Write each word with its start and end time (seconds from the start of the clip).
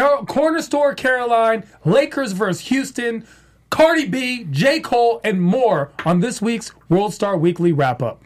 Car- 0.00 0.24
Corner 0.24 0.62
Store 0.62 0.94
Caroline, 0.94 1.62
Lakers 1.84 2.32
versus 2.32 2.68
Houston, 2.68 3.26
Cardi 3.68 4.06
B, 4.06 4.46
J. 4.50 4.80
Cole, 4.80 5.20
and 5.22 5.42
more 5.42 5.90
on 6.06 6.20
this 6.20 6.40
week's 6.40 6.72
World 6.88 7.12
Star 7.12 7.36
Weekly 7.36 7.70
wrap 7.70 8.02
up. 8.02 8.22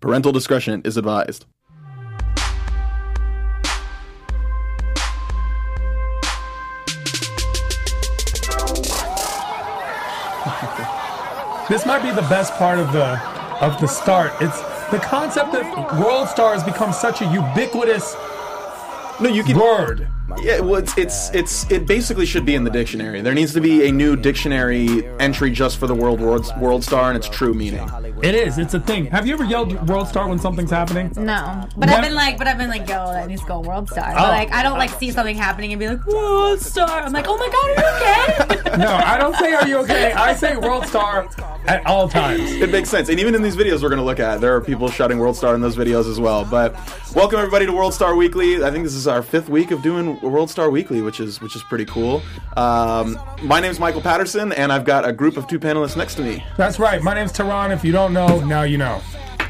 Parental 0.00 0.32
discretion 0.32 0.82
is 0.84 0.96
advised. 0.96 1.46
This 11.68 11.86
might 11.86 12.02
be 12.02 12.10
the 12.10 12.26
best 12.28 12.52
part 12.54 12.78
of 12.78 12.92
the 12.92 13.18
of 13.62 13.80
the 13.80 13.86
start. 13.86 14.32
It's 14.40 14.60
the 14.90 14.98
concept 14.98 15.52
that 15.52 15.64
World 15.98 16.28
Star 16.28 16.52
has 16.52 16.62
become 16.64 16.92
such 16.92 17.22
a 17.22 17.24
ubiquitous 17.26 18.14
No, 19.20 19.28
you 19.30 19.42
can. 19.44 19.56
word. 19.58 20.08
Yeah, 20.40 20.60
well, 20.60 20.76
it's 20.76 20.96
it's 20.96 21.30
it's 21.34 21.70
it 21.70 21.86
basically 21.86 22.26
should 22.26 22.46
be 22.46 22.54
in 22.54 22.64
the 22.64 22.70
dictionary. 22.70 23.20
There 23.20 23.34
needs 23.34 23.52
to 23.54 23.60
be 23.60 23.86
a 23.88 23.92
new 23.92 24.16
dictionary 24.16 25.06
entry 25.18 25.50
just 25.50 25.76
for 25.78 25.86
the 25.86 25.94
world 25.94 26.20
world, 26.20 26.50
world 26.58 26.84
star 26.84 27.08
and 27.10 27.16
its 27.16 27.28
true 27.28 27.52
meaning. 27.52 27.88
It 28.22 28.34
is. 28.34 28.56
It's 28.56 28.72
a 28.74 28.80
thing. 28.80 29.06
Have 29.06 29.26
you 29.26 29.34
ever 29.34 29.44
yelled 29.44 29.88
World 29.88 30.06
Star 30.08 30.28
when 30.28 30.38
something's 30.38 30.70
happening? 30.70 31.12
No, 31.16 31.66
but 31.76 31.88
What? 31.88 31.90
I've 31.90 32.02
been 32.04 32.14
like, 32.14 32.38
but 32.38 32.46
I've 32.46 32.56
been 32.56 32.70
like, 32.70 32.88
yo, 32.88 33.12
that 33.12 33.26
needs 33.26 33.40
to 33.42 33.46
go 33.48 33.60
World 33.60 33.88
Star. 33.90 34.10
Oh. 34.12 34.14
But 34.14 34.28
like, 34.28 34.52
I 34.52 34.62
don't 34.62 34.78
like 34.78 34.90
see 34.90 35.10
something 35.10 35.36
happening 35.36 35.72
and 35.72 35.80
be 35.80 35.88
like, 35.88 36.06
World 36.06 36.60
Star. 36.60 36.88
I'm 36.88 37.12
like, 37.12 37.26
oh 37.28 37.36
my 37.36 37.48
god, 37.48 37.78
are 37.78 38.46
you 38.46 38.58
okay? 38.58 38.58
No, 38.78 38.88
I 38.88 39.18
don't 39.18 39.36
say 39.36 39.52
are 39.52 39.68
you 39.68 39.76
okay. 39.80 40.12
I 40.12 40.34
say 40.34 40.56
World 40.56 40.86
Star 40.86 41.28
at 41.66 41.84
all 41.84 42.08
times. 42.08 42.52
It 42.52 42.70
makes 42.70 42.88
sense, 42.88 43.08
and 43.10 43.20
even 43.20 43.34
in 43.34 43.42
these 43.42 43.54
videos 43.56 43.82
we're 43.82 43.90
going 43.90 43.98
to 43.98 44.04
look 44.04 44.18
at, 44.20 44.40
there 44.40 44.54
are 44.56 44.60
people 44.62 44.88
shouting 44.88 45.18
World 45.18 45.36
Star 45.36 45.54
in 45.54 45.60
those 45.60 45.76
videos 45.76 46.08
as 46.10 46.18
well. 46.18 46.44
But 46.44 46.74
welcome 47.14 47.38
everybody 47.38 47.66
to 47.66 47.72
World 47.72 47.92
Star 47.92 48.14
Weekly. 48.14 48.64
I 48.64 48.70
think 48.70 48.84
this 48.84 48.94
is 48.94 49.06
our 49.06 49.22
fifth 49.22 49.50
week 49.50 49.72
of 49.72 49.82
doing 49.82 50.18
World 50.30 50.50
Star 50.50 50.70
Weekly, 50.70 51.02
which 51.02 51.20
is 51.20 51.40
which 51.40 51.56
is 51.56 51.62
pretty 51.64 51.84
cool. 51.86 52.22
Um, 52.56 53.18
my 53.42 53.60
name's 53.60 53.78
Michael 53.80 54.00
Patterson, 54.00 54.52
and 54.52 54.72
I've 54.72 54.84
got 54.84 55.06
a 55.06 55.12
group 55.12 55.36
of 55.36 55.46
two 55.46 55.58
panelists 55.58 55.96
next 55.96 56.14
to 56.16 56.22
me. 56.22 56.44
That's 56.56 56.78
right. 56.78 57.02
My 57.02 57.14
name's 57.14 57.32
Tehran. 57.32 57.72
If 57.72 57.84
you 57.84 57.92
don't 57.92 58.12
know, 58.12 58.40
now 58.44 58.62
you 58.62 58.78
know. 58.78 59.00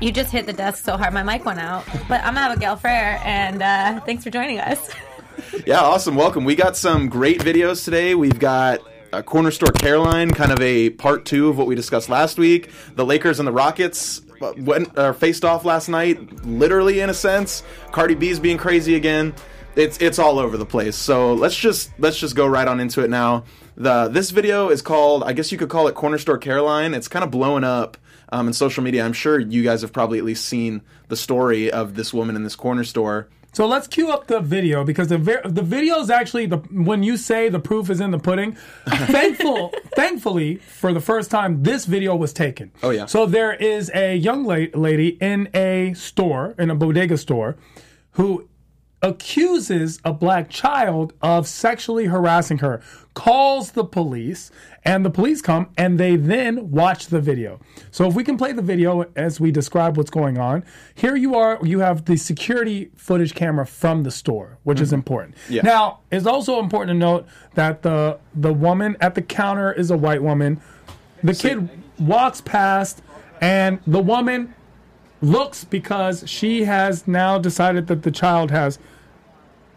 you 0.01 0.11
just 0.13 0.31
hit 0.33 0.47
the 0.47 0.53
desk 0.53 0.85
so 0.85 0.97
hard, 0.97 1.15
my 1.15 1.23
mic 1.23 1.45
went 1.45 1.61
out. 1.61 1.85
But 2.09 2.25
I'm 2.25 2.37
Abigail 2.37 2.77
Frere, 2.77 3.21
and 3.25 3.63
uh, 3.63 4.01
thanks 4.01 4.25
for 4.25 4.31
joining 4.31 4.59
us. 4.61 4.91
Yeah, 5.67 5.81
awesome. 5.81 6.15
Welcome. 6.15 6.45
We 6.45 6.55
got 6.55 6.77
some 6.77 7.09
great 7.09 7.41
videos 7.41 7.85
today. 7.85 8.15
We've 8.15 8.39
got 8.39 8.81
uh, 9.13 9.23
Corner 9.23 9.51
Store 9.51 9.73
Caroline, 9.73 10.31
kind 10.31 10.53
of 10.53 10.61
a 10.61 10.91
part 10.91 11.25
two 11.25 11.49
of 11.49 11.59
what 11.59 11.67
we 11.67 11.75
discussed 11.75 12.09
last 12.09 12.39
week. 12.39 12.71
The 12.95 13.05
Lakers 13.05 13.39
and 13.39 13.47
the 13.47 13.53
Rockets 13.53 14.23
uh, 14.41 14.53
went 14.59 14.97
uh, 14.97 15.13
faced 15.13 15.45
off 15.45 15.65
last 15.65 15.89
night, 15.89 16.45
literally 16.45 17.01
in 17.01 17.11
a 17.11 17.15
sense. 17.15 17.63
Cardi 17.93 18.15
B's 18.15 18.39
being 18.39 18.59
crazy 18.59 18.95
again. 18.95 19.35
It's 19.75 19.99
it's 19.99 20.19
all 20.19 20.39
over 20.39 20.57
the 20.57 20.67
place. 20.67 20.97
So 20.97 21.35
let's 21.35 21.57
just 21.57 21.91
let's 21.99 22.19
just 22.19 22.37
go 22.37 22.47
right 22.47 22.69
on 22.69 22.81
into 22.81 23.03
it 23.03 23.11
now. 23.11 23.45
The 23.77 24.09
this 24.09 24.31
video 24.31 24.69
is 24.69 24.83
called 24.83 25.25
I 25.25 25.33
guess 25.33 25.51
you 25.51 25.59
could 25.59 25.71
call 25.71 25.89
it 25.89 25.95
Corner 25.95 26.19
Store 26.19 26.39
Caroline. 26.39 26.95
It's 26.95 27.09
kind 27.09 27.25
of 27.25 27.31
blowing 27.31 27.65
up 27.65 27.97
um, 28.31 28.47
in 28.49 28.53
social 28.53 28.83
media. 28.83 29.05
I'm 29.05 29.13
sure 29.13 29.39
you 29.39 29.63
guys 29.63 29.83
have 29.83 29.93
probably 29.93 30.19
at 30.19 30.25
least 30.25 30.45
seen 30.45 30.83
the 31.09 31.17
story 31.17 31.71
of 31.71 31.95
this 31.95 32.13
woman 32.13 32.37
in 32.37 32.43
this 32.43 32.57
corner 32.57 32.85
store. 32.85 33.29
So 33.55 33.67
let's 33.67 33.87
cue 33.87 34.11
up 34.11 34.29
the 34.29 34.41
video 34.41 34.83
because 34.83 35.09
the 35.09 35.19
ver- 35.19 35.43
the 35.45 35.61
video 35.61 36.01
is 36.01 36.09
actually 36.09 36.47
the 36.47 36.57
when 36.57 37.03
you 37.03 37.19
say 37.19 37.51
the 37.51 37.59
proof 37.59 37.91
is 37.91 38.01
in 38.01 38.11
the 38.11 38.19
pudding. 38.19 38.57
Thankful, 38.87 39.75
thankfully, 39.95 40.57
for 40.57 40.95
the 40.95 41.01
first 41.01 41.31
time, 41.31 41.63
this 41.63 41.85
video 41.85 42.17
was 42.17 42.33
taken. 42.33 42.73
Oh, 42.83 42.91
yeah. 42.91 43.05
So 43.05 43.27
there 43.27 43.53
is 43.53 43.91
a 43.95 44.17
young 44.17 44.45
la- 44.45 44.73
lady 44.75 45.19
in 45.21 45.51
a 45.53 45.93
store 45.93 46.55
in 46.59 46.71
a 46.71 46.75
bodega 46.75 47.19
store 47.19 47.57
who 48.13 48.49
accuses 49.03 49.99
a 50.05 50.13
black 50.13 50.49
child 50.49 51.13
of 51.21 51.49
sexually 51.49 52.07
harassing 52.07 52.59
her, 52.59 52.81
calls 53.15 53.73
the 53.73 53.85
police, 53.85 54.51
and 54.85 55.05
the 55.05 55.11
police 55.11 55.43
come 55.43 55.69
and 55.77 55.99
they 55.99 56.17
then 56.17 56.71
watch 56.71 57.09
the 57.09 57.21
video. 57.21 57.61
So 57.91 58.07
if 58.07 58.15
we 58.15 58.23
can 58.23 58.39
play 58.39 58.53
the 58.53 58.63
video 58.63 59.05
as 59.17 59.41
we 59.41 59.51
describe 59.51 59.97
what's 59.97 60.11
going 60.11 60.39
on, 60.39 60.65
here 60.95 61.17
you 61.17 61.35
are, 61.35 61.59
you 61.63 61.81
have 61.81 62.05
the 62.05 62.17
security 62.17 62.91
footage 62.97 63.35
camera 63.35 63.67
from 63.67 64.05
the 64.05 64.11
store, 64.11 64.59
which 64.63 64.81
is 64.81 64.89
mm-hmm. 64.89 64.97
important. 64.97 65.37
Yeah. 65.49 65.63
Now, 65.63 66.01
it's 66.11 66.27
also 66.27 66.61
important 66.61 66.91
to 66.91 66.99
note 66.99 67.27
that 67.55 67.83
the 67.83 68.19
the 68.35 68.53
woman 68.53 68.97
at 69.01 69.15
the 69.15 69.23
counter 69.23 69.73
is 69.73 69.91
a 69.91 69.97
white 69.97 70.23
woman. 70.23 70.61
The 71.23 71.35
kid 71.35 71.69
walks 71.99 72.41
past 72.41 73.03
and 73.41 73.81
the 73.87 74.01
woman 74.01 74.55
looks 75.21 75.65
because 75.65 76.29
she 76.29 76.65
has 76.65 77.07
now 77.07 77.39
decided 77.39 77.87
that 77.87 78.03
the 78.03 78.11
child 78.11 78.51
has 78.51 78.79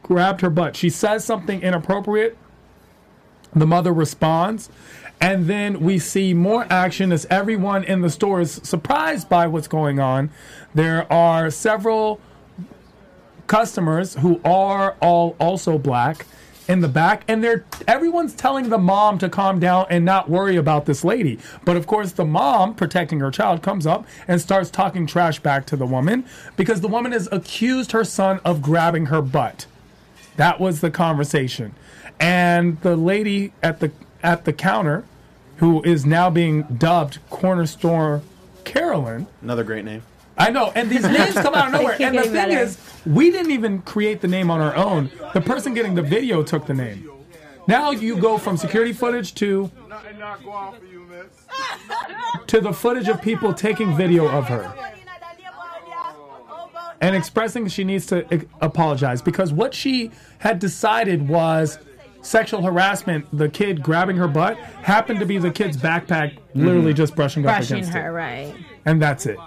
grabbed 0.06 0.42
her 0.42 0.52
butt. 0.52 0.76
She 0.76 0.90
says 0.92 1.26
something 1.26 1.62
inappropriate. 1.62 2.38
The 3.56 3.66
mother 3.66 3.92
responds. 3.92 4.70
And 5.20 5.48
then 5.48 5.80
we 5.80 5.98
see 5.98 6.34
more 6.34 6.68
action 6.70 7.12
as 7.12 7.26
everyone 7.32 7.84
in 7.84 8.02
the 8.02 8.12
store 8.12 8.42
is 8.42 8.60
surprised 8.64 9.30
by 9.30 9.48
what's 9.48 9.68
going 9.68 10.00
on. 10.00 10.30
There 10.76 11.12
are 11.12 11.50
several 11.50 12.22
customers 13.48 14.14
who 14.16 14.40
are 14.46 14.96
all 15.02 15.36
also 15.40 15.80
black 15.80 16.28
in 16.68 16.82
the 16.82 16.88
back 16.88 17.24
and 17.28 17.44
they're 17.44 17.64
everyone's 17.88 18.34
telling 18.34 18.70
the 18.70 18.78
mom 18.78 19.20
to 19.20 19.30
calm 19.30 19.60
down 19.60 19.86
and 19.90 20.04
not 20.04 20.28
worry 20.28 20.56
about 20.56 20.88
this 20.88 21.04
lady 21.04 21.38
but 21.64 21.78
of 21.78 21.86
course 21.86 22.14
the 22.14 22.26
mom 22.26 22.74
protecting 22.74 23.20
her 23.20 23.30
child 23.30 23.62
comes 23.62 23.86
up 23.86 24.04
and 24.28 24.42
starts 24.42 24.72
talking 24.72 25.06
trash 25.06 25.40
back 25.40 25.68
to 25.68 25.76
the 25.76 25.86
woman 25.86 26.26
because 26.58 26.82
the 26.82 26.88
woman 26.88 27.12
has 27.12 27.30
accused 27.32 27.92
her 27.92 28.04
son 28.04 28.40
of 28.44 28.64
grabbing 28.64 29.06
her 29.06 29.22
butt 29.22 29.68
that 30.38 30.60
was 30.60 30.82
the 30.82 30.92
conversation 30.92 31.74
and 32.20 32.80
the 32.82 32.96
lady 32.96 33.54
at 33.62 33.80
the 33.80 33.92
at 34.24 34.46
the 34.46 34.54
counter 34.54 35.06
who 35.58 35.82
is 35.84 36.06
now 36.06 36.30
being 36.30 36.64
dubbed 36.64 37.20
corner 37.30 37.66
store 37.66 38.22
caroline 38.64 39.28
Another 39.42 39.64
great 39.64 39.86
name. 39.86 40.02
I 40.38 40.50
know, 40.50 40.72
and 40.76 40.90
these 40.90 41.04
names 41.08 41.34
come 41.34 41.54
out 41.54 41.68
of 41.68 41.74
nowhere. 41.74 41.96
And 42.00 42.18
the 42.18 42.24
thing 42.24 42.34
better. 42.34 42.60
is, 42.60 42.78
we 43.06 43.32
didn't 43.32 43.52
even 43.52 43.82
create 43.84 44.20
the 44.20 44.28
name 44.28 44.52
on 44.52 44.60
our 44.60 44.76
own. 44.76 45.10
The 45.34 45.40
person 45.40 45.74
getting 45.74 45.96
the 45.96 46.02
video 46.02 46.44
took 46.44 46.66
the 46.66 46.74
name. 46.74 47.10
Now 47.68 47.92
you 47.92 48.18
go 48.18 48.38
from 48.38 48.58
security 48.58 48.92
footage 48.92 49.34
to 49.36 49.72
to 52.48 52.62
the 52.62 52.74
footage 52.74 53.08
of 53.08 53.22
people 53.22 53.54
taking 53.54 53.96
video 53.96 54.28
of 54.28 54.48
her 54.48 54.95
and 57.02 57.16
expressing 57.16 57.68
she 57.68 57.84
needs 57.84 58.06
to 58.08 58.26
eh, 58.34 58.42
apologize 58.62 59.22
because 59.22 59.52
what 59.54 59.74
she 59.74 60.12
had 60.40 60.60
decided 60.60 61.28
was 61.28 61.78
sexual 62.22 62.62
harassment. 62.62 63.26
The 63.38 63.50
kid 63.50 63.84
grabbing 63.84 64.18
her 64.18 64.28
butt 64.28 64.58
happened 64.58 65.20
to 65.20 65.26
be 65.26 65.38
the 65.38 65.52
kid's 65.52 65.78
backpack, 65.78 66.38
literally 66.54 66.94
just 66.94 67.16
brushing, 67.16 67.46
up 67.46 67.56
Brushing 67.58 67.78
against 67.78 67.94
her, 67.94 68.10
it, 68.10 68.12
right? 68.12 68.56
and 68.86 69.02
that's 69.02 69.26
it. 69.26 69.38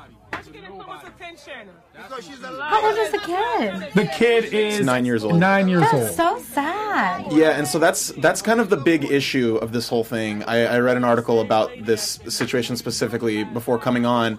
How 2.60 2.84
old 2.86 2.98
is 2.98 3.12
the 3.12 3.18
kid? 3.18 3.92
The 3.94 4.06
kid 4.06 4.52
is 4.52 4.84
nine 4.84 5.04
years 5.04 5.22
old. 5.24 5.38
Nine 5.38 5.68
years 5.68 5.82
That's 5.82 6.18
old. 6.18 6.40
so 6.42 6.52
sad. 6.52 7.32
Yeah, 7.32 7.50
and 7.50 7.66
so 7.66 7.78
that's 7.78 8.08
that's 8.08 8.42
kind 8.42 8.60
of 8.60 8.70
the 8.70 8.76
big 8.76 9.04
issue 9.04 9.56
of 9.56 9.72
this 9.72 9.88
whole 9.88 10.04
thing. 10.04 10.42
I, 10.44 10.64
I 10.66 10.78
read 10.80 10.96
an 10.96 11.04
article 11.04 11.40
about 11.40 11.70
this 11.80 12.18
situation 12.28 12.76
specifically 12.76 13.44
before 13.44 13.78
coming 13.78 14.04
on. 14.04 14.38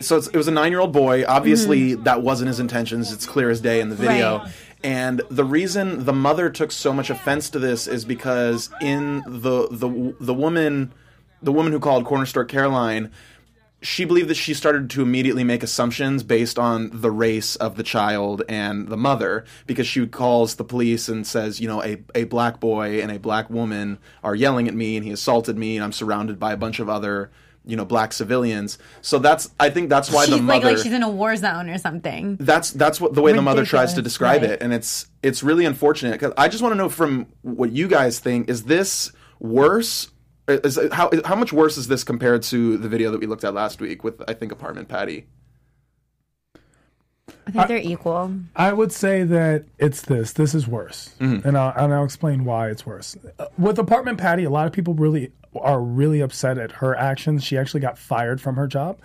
So 0.00 0.16
it's, 0.16 0.28
it 0.28 0.36
was 0.36 0.48
a 0.48 0.52
nine-year-old 0.52 0.92
boy. 0.92 1.24
Obviously, 1.26 1.92
mm-hmm. 1.92 2.02
that 2.04 2.22
wasn't 2.22 2.48
his 2.48 2.60
intentions. 2.60 3.12
It's 3.12 3.26
clear 3.26 3.50
as 3.50 3.60
day 3.60 3.80
in 3.80 3.88
the 3.88 3.96
video. 3.96 4.38
Right. 4.38 4.52
And 4.82 5.22
the 5.30 5.44
reason 5.44 6.04
the 6.04 6.12
mother 6.12 6.50
took 6.50 6.70
so 6.70 6.92
much 6.92 7.08
offense 7.08 7.48
to 7.50 7.58
this 7.58 7.86
is 7.86 8.04
because 8.04 8.70
in 8.82 9.22
the 9.26 9.68
the 9.70 10.14
the 10.20 10.34
woman 10.34 10.92
the 11.42 11.52
woman 11.52 11.72
who 11.72 11.80
called 11.80 12.04
Corner 12.04 12.26
Store 12.26 12.44
Caroline, 12.44 13.10
she 13.80 14.04
believed 14.04 14.28
that 14.28 14.34
she 14.34 14.54
started 14.54 14.88
to 14.90 15.02
immediately 15.02 15.44
make 15.44 15.62
assumptions 15.62 16.22
based 16.22 16.58
on 16.58 16.90
the 16.92 17.10
race 17.10 17.54
of 17.56 17.76
the 17.76 17.82
child 17.82 18.42
and 18.48 18.88
the 18.88 18.96
mother 18.96 19.44
because 19.66 19.86
she 19.86 20.06
calls 20.06 20.56
the 20.56 20.64
police 20.64 21.08
and 21.08 21.26
says, 21.26 21.60
you 21.60 21.68
know, 21.68 21.82
a, 21.82 22.02
a 22.14 22.24
black 22.24 22.60
boy 22.60 23.02
and 23.02 23.12
a 23.12 23.18
black 23.18 23.50
woman 23.50 23.98
are 24.22 24.34
yelling 24.34 24.68
at 24.68 24.74
me 24.74 24.96
and 24.96 25.04
he 25.04 25.12
assaulted 25.12 25.58
me 25.58 25.76
and 25.76 25.84
I'm 25.84 25.92
surrounded 25.92 26.38
by 26.38 26.52
a 26.52 26.56
bunch 26.56 26.80
of 26.80 26.88
other, 26.88 27.30
you 27.66 27.76
know, 27.76 27.84
black 27.84 28.12
civilians. 28.12 28.78
So 29.00 29.18
that's 29.18 29.50
I 29.58 29.70
think 29.70 29.88
that's 29.88 30.10
why 30.10 30.26
She's 30.26 30.36
the 30.36 30.42
mother 30.42 30.66
like 30.66 30.76
like 30.76 30.82
she's 30.82 30.92
in 30.92 31.02
a 31.02 31.08
war 31.08 31.36
zone 31.36 31.70
or 31.70 31.78
something. 31.78 32.36
that's 32.40 32.70
that's 32.72 33.00
what 33.00 33.14
the 33.14 33.22
way 33.22 33.32
the 33.32 33.42
mother 33.42 33.64
tries 33.64 33.94
to 33.94 34.02
describe 34.02 34.42
right. 34.42 34.52
it 34.52 34.62
and 34.62 34.72
it's 34.72 35.06
it's 35.22 35.42
really 35.42 35.64
unfortunate 35.64 36.12
because 36.12 36.32
i 36.36 36.48
just 36.48 36.62
want 36.62 36.72
to 36.72 36.76
know 36.76 36.88
from 36.88 37.26
what 37.42 37.72
you 37.72 37.88
guys 37.88 38.18
think 38.18 38.48
is 38.48 38.64
this 38.64 39.12
worse 39.38 40.10
uh, 40.48 40.58
is 40.64 40.78
uh, 40.78 40.88
how 40.92 41.10
how 41.24 41.34
much 41.34 41.52
worse 41.52 41.76
is 41.76 41.88
this 41.88 42.04
compared 42.04 42.42
to 42.42 42.76
the 42.78 42.88
video 42.88 43.10
that 43.10 43.20
we 43.20 43.26
looked 43.26 43.44
at 43.44 43.54
last 43.54 43.80
week 43.80 44.04
with 44.04 44.22
i 44.28 44.34
think 44.34 44.52
apartment 44.52 44.88
patty 44.88 45.26
I 47.46 47.50
think 47.50 47.68
they're 47.68 47.76
equal. 47.78 48.34
I 48.56 48.72
would 48.72 48.92
say 48.92 49.22
that 49.24 49.64
it's 49.78 50.02
this. 50.02 50.32
This 50.32 50.54
is 50.54 50.66
worse, 50.66 51.14
mm-hmm. 51.20 51.46
and, 51.46 51.58
I'll, 51.58 51.72
and 51.76 51.92
I'll 51.92 52.04
explain 52.04 52.44
why 52.44 52.70
it's 52.70 52.86
worse. 52.86 53.16
Uh, 53.38 53.46
With 53.58 53.78
apartment 53.78 54.18
Patty, 54.18 54.44
a 54.44 54.50
lot 54.50 54.66
of 54.66 54.72
people 54.72 54.94
really 54.94 55.32
are 55.60 55.80
really 55.80 56.20
upset 56.20 56.58
at 56.58 56.72
her 56.72 56.96
actions. 56.96 57.44
She 57.44 57.56
actually 57.56 57.80
got 57.80 57.98
fired 57.98 58.40
from 58.40 58.56
her 58.56 58.66
job, 58.66 58.98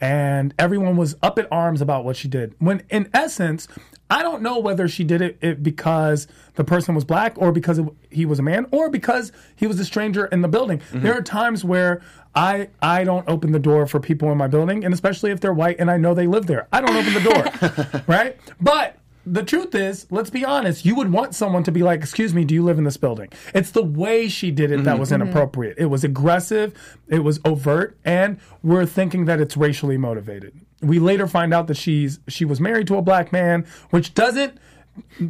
and 0.00 0.54
everyone 0.58 0.96
was 0.96 1.16
up 1.22 1.38
in 1.38 1.46
arms 1.50 1.80
about 1.80 2.04
what 2.04 2.16
she 2.16 2.28
did. 2.28 2.54
When 2.58 2.82
in 2.90 3.08
essence, 3.14 3.68
I 4.08 4.22
don't 4.22 4.42
know 4.42 4.58
whether 4.58 4.86
she 4.88 5.04
did 5.04 5.20
it, 5.20 5.38
it 5.40 5.62
because 5.62 6.28
the 6.54 6.64
person 6.64 6.94
was 6.94 7.04
black 7.04 7.36
or 7.38 7.50
because 7.50 7.78
it, 7.78 7.86
he 8.10 8.24
was 8.24 8.38
a 8.38 8.42
man 8.42 8.66
or 8.70 8.88
because 8.88 9.32
he 9.56 9.66
was 9.66 9.80
a 9.80 9.84
stranger 9.84 10.26
in 10.26 10.42
the 10.42 10.48
building. 10.48 10.78
Mm-hmm. 10.78 11.02
There 11.02 11.14
are 11.14 11.22
times 11.22 11.64
where 11.64 12.02
I 12.34 12.68
I 12.80 13.04
don't 13.04 13.28
open 13.28 13.52
the 13.52 13.58
door 13.58 13.86
for 13.86 13.98
people 13.98 14.30
in 14.30 14.38
my 14.38 14.46
building, 14.46 14.84
and 14.84 14.94
especially 14.94 15.32
if 15.32 15.40
they're 15.40 15.54
white 15.54 15.76
and 15.78 15.90
I 15.90 15.96
know 15.96 16.14
they 16.14 16.26
live 16.26 16.46
there. 16.46 16.68
I 16.72 16.80
don't 16.80 16.94
open 16.94 17.14
the 17.14 17.92
door, 17.92 18.02
right? 18.06 18.36
But 18.60 18.96
the 19.26 19.42
truth 19.42 19.74
is, 19.74 20.06
let's 20.10 20.30
be 20.30 20.44
honest, 20.44 20.84
you 20.84 20.94
would 20.94 21.10
want 21.10 21.34
someone 21.34 21.64
to 21.64 21.72
be 21.72 21.82
like, 21.82 22.00
Excuse 22.00 22.32
me, 22.32 22.44
do 22.44 22.54
you 22.54 22.62
live 22.62 22.78
in 22.78 22.84
this 22.84 22.96
building? 22.96 23.28
It's 23.54 23.72
the 23.72 23.82
way 23.82 24.28
she 24.28 24.52
did 24.52 24.70
it 24.70 24.84
that 24.84 24.90
mm-hmm. 24.92 25.00
was 25.00 25.10
mm-hmm. 25.10 25.22
inappropriate. 25.22 25.76
It 25.78 25.86
was 25.86 26.04
aggressive, 26.04 26.72
it 27.08 27.18
was 27.20 27.40
overt, 27.44 27.98
and 28.04 28.38
we're 28.62 28.86
thinking 28.86 29.24
that 29.24 29.40
it's 29.40 29.56
racially 29.56 29.98
motivated. 29.98 30.58
We 30.80 31.00
later 31.00 31.26
find 31.26 31.52
out 31.52 31.66
that 31.66 31.76
she's 31.76 32.20
she 32.28 32.44
was 32.44 32.60
married 32.60 32.86
to 32.86 32.96
a 32.96 33.02
black 33.02 33.32
man, 33.32 33.66
which 33.90 34.14
doesn't 34.14 34.58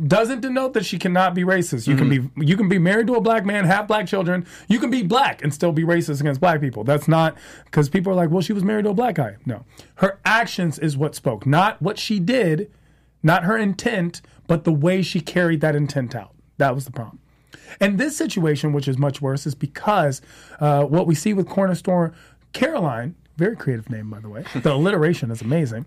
doesn't 0.06 0.40
denote 0.40 0.74
that 0.74 0.84
she 0.84 0.98
cannot 0.98 1.34
be 1.34 1.42
racist. 1.42 1.86
You 1.86 1.96
can 1.96 2.08
be 2.08 2.18
mm-hmm. 2.18 2.42
you 2.42 2.56
can 2.56 2.68
be 2.68 2.78
married 2.78 3.06
to 3.06 3.14
a 3.14 3.20
black 3.20 3.46
man, 3.46 3.64
have 3.64 3.88
black 3.88 4.06
children. 4.06 4.46
You 4.68 4.78
can 4.78 4.90
be 4.90 5.02
black 5.02 5.42
and 5.42 5.54
still 5.54 5.72
be 5.72 5.84
racist 5.84 6.20
against 6.20 6.40
black 6.40 6.60
people. 6.60 6.84
That's 6.84 7.08
not 7.08 7.36
because 7.64 7.88
people 7.88 8.12
are 8.12 8.16
like, 8.16 8.30
well, 8.30 8.42
she 8.42 8.52
was 8.52 8.62
married 8.62 8.84
to 8.84 8.90
a 8.90 8.94
black 8.94 9.14
guy. 9.14 9.36
No, 9.46 9.64
her 9.96 10.20
actions 10.24 10.78
is 10.78 10.96
what 10.96 11.14
spoke, 11.14 11.46
not 11.46 11.80
what 11.80 11.98
she 11.98 12.18
did, 12.18 12.70
not 13.26 13.42
her 13.44 13.58
intent, 13.58 14.22
but 14.46 14.62
the 14.62 14.72
way 14.72 15.02
she 15.02 15.20
carried 15.20 15.60
that 15.60 15.74
intent 15.74 16.14
out. 16.14 16.34
That 16.58 16.74
was 16.74 16.84
the 16.84 16.92
problem. 16.92 17.18
And 17.80 17.98
this 17.98 18.16
situation, 18.16 18.72
which 18.72 18.86
is 18.86 18.96
much 18.96 19.20
worse, 19.20 19.46
is 19.46 19.54
because 19.54 20.22
uh, 20.60 20.84
what 20.84 21.08
we 21.08 21.14
see 21.16 21.34
with 21.34 21.48
corner 21.48 21.74
store 21.74 22.14
Caroline, 22.52 23.16
very 23.36 23.56
creative 23.56 23.90
name 23.90 24.08
by 24.08 24.20
the 24.20 24.28
way. 24.28 24.44
The 24.54 24.72
alliteration 24.72 25.30
is 25.30 25.42
amazing. 25.42 25.86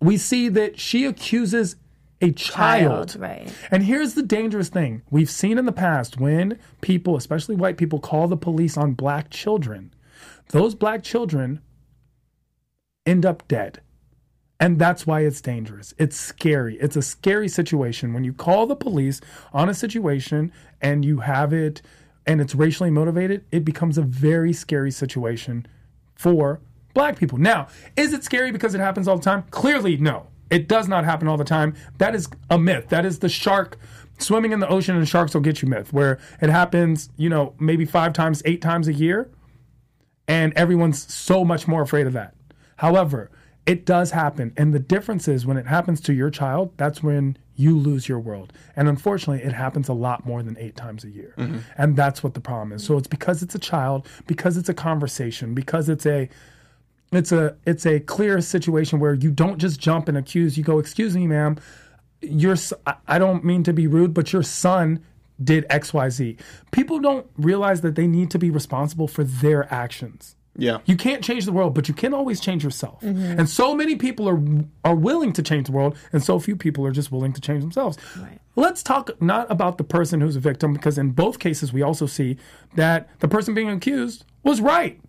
We 0.00 0.16
see 0.16 0.48
that 0.50 0.78
she 0.78 1.04
accuses 1.04 1.76
a 2.20 2.30
child. 2.30 3.10
Child, 3.10 3.20
right. 3.20 3.52
And 3.70 3.82
here's 3.82 4.14
the 4.14 4.22
dangerous 4.22 4.68
thing 4.68 5.02
we've 5.10 5.28
seen 5.28 5.58
in 5.58 5.66
the 5.66 5.72
past 5.72 6.20
when 6.20 6.58
people, 6.80 7.16
especially 7.16 7.56
white 7.56 7.76
people, 7.76 7.98
call 7.98 8.28
the 8.28 8.36
police 8.36 8.76
on 8.76 8.92
black 8.94 9.28
children, 9.28 9.92
those 10.50 10.76
black 10.76 11.02
children 11.02 11.60
end 13.04 13.26
up 13.26 13.46
dead. 13.48 13.80
And 14.60 14.78
that's 14.78 15.06
why 15.06 15.20
it's 15.20 15.40
dangerous. 15.40 15.94
It's 15.98 16.16
scary. 16.16 16.76
It's 16.76 16.96
a 16.96 17.02
scary 17.02 17.48
situation 17.48 18.12
when 18.12 18.24
you 18.24 18.32
call 18.32 18.66
the 18.66 18.74
police 18.74 19.20
on 19.52 19.68
a 19.68 19.74
situation 19.74 20.52
and 20.80 21.04
you 21.04 21.20
have 21.20 21.52
it 21.52 21.80
and 22.26 22.40
it's 22.40 22.54
racially 22.54 22.90
motivated, 22.90 23.44
it 23.50 23.64
becomes 23.64 23.96
a 23.96 24.02
very 24.02 24.52
scary 24.52 24.90
situation 24.90 25.66
for 26.14 26.60
black 26.92 27.18
people. 27.18 27.38
Now, 27.38 27.68
is 27.96 28.12
it 28.12 28.24
scary 28.24 28.50
because 28.50 28.74
it 28.74 28.80
happens 28.80 29.08
all 29.08 29.16
the 29.16 29.22
time? 29.22 29.44
Clearly, 29.50 29.96
no. 29.96 30.26
It 30.50 30.66
does 30.66 30.88
not 30.88 31.04
happen 31.04 31.28
all 31.28 31.36
the 31.36 31.44
time. 31.44 31.74
That 31.98 32.14
is 32.14 32.28
a 32.50 32.58
myth. 32.58 32.88
That 32.88 33.06
is 33.06 33.20
the 33.20 33.28
shark 33.28 33.78
swimming 34.18 34.52
in 34.52 34.60
the 34.60 34.68
ocean 34.68 34.96
and 34.96 35.08
sharks 35.08 35.34
will 35.34 35.40
get 35.40 35.62
you 35.62 35.68
myth, 35.68 35.92
where 35.92 36.18
it 36.40 36.50
happens, 36.50 37.08
you 37.16 37.28
know, 37.28 37.54
maybe 37.58 37.84
five 37.84 38.12
times, 38.12 38.42
eight 38.44 38.60
times 38.60 38.88
a 38.88 38.92
year, 38.92 39.30
and 40.26 40.52
everyone's 40.54 41.12
so 41.12 41.44
much 41.44 41.68
more 41.68 41.82
afraid 41.82 42.06
of 42.06 42.12
that. 42.14 42.34
However, 42.76 43.30
it 43.68 43.84
does 43.84 44.10
happen. 44.12 44.54
And 44.56 44.72
the 44.72 44.78
difference 44.78 45.28
is 45.28 45.44
when 45.44 45.58
it 45.58 45.66
happens 45.66 46.00
to 46.02 46.14
your 46.14 46.30
child, 46.30 46.72
that's 46.78 47.02
when 47.02 47.36
you 47.54 47.76
lose 47.78 48.08
your 48.08 48.18
world. 48.18 48.50
And 48.74 48.88
unfortunately, 48.88 49.44
it 49.44 49.52
happens 49.52 49.90
a 49.90 49.92
lot 49.92 50.24
more 50.24 50.42
than 50.42 50.56
eight 50.58 50.74
times 50.74 51.04
a 51.04 51.10
year. 51.10 51.34
Mm-hmm. 51.36 51.58
And 51.76 51.94
that's 51.94 52.22
what 52.22 52.32
the 52.32 52.40
problem 52.40 52.72
is. 52.72 52.82
So 52.82 52.96
it's 52.96 53.06
because 53.06 53.42
it's 53.42 53.54
a 53.54 53.58
child, 53.58 54.08
because 54.26 54.56
it's 54.56 54.70
a 54.70 54.74
conversation, 54.74 55.52
because 55.52 55.90
it's 55.90 56.06
a 56.06 56.30
it's 57.12 57.30
a 57.30 57.56
it's 57.66 57.84
a 57.84 58.00
clear 58.00 58.40
situation 58.40 59.00
where 59.00 59.12
you 59.12 59.30
don't 59.30 59.58
just 59.58 59.78
jump 59.78 60.08
and 60.08 60.16
accuse. 60.16 60.56
You 60.56 60.64
go, 60.64 60.78
"Excuse 60.78 61.14
me, 61.14 61.26
ma'am, 61.26 61.58
your 62.22 62.56
I 63.06 63.18
don't 63.18 63.44
mean 63.44 63.64
to 63.64 63.74
be 63.74 63.86
rude, 63.86 64.14
but 64.14 64.32
your 64.32 64.42
son 64.42 65.04
did 65.42 65.66
X, 65.68 65.92
Y, 65.92 66.08
Z." 66.08 66.36
People 66.70 67.00
don't 67.00 67.26
realize 67.36 67.82
that 67.82 67.96
they 67.96 68.06
need 68.06 68.30
to 68.30 68.38
be 68.38 68.48
responsible 68.48 69.08
for 69.08 69.24
their 69.24 69.70
actions. 69.72 70.36
Yeah. 70.58 70.78
You 70.86 70.96
can't 70.96 71.22
change 71.22 71.46
the 71.46 71.52
world, 71.52 71.72
but 71.72 71.86
you 71.88 71.94
can 71.94 72.12
always 72.12 72.40
change 72.40 72.64
yourself. 72.64 73.00
Mm-hmm. 73.00 73.38
And 73.38 73.48
so 73.48 73.74
many 73.74 73.94
people 73.94 74.28
are 74.28 74.42
are 74.84 74.96
willing 74.96 75.32
to 75.34 75.42
change 75.42 75.66
the 75.66 75.72
world, 75.72 75.96
and 76.12 76.22
so 76.22 76.38
few 76.40 76.56
people 76.56 76.84
are 76.84 76.90
just 76.90 77.12
willing 77.12 77.32
to 77.32 77.40
change 77.40 77.62
themselves. 77.62 77.96
Let's 78.56 78.82
talk 78.82 79.10
not 79.22 79.50
about 79.50 79.78
the 79.78 79.84
person 79.84 80.20
who's 80.20 80.34
a 80.34 80.40
victim, 80.40 80.72
because 80.72 80.98
in 80.98 81.12
both 81.12 81.38
cases 81.38 81.72
we 81.72 81.82
also 81.82 82.06
see 82.06 82.36
that 82.74 83.08
the 83.20 83.28
person 83.28 83.54
being 83.54 83.70
accused 83.70 84.24
was 84.42 84.60
right. 84.60 85.00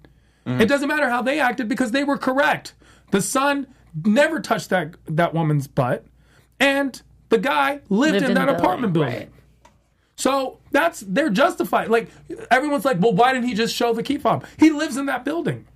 Mm-hmm. 0.45 0.61
It 0.61 0.67
doesn't 0.67 0.87
matter 0.87 1.09
how 1.09 1.23
they 1.23 1.39
acted 1.39 1.67
because 1.67 1.91
they 1.91 2.03
were 2.03 2.17
correct. 2.17 2.75
The 3.09 3.21
son 3.21 3.65
never 4.05 4.39
touched 4.39 4.69
that 4.69 4.95
that 5.07 5.33
woman's 5.33 5.67
butt, 5.67 6.05
and 6.59 7.01
the 7.29 7.39
guy 7.39 7.81
lived, 7.89 8.13
Lived 8.13 8.15
in, 8.17 8.23
in 8.25 8.33
that 8.35 8.49
apartment 8.49 8.93
building, 8.93 9.11
building. 9.11 9.33
So 10.15 10.58
that's 10.71 11.01
they're 11.01 11.29
justified. 11.29 11.89
Like 11.89 12.09
everyone's 12.51 12.85
like, 12.85 12.99
well, 12.99 13.13
why 13.13 13.33
didn't 13.33 13.47
he 13.47 13.53
just 13.53 13.75
show 13.75 13.93
the 13.93 14.03
key 14.03 14.17
fob? 14.17 14.45
He 14.57 14.69
lives 14.69 14.97
in 14.97 15.05
that 15.07 15.25
building. 15.25 15.67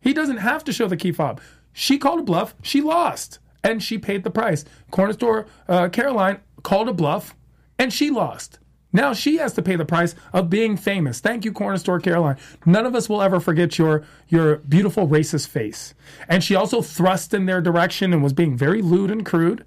He 0.00 0.12
doesn't 0.12 0.38
have 0.38 0.64
to 0.64 0.72
show 0.72 0.88
the 0.88 0.96
key 0.96 1.12
fob. 1.12 1.40
She 1.72 1.98
called 1.98 2.20
a 2.20 2.24
bluff. 2.24 2.54
She 2.62 2.80
lost, 2.80 3.38
and 3.62 3.82
she 3.82 3.98
paid 3.98 4.24
the 4.24 4.30
price. 4.30 4.64
Corner 4.90 5.12
store 5.12 5.46
uh, 5.68 5.88
Caroline 5.88 6.40
called 6.62 6.88
a 6.88 6.92
bluff, 6.92 7.34
and 7.78 7.92
she 7.92 8.10
lost. 8.10 8.58
Now 8.92 9.12
she 9.12 9.36
has 9.36 9.52
to 9.54 9.62
pay 9.62 9.76
the 9.76 9.84
price 9.84 10.14
of 10.32 10.50
being 10.50 10.76
famous. 10.76 11.20
Thank 11.20 11.44
you, 11.44 11.52
Corner 11.52 11.78
Store 11.78 12.00
Caroline. 12.00 12.36
None 12.66 12.86
of 12.86 12.94
us 12.94 13.08
will 13.08 13.22
ever 13.22 13.38
forget 13.38 13.78
your 13.78 14.04
your 14.28 14.56
beautiful 14.56 15.06
racist 15.06 15.48
face. 15.48 15.94
And 16.28 16.42
she 16.42 16.56
also 16.56 16.82
thrust 16.82 17.32
in 17.32 17.46
their 17.46 17.60
direction 17.60 18.12
and 18.12 18.22
was 18.22 18.32
being 18.32 18.56
very 18.56 18.82
lewd 18.82 19.10
and 19.10 19.24
crude 19.24 19.64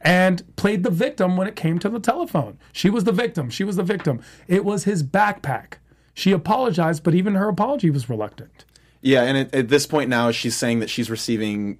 and 0.00 0.56
played 0.56 0.82
the 0.82 0.90
victim 0.90 1.36
when 1.36 1.46
it 1.46 1.56
came 1.56 1.78
to 1.78 1.88
the 1.88 2.00
telephone. 2.00 2.58
She 2.72 2.90
was 2.90 3.04
the 3.04 3.12
victim. 3.12 3.50
She 3.50 3.64
was 3.64 3.76
the 3.76 3.82
victim. 3.82 4.20
It 4.48 4.64
was 4.64 4.84
his 4.84 5.02
backpack. 5.02 5.74
She 6.14 6.32
apologized, 6.32 7.02
but 7.02 7.14
even 7.14 7.34
her 7.34 7.48
apology 7.48 7.90
was 7.90 8.08
reluctant. 8.08 8.64
Yeah, 9.02 9.22
and 9.22 9.36
at, 9.36 9.54
at 9.54 9.68
this 9.68 9.86
point 9.86 10.08
now, 10.08 10.30
she's 10.30 10.56
saying 10.56 10.80
that 10.80 10.90
she's 10.90 11.10
receiving 11.10 11.78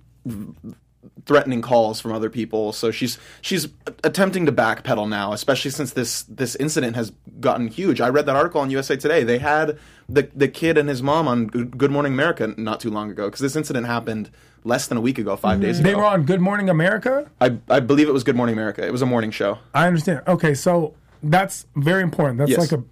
threatening 1.25 1.63
calls 1.63 2.01
from 2.01 2.13
other 2.13 2.31
people. 2.31 2.73
So 2.73 2.91
she's 2.91 3.19
she's 3.41 3.69
attempting 4.05 4.47
to 4.47 4.53
backpedal 4.53 5.09
now, 5.09 5.33
especially 5.33 5.71
since 5.71 5.93
this 5.93 6.23
this 6.23 6.55
incident 6.57 6.97
has 6.97 7.13
gotten 7.41 7.69
huge. 7.69 8.01
I 8.01 8.09
read 8.09 8.27
that 8.27 8.37
article 8.37 8.61
on 8.61 8.71
USA 8.71 8.97
Today. 8.97 9.25
They 9.25 9.39
had 9.39 9.79
the 10.09 10.31
the 10.35 10.49
kid 10.49 10.79
and 10.79 10.89
his 10.89 11.03
mom 11.03 11.29
on 11.29 11.47
Good 11.47 11.79
Good 11.79 11.91
Morning 11.91 12.13
America 12.13 12.55
not 12.57 12.81
too 12.81 12.91
long 12.91 13.11
ago 13.11 13.27
because 13.27 13.41
this 13.41 13.57
incident 13.57 13.87
happened 13.87 14.31
less 14.67 14.87
than 14.89 14.99
a 14.99 15.01
week 15.01 15.19
ago, 15.19 15.37
5 15.37 15.61
days 15.61 15.77
mm-hmm. 15.77 15.87
ago. 15.87 15.91
They 15.91 15.95
were 15.95 16.05
on 16.05 16.25
Good 16.25 16.41
Morning 16.41 16.69
America. 16.69 17.31
I 17.41 17.57
I 17.69 17.81
believe 17.81 18.09
it 18.09 18.13
was 18.13 18.25
Good 18.25 18.37
Morning 18.37 18.55
America. 18.55 18.85
It 18.87 18.93
was 18.93 19.03
a 19.03 19.07
morning 19.07 19.31
show. 19.31 19.59
I 19.73 19.87
understand. 19.87 20.23
Okay, 20.27 20.55
so 20.55 20.95
that's 21.23 21.67
very 21.77 22.03
important. 22.03 22.39
That's 22.39 22.51
Yes. 22.51 22.59
like 22.59 22.73
a 22.73 22.83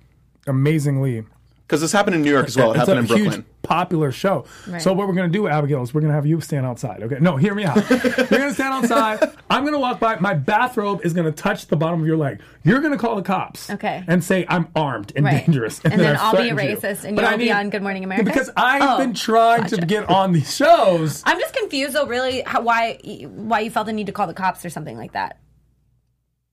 amazingly 0.47 1.25
Because 1.67 1.81
this 1.81 1.93
happened 1.93 2.15
in 2.15 2.21
New 2.23 2.31
York 2.31 2.47
as 2.47 2.57
well. 2.59 2.73
It 2.73 2.77
it's 2.77 2.81
happened 2.81 2.99
a 2.99 3.01
in 3.01 3.07
Brooklyn. 3.07 3.33
huge 3.33 3.45
popular 3.63 4.13
show. 4.13 4.45
Right. 4.69 4.83
So 4.83 4.93
what 4.93 5.09
we're 5.09 5.15
gonna 5.15 5.29
do, 5.31 5.49
Abigail, 5.49 5.83
is 5.83 5.95
we're 5.95 6.03
gonna 6.03 6.13
have 6.13 6.27
you 6.27 6.39
stand 6.43 6.67
outside. 6.67 7.03
Okay, 7.03 7.17
no, 7.21 7.39
hear 7.39 7.55
me 7.55 7.65
out. 7.65 7.77
You're 7.91 8.01
gonna 8.29 8.53
stand 8.53 8.75
outside. 8.75 9.31
I'm 9.49 9.65
gonna 9.65 9.79
walk 9.79 9.99
by. 9.99 10.17
My 10.17 10.35
bathrobe 10.35 11.01
is 11.05 11.15
gonna 11.15 11.33
touch 11.33 11.69
the 11.69 11.77
bottom 11.77 12.03
of 12.03 12.07
your 12.07 12.19
leg. 12.19 12.43
You're 12.65 12.81
gonna 12.83 12.99
call 12.99 13.17
the 13.17 13.23
cops. 13.23 13.71
Okay. 13.71 14.05
And 14.07 14.23
say 14.23 14.45
I'm 14.47 14.69
armed 14.77 15.13
and 15.17 15.25
Right. 15.25 15.47
dangerous. 15.47 15.81
And 15.85 15.99
then 15.99 16.17
I've 16.17 16.21
I'll 16.21 16.33
be 16.33 16.51
a 16.51 16.55
threatened 16.55 16.71
you. 16.71 16.77
racist 16.89 17.05
and 17.05 17.17
But 17.17 17.23
you'll 17.23 17.31
I 17.33 17.37
be 17.39 17.45
need- 17.47 17.53
on 17.53 17.71
Good 17.71 17.83
Morning 17.83 18.05
America? 18.05 18.27
Because 18.27 18.51
I've 18.59 18.83
Oh, 18.83 18.99
been 18.99 19.15
trying 19.15 19.67
to 19.69 19.79
get 19.79 20.11
on 20.11 20.33
these 20.33 20.55
shows. 20.55 21.23
I'm 21.27 21.41
just 21.41 21.55
confused 21.55 21.95
though, 21.95 22.07
really, 22.07 22.43
how, 22.43 22.61
why 22.61 22.99
why 23.27 23.61
you 23.61 23.71
felt 23.71 23.87
the 23.87 23.95
need 23.95 24.07
to 24.07 24.13
call 24.13 24.27
the 24.27 24.35
cops 24.35 24.67
or 24.67 24.69
something 24.71 24.99
like 24.99 25.13
that. 25.13 25.39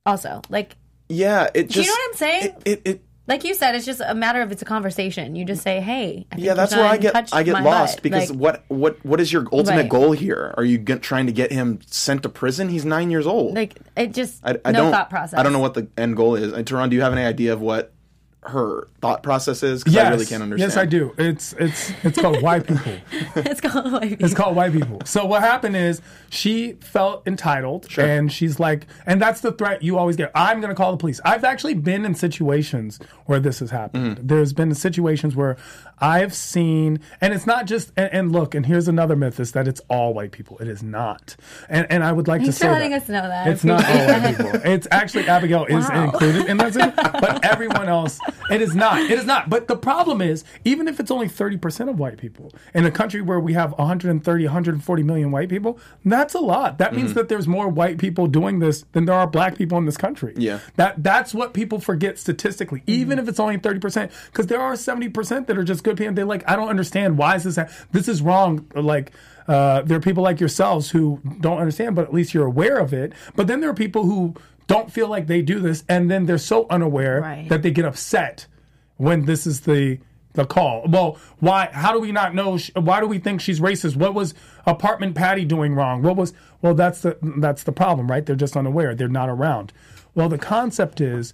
Also, 0.05 0.41
like 0.49 0.77
Yeah, 1.09 1.49
it 1.53 1.69
just. 1.69 1.75
you 1.75 1.83
know 1.85 1.91
what 1.91 2.09
I'm 2.11 2.17
saying? 2.17 2.43
It, 2.63 2.63
it, 2.65 2.81
it 2.85 3.01
like 3.31 3.45
you 3.45 3.55
said, 3.55 3.75
it's 3.75 3.85
just 3.85 4.01
a 4.05 4.13
matter 4.13 4.41
of 4.41 4.51
it's 4.51 4.61
a 4.61 4.65
conversation. 4.65 5.35
You 5.35 5.45
just 5.45 5.63
say, 5.63 5.79
"Hey, 5.79 6.27
yeah, 6.35 6.53
that's 6.53 6.75
where 6.75 6.85
I 6.85 6.97
get 6.97 7.33
I 7.33 7.43
get 7.43 7.63
lost 7.63 7.97
butt." 7.97 8.03
because 8.03 8.29
Like, 8.29 8.39
what 8.39 8.63
what 8.67 9.05
what 9.05 9.21
is 9.21 9.31
your 9.31 9.47
ultimate 9.53 9.81
Right. 9.83 9.89
goal 9.89 10.11
here? 10.11 10.53
Are 10.57 10.65
you 10.65 10.77
get, 10.77 11.01
trying 11.01 11.27
to 11.27 11.31
get 11.31 11.51
him 11.51 11.79
sent 11.87 12.23
to 12.23 12.29
prison? 12.29 12.67
He's 12.69 12.83
nine 12.83 13.09
years 13.09 13.25
old. 13.25 13.55
like 13.55 13.79
it 13.95 14.13
just 14.13 14.45
I, 14.45 14.57
I 14.65 14.71
no 14.71 14.83
don't 14.83 14.91
thought 14.91 15.09
process. 15.09 15.39
I 15.39 15.43
don't 15.43 15.53
know 15.53 15.59
what 15.59 15.75
the 15.75 15.87
end 15.97 16.17
goal 16.17 16.35
is. 16.35 16.51
And 16.51 16.65
Teron, 16.65 16.89
do 16.89 16.95
you 16.97 17.01
have 17.01 17.13
any 17.13 17.23
idea 17.23 17.53
of 17.53 17.61
what 17.61 17.93
her 18.43 18.87
thought 19.01 19.21
process 19.21 19.61
is? 19.61 19.83
Because 19.83 19.93
Yes, 19.93 20.05
I 20.07 20.09
really 20.09 20.25
can't 20.25 20.41
understand. 20.41 20.71
yes, 20.71 20.77
I 20.77 20.85
do. 20.85 21.13
It's 21.17 21.53
it's 21.53 21.91
it's 22.03 22.19
called 22.19 22.41
white 22.41 22.65
people. 22.65 22.93
it's 23.35 23.61
called 23.61 23.91
like, 23.91 24.19
It's 24.19 24.33
called 24.33 24.55
white 24.55 24.73
people. 24.73 25.01
So 25.05 25.25
what 25.25 25.41
happened 25.41 25.75
is 25.75 26.01
she 26.29 26.73
felt 26.81 27.25
entitled, 27.27 27.87
and 27.99 28.31
she's 28.31 28.59
like, 28.59 28.87
and 29.05 29.21
that's 29.21 29.41
the 29.41 29.51
threat 29.51 29.83
you 29.83 29.97
always 29.97 30.15
get. 30.15 30.31
I'm 30.33 30.59
going 30.59 30.69
to 30.69 30.75
call 30.75 30.91
the 30.91 30.97
police. 30.97 31.21
I've 31.23 31.43
actually 31.43 31.75
been 31.75 32.03
in 32.03 32.15
situations 32.15 32.99
where 33.25 33.39
this 33.39 33.59
has 33.59 33.69
happened. 33.69 34.17
Mm. 34.17 34.27
There's 34.27 34.53
been 34.53 34.73
situations 34.73 35.35
where 35.35 35.57
I've 36.01 36.33
seen, 36.33 36.99
and 37.21 37.33
it's 37.33 37.45
not 37.45 37.65
just. 37.65 37.91
And, 37.95 38.13
and 38.13 38.31
look, 38.31 38.55
and 38.55 38.65
here's 38.65 38.87
another 38.87 39.15
myth: 39.15 39.39
is 39.39 39.51
that 39.53 39.67
it's 39.67 39.81
all 39.89 40.13
white 40.13 40.31
people. 40.31 40.57
It 40.59 40.67
is 40.67 40.81
not. 40.83 41.35
And 41.69 41.87
and 41.91 42.03
I 42.03 42.11
would 42.11 42.27
like 42.27 42.41
Thanks 42.41 42.57
to 42.57 42.59
say 42.63 42.67
for 42.67 42.73
letting 42.73 42.91
that. 42.91 43.03
us 43.03 43.09
know 43.09 43.21
that. 43.27 43.47
It's 43.47 43.63
not 43.63 43.85
all 43.85 44.07
white 44.07 44.37
people. 44.37 44.61
It's 44.71 44.87
actually 44.91 45.27
Abigail 45.27 45.65
is 45.65 45.89
included 45.89 46.47
in 46.47 46.57
that, 46.57 46.73
situation, 46.73 46.95
but 47.21 47.43
everyone 47.45 47.87
else 47.89 48.19
It 48.49 48.61
is 48.61 48.75
not. 48.75 48.99
It 49.01 49.11
is 49.19 49.25
not. 49.25 49.49
But 49.49 49.67
the 49.67 49.75
problem 49.77 50.21
is, 50.21 50.43
even 50.65 50.87
if 50.87 50.99
it's 50.99 51.11
only 51.11 51.27
30% 51.27 51.89
of 51.89 51.99
white 51.99 52.17
people 52.17 52.51
in 52.73 52.85
a 52.85 52.91
country 52.91 53.21
where 53.21 53.39
we 53.39 53.53
have 53.53 53.71
130, 53.77 54.43
140 54.45 55.03
million 55.03 55.31
white 55.31 55.49
people, 55.49 55.79
that's 56.05 56.33
a 56.33 56.39
lot. 56.39 56.77
That 56.77 56.91
Mm-hmm. 56.91 56.95
means 57.01 57.13
that 57.13 57.29
there's 57.29 57.47
more 57.47 57.69
white 57.69 57.97
people 57.97 58.27
doing 58.27 58.59
this 58.59 58.83
than 58.91 59.05
there 59.05 59.15
are 59.15 59.25
black 59.27 59.55
people 59.57 59.77
in 59.77 59.85
this 59.85 59.95
country. 59.97 60.33
Yeah. 60.35 60.59
That 60.75 61.01
that's 61.03 61.33
what 61.33 61.53
people 61.53 61.79
forget 61.79 62.19
statistically, 62.19 62.83
even 62.85 63.17
if 63.19 63.27
it's 63.29 63.39
only 63.39 63.57
30%, 63.57 64.11
because 64.25 64.47
there 64.47 64.59
are 64.61 64.73
70% 64.73 65.47
that 65.47 65.57
are 65.57 65.63
just 65.63 65.83
good 65.83 65.90
people. 65.95 66.13
They're 66.13 66.25
like, 66.25 66.43
I 66.49 66.55
don't 66.55 66.69
understand. 66.69 67.17
Why 67.17 67.35
is 67.35 67.43
this? 67.43 67.55
ha- 67.57 67.67
This 67.91 68.07
is 68.07 68.21
wrong. 68.21 68.65
Like, 68.75 69.11
uh, 69.47 69.81
there 69.81 69.97
are 69.97 70.01
people 70.01 70.23
like 70.23 70.39
yourselves 70.39 70.91
who 70.91 71.19
don't 71.41 71.57
understand, 71.59 71.95
but 71.95 72.03
at 72.05 72.13
least 72.13 72.33
you're 72.33 72.45
aware 72.45 72.77
of 72.77 72.93
it. 72.93 73.13
But 73.35 73.47
then 73.47 73.59
there 73.59 73.69
are 73.69 73.73
people 73.73 74.03
who 74.03 74.35
don't 74.67 74.91
feel 74.91 75.07
like 75.07 75.27
they 75.27 75.41
do 75.41 75.59
this, 75.59 75.83
and 75.89 76.09
then 76.09 76.25
they're 76.25 76.37
so 76.37 76.65
unaware 76.69 77.21
Right. 77.21 77.49
that 77.49 77.61
they 77.61 77.71
get 77.71 77.85
upset 77.85 78.47
when 78.97 79.25
this 79.25 79.45
is 79.47 79.61
the 79.61 79.99
the 80.33 80.45
call. 80.45 80.85
Well, 80.87 81.17
why? 81.39 81.67
How 81.73 81.91
do 81.91 81.99
we 81.99 82.13
not 82.13 82.33
know? 82.33 82.55
sh- 82.57 82.71
Why 82.75 83.01
do 83.01 83.07
we 83.07 83.19
think 83.19 83.41
she's 83.41 83.59
racist? 83.59 83.97
What 83.97 84.13
was 84.13 84.33
apartment 84.65 85.13
Patty 85.13 85.43
doing 85.43 85.75
wrong? 85.75 86.01
What 86.03 86.15
was? 86.15 86.31
Well, 86.61 86.73
that's 86.73 87.01
the 87.01 87.17
that's 87.39 87.63
the 87.63 87.73
problem, 87.73 88.09
right? 88.09 88.25
They're 88.25 88.37
just 88.37 88.55
unaware. 88.55 88.95
They're 88.95 89.09
not 89.09 89.27
around. 89.27 89.73
Well, 90.15 90.29
the 90.29 90.37
concept 90.37 91.01
is 91.01 91.33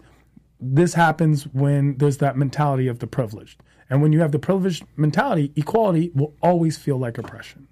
this 0.59 0.95
happens 0.95 1.43
when 1.53 1.97
there's 1.99 2.17
that 2.17 2.35
mentality 2.37 2.87
of 2.87 2.97
the 2.97 3.05
privileged, 3.05 3.61
and 3.89 4.01
when 4.01 4.11
you 4.13 4.19
have 4.19 4.31
the 4.31 4.39
privileged 4.39 4.83
mentality, 4.95 5.51
equality 5.55 6.11
will 6.13 6.33
always 6.41 6.77
feel 6.77 6.97
like 6.97 7.17
oppression. 7.17 7.67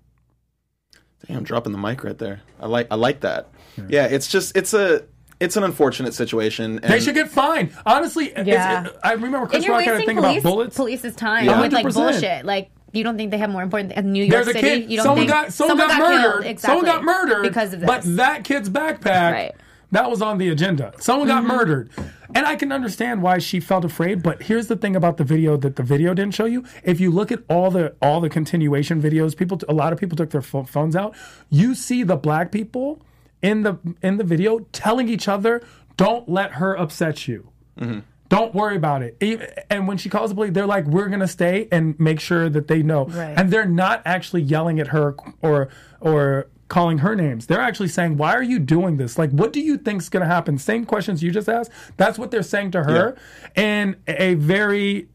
Damn, 1.27 1.43
dropping 1.43 1.71
the 1.71 1.77
mic 1.77 2.03
right 2.03 2.17
there. 2.17 2.41
I 2.59 2.67
like 2.67 2.87
I 2.91 2.95
like 2.95 3.21
that. 3.21 3.49
Yeah, 3.89 4.05
it's 4.05 4.27
just 4.27 4.55
it's 4.55 4.73
a 4.73 5.03
it's 5.39 5.57
an 5.57 5.63
unfortunate 5.63 6.13
situation. 6.13 6.79
And 6.81 6.93
They 6.93 6.99
should 6.99 7.15
get 7.15 7.29
fined. 7.29 7.71
Honestly, 7.85 8.27
it's- 8.29 8.45
Yeah. 8.47 8.85
it- 8.85 8.95
I 9.03 9.13
remember 9.13 9.39
And 9.39 9.49
Chris 9.49 9.65
you're 9.65 9.73
Rock 9.75 9.83
had 9.83 9.91
a 9.95 9.97
wasting 9.97 10.15
thing 10.15 10.23
police, 10.23 10.41
about 10.41 10.49
bullets. 10.49 10.77
police's 10.77 11.15
time 11.15 11.45
Yeah. 11.45 11.59
with 11.61 11.73
like 11.73 11.91
bullshit. 11.93 12.45
Like 12.45 12.69
you 12.93 13.03
don't 13.03 13.17
think 13.17 13.31
they 13.31 13.37
have 13.39 13.49
more 13.49 13.61
important 13.63 13.91
in 13.93 14.13
New 14.13 14.23
York 14.23 14.45
There's 14.45 14.55
a 14.55 14.59
City? 14.59 14.81
kid. 14.81 14.89
you 14.91 14.97
don't 14.97 15.03
someone 15.03 15.19
think 15.27 15.31
got 15.31 15.51
someone, 15.51 15.77
got, 15.77 15.89
killed. 15.97 15.99
murdered. 16.21 16.45
Exactly. 16.45 16.79
Someone 16.79 16.85
got 16.85 17.03
murdered 17.03 17.43
because 17.43 17.73
of 17.73 17.79
this. 17.81 17.87
But 17.87 18.03
that 18.15 18.43
kid's 18.45 18.69
backpack, 18.69 19.31
Right. 19.33 19.51
That 19.95 20.09
was 20.09 20.21
on 20.21 20.37
the 20.37 20.49
agenda. 20.49 20.93
Someone 20.99 21.27
got 21.27 21.43
Mm-hmm. 21.43 21.47
murdered, 21.55 21.89
and 22.35 22.45
I 22.45 22.55
can 22.55 22.71
understand 22.71 23.21
why 23.21 23.37
she 23.39 23.59
felt 23.59 23.83
afraid. 23.85 24.21
But 24.23 24.43
here's 24.43 24.67
the 24.67 24.75
thing 24.75 24.95
about 24.95 25.17
the 25.17 25.23
video 25.23 25.57
that 25.57 25.75
the 25.75 25.83
video 25.83 26.13
didn't 26.13 26.35
show 26.35 26.45
you. 26.45 26.63
If 26.83 26.99
you 26.99 27.11
look 27.11 27.31
at 27.31 27.39
all 27.49 27.71
the 27.71 27.95
all 28.01 28.19
the 28.21 28.29
continuation 28.29 29.01
videos, 29.01 29.35
people 29.35 29.59
a 29.69 29.73
lot 29.73 29.93
of 29.93 29.99
people 29.99 30.15
took 30.17 30.29
their 30.31 30.41
phones 30.41 30.95
out. 30.95 31.15
You 31.49 31.75
see 31.75 32.03
the 32.03 32.15
black 32.17 32.51
people 32.51 33.01
in 33.41 33.63
the 33.63 33.77
in 34.01 34.17
the 34.17 34.23
video 34.23 34.59
telling 34.71 35.07
each 35.09 35.27
other, 35.27 35.61
"Don't 35.97 36.27
let 36.29 36.53
her 36.53 36.77
upset 36.77 37.27
you." 37.27 37.49
Don't 38.27 38.55
worry 38.55 38.75
about 38.75 39.03
it. 39.03 39.11
And 39.69 39.87
when 39.87 39.97
she 39.97 40.09
calls 40.09 40.31
the 40.31 40.35
police, 40.35 40.51
they're 40.51 40.65
like, 40.65 40.85
"We're 40.87 41.09
gonna 41.09 41.27
stay 41.27 41.67
and 41.71 41.97
make 41.99 42.19
sure 42.19 42.49
that 42.49 42.67
they 42.67 42.81
know." 42.81 43.05
Right. 43.05 43.35
And 43.37 43.51
they're 43.51 43.67
not 43.85 44.01
actually 44.03 44.41
yelling 44.41 44.79
at 44.79 44.87
her 44.87 45.15
or 45.43 45.69
or 46.01 46.47
calling 46.67 46.99
her 46.99 47.15
names. 47.15 47.45
They're 47.45 47.61
actually 47.61 47.89
saying, 47.89 48.17
"Why 48.17 48.33
are 48.33 48.43
you 48.43 48.59
doing 48.59 48.97
this? 48.97 49.17
Like, 49.17 49.31
what 49.31 49.53
do 49.53 49.59
you 49.59 49.77
think's 49.77 50.09
gonna 50.09 50.25
happen?" 50.25 50.57
Same 50.57 50.85
questions 50.85 51.21
you 51.21 51.31
just 51.31 51.49
asked. 51.49 51.71
That's 51.97 52.17
what 52.17 52.31
they're 52.31 52.43
saying 52.43 52.71
to 52.71 52.83
her 52.83 53.15
in 53.55 53.95
a 54.07 54.35
very 54.35 55.07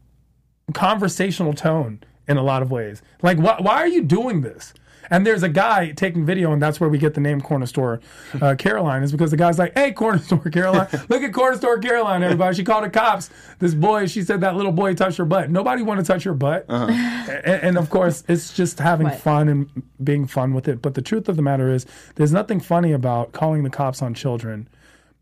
conversational 0.73 1.53
tone 1.53 1.99
in 2.27 2.37
a 2.37 2.43
lot 2.43 2.61
of 2.61 2.71
ways. 2.71 3.01
Like, 3.21 3.37
why, 3.37 3.57
why 3.59 3.75
are 3.75 3.87
you 3.87 4.03
doing 4.03 4.41
this? 4.41 4.73
And 5.09 5.25
there's 5.25 5.43
a 5.43 5.49
guy 5.49 5.91
taking 5.91 6.25
video, 6.25 6.53
and 6.53 6.61
that's 6.61 6.79
where 6.79 6.89
we 6.89 6.97
get 6.97 7.13
the 7.13 7.21
name 7.21 7.41
Corner 7.41 7.65
Store 7.65 7.99
uh, 8.41 8.55
Caroline, 8.59 9.03
is 9.03 9.11
because 9.11 9.31
the 9.31 9.37
guy's 9.37 9.59
like, 9.59 9.73
hey, 9.77 9.91
Corner 9.91 10.19
Store 10.19 10.39
Caroline, 10.39 10.87
look 11.09 11.21
at 11.23 11.33
Corner 11.33 11.57
Store 11.57 11.79
Caroline, 11.79 12.23
everybody. 12.23 12.55
She 12.55 12.63
called 12.63 12.85
the 12.85 12.89
cops. 12.89 13.29
This 13.59 13.73
boy, 13.73 14.07
she 14.07 14.21
said 14.21 14.41
that 14.41 14.55
little 14.55 14.71
boy 14.71 14.93
touched 14.93 15.17
her 15.17 15.25
butt. 15.25 15.49
Nobody 15.49 15.81
want 15.81 15.99
to 15.99 16.05
touch 16.05 16.23
your 16.23 16.33
butt. 16.33 16.65
And, 16.69 17.45
and 17.45 17.77
of 17.77 17.89
course, 17.89 18.23
it's 18.27 18.53
just 18.53 18.79
having 18.79 19.07
Right. 19.07 19.19
fun 19.19 19.49
and 19.49 19.83
being 20.03 20.27
fun 20.27 20.53
with 20.53 20.67
it. 20.67 20.81
But 20.81 20.93
the 20.93 21.01
truth 21.01 21.27
of 21.27 21.35
the 21.35 21.41
matter 21.41 21.69
is, 21.69 21.85
there's 22.15 22.31
nothing 22.31 22.59
funny 22.59 22.91
about 22.93 23.31
calling 23.33 23.63
the 23.63 23.69
cops 23.69 24.01
on 24.01 24.13
children 24.13 24.67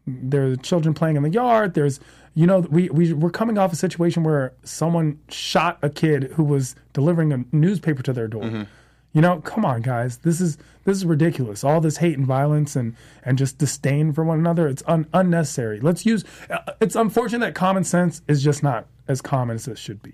there 0.07 0.47
are 0.47 0.55
children 0.55 0.95
playing 0.95 1.17
in 1.17 1.21
the 1.23 1.29
yard. 1.29 1.75
There's, 1.75 1.99
you 2.33 2.47
know, 2.47 2.61
we, 2.61 2.89
we 2.89 3.13
we're 3.13 3.29
coming 3.29 3.59
off 3.59 3.71
a 3.71 3.75
situation 3.75 4.23
where 4.23 4.53
someone 4.63 5.19
shot 5.29 5.77
a 5.83 5.89
kid 5.89 6.31
who 6.35 6.43
was 6.43 6.75
delivering 6.93 7.31
a 7.31 7.43
newspaper 7.51 8.01
to 8.03 8.13
their 8.13 8.27
door. 8.27 8.67
You 9.13 9.21
know, 9.21 9.41
come 9.41 9.65
on, 9.65 9.81
guys, 9.81 10.17
this 10.19 10.39
is 10.39 10.57
this 10.85 10.95
is 10.97 11.05
ridiculous. 11.05 11.63
All 11.63 11.81
this 11.81 11.97
hate 11.97 12.17
and 12.17 12.27
violence 12.27 12.75
and 12.75 12.95
and 13.23 13.37
just 13.37 13.57
disdain 13.57 14.13
for 14.13 14.23
one 14.23 14.37
another. 14.39 14.67
It's 14.67 14.83
un, 14.85 15.07
unnecessary. 15.13 15.79
Let's 15.79 16.05
use. 16.05 16.23
uh, 16.49 16.59
It's 16.79 16.95
unfortunate 16.95 17.39
that 17.45 17.55
common 17.55 17.83
sense 17.83 18.21
is 18.27 18.43
just 18.43 18.61
not 18.61 18.85
as 19.07 19.21
common 19.21 19.55
as 19.55 19.67
it 19.67 19.77
should 19.79 20.03
be. 20.03 20.13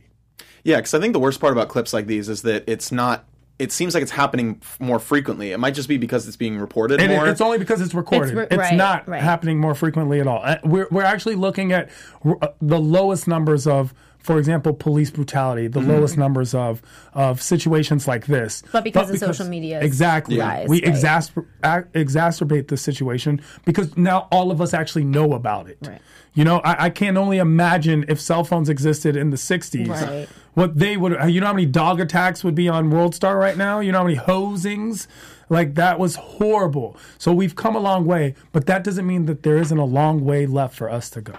Yeah, 0.63 0.77
because 0.77 0.93
I 0.93 0.99
think 0.99 1.13
the 1.13 1.19
worst 1.19 1.39
part 1.41 1.51
about 1.51 1.67
clips 1.67 1.93
like 1.93 2.07
these 2.07 2.29
is 2.29 2.41
that 2.43 2.63
it's 2.67 2.91
not. 2.91 3.25
It 3.59 3.71
seems 3.71 3.93
like 3.93 4.01
it's 4.01 4.11
happening 4.11 4.61
more 4.79 4.99
frequently. 4.99 5.51
It 5.53 5.59
might 5.59 5.75
just 5.75 5.87
be 5.87 5.97
because 5.97 6.27
it's 6.27 6.35
being 6.35 6.57
reported 6.57 6.99
And 6.99 7.09
more. 7.13 7.25
it's 7.27 7.39
only 7.39 7.57
because 7.57 7.79
it's 7.79 7.93
recorded. 7.93 8.37
It's 8.37 8.51
It's, 8.51 8.57
right, 8.59 8.75
not 8.75 9.07
right. 9.07 9.21
happening 9.21 9.59
more 9.59 9.73
frequently 9.75 10.19
at 10.19 10.27
all. 10.27 10.41
Uh, 10.43 10.57
We're, 10.65 10.87
we're 10.91 11.03
actually 11.03 11.35
looking 11.35 11.71
at 11.71 11.89
uh, 12.25 12.49
the 12.61 12.79
lowest 12.79 13.29
numbers 13.29 13.65
of, 13.65 13.93
for 14.25 14.39
example, 14.39 14.73
police 14.73 15.11
brutality, 15.11 15.67
the 15.67 15.79
mm-hmm. 15.79 15.91
lowest 15.91 16.17
numbers 16.17 16.55
of 16.55 16.81
of 17.13 17.43
situations 17.43 18.07
like 18.07 18.25
this. 18.25 18.63
But 18.71 18.83
because 18.83 19.11
of 19.11 19.19
social 19.19 19.47
media, 19.47 19.79
exactly, 19.79 20.39
rise, 20.39 20.67
we 20.67 20.81
right. 20.81 20.91
exasper- 20.91 21.45
ac- 21.63 21.89
exacerbate 21.93 22.67
the 22.67 22.75
situation 22.75 23.39
because 23.65 23.95
now 23.95 24.27
all 24.31 24.49
of 24.49 24.61
us 24.61 24.73
actually 24.73 25.03
know 25.03 25.33
about 25.33 25.69
it. 25.69 25.77
Right. 25.79 26.01
You 26.33 26.43
know, 26.43 26.57
I, 26.57 26.85
I 26.85 26.89
can 26.89 27.17
only 27.17 27.37
imagine 27.37 28.05
if 28.07 28.19
cell 28.19 28.43
phones 28.43 28.67
existed 28.67 29.15
in 29.15 29.29
the 29.29 29.37
'60s, 29.37 29.87
Right. 29.87 30.27
what 30.55 30.75
they 30.75 30.97
would. 30.97 31.21
Uh, 31.21 31.25
you 31.27 31.39
know 31.39 31.47
how 31.47 31.53
many 31.53 31.67
dog 31.67 31.99
attacks 31.99 32.43
would 32.43 32.55
be 32.55 32.67
on 32.67 32.89
World 32.89 33.13
Star 33.13 33.37
right 33.37 33.55
now? 33.55 33.79
You 33.79 33.91
know 33.91 33.99
how 33.99 34.05
many 34.05 34.17
hosings? 34.17 35.05
Like 35.49 35.75
that 35.75 35.99
was 35.99 36.15
horrible. 36.15 36.97
So 37.19 37.31
we've 37.31 37.55
come 37.55 37.75
a 37.75 37.79
long 37.79 38.05
way, 38.05 38.33
but 38.51 38.65
that 38.65 38.83
doesn't 38.83 39.05
mean 39.05 39.27
that 39.27 39.43
there 39.43 39.57
isn't 39.57 39.77
a 39.77 39.85
long 39.85 40.25
way 40.25 40.47
left 40.47 40.75
for 40.75 40.89
us 40.89 41.11
to 41.11 41.21
go. 41.21 41.35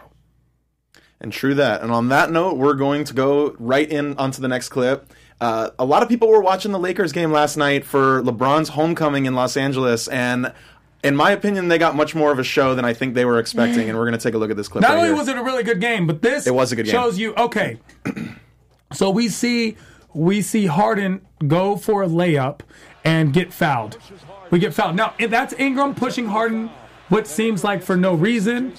And 1.21 1.33
true 1.33 1.55
that. 1.55 1.83
And 1.83 1.91
on 1.91 2.09
that 2.11 2.31
note, 2.31 2.57
we're 2.59 2.75
going 2.75 3.05
to 3.05 3.15
go 3.15 3.57
right 3.59 3.91
in 3.91 4.17
onto 4.19 4.43
the 4.43 4.49
next 4.49 4.69
clip. 4.69 5.11
Uh, 5.41 5.71
a 5.79 5.85
lot 5.85 6.03
of 6.03 6.09
people 6.09 6.29
were 6.29 6.41
watching 6.41 6.73
the 6.73 6.79
Lakers 6.79 7.13
game 7.13 7.33
last 7.33 7.57
night 7.57 7.85
for 7.85 8.23
LeBron's 8.23 8.71
homecoming 8.71 9.27
in 9.27 9.35
Los 9.35 9.57
Angeles, 9.57 10.09
and 10.09 10.53
in 11.03 11.15
my 11.15 11.31
opinion, 11.31 11.69
they 11.69 11.79
got 11.79 11.95
much 11.95 12.15
more 12.15 12.33
of 12.33 12.39
a 12.39 12.45
show 12.45 12.75
than 12.75 12.85
I 12.85 12.93
think 12.93 13.15
they 13.15 13.25
were 13.25 13.39
expecting. 13.39 13.89
And 13.89 13.97
we're 13.97 14.07
going 14.07 14.19
to 14.19 14.23
take 14.23 14.35
a 14.35 14.39
look 14.39 14.51
at 14.51 14.57
this 14.57 14.67
clip. 14.69 14.83
Not 14.83 14.91
right 14.91 14.97
only 14.97 15.09
here. 15.09 15.17
was 15.17 15.29
it 15.29 15.37
a 15.37 15.43
really 15.43 15.63
good 15.63 15.81
game, 15.81 16.07
but 16.07 16.23
this 16.23 16.47
It 16.47 16.55
was 16.55 16.73
a 16.73 16.77
good 16.77 16.87
game. 16.87 16.93
shows 16.93 17.19
you 17.19 17.35
okay. 17.37 17.79
so 18.93 19.11
we 19.11 19.29
see 19.29 19.77
we 20.15 20.41
see 20.43 20.67
Harden 20.67 21.21
go 21.47 21.77
for 21.77 22.03
a 22.03 22.09
layup 22.09 22.61
and 23.05 23.33
get 23.33 23.53
fouled. 23.53 23.99
We 24.51 24.59
get 24.59 24.75
fouled. 24.75 24.97
Now 24.97 25.15
if 25.19 25.31
that's 25.31 25.55
Ingram 25.59 25.95
pushing 25.95 26.27
Harden, 26.27 26.71
what 27.09 27.27
seems 27.27 27.63
like 27.63 27.83
for 27.83 27.97
no 27.97 28.15
reason. 28.15 28.75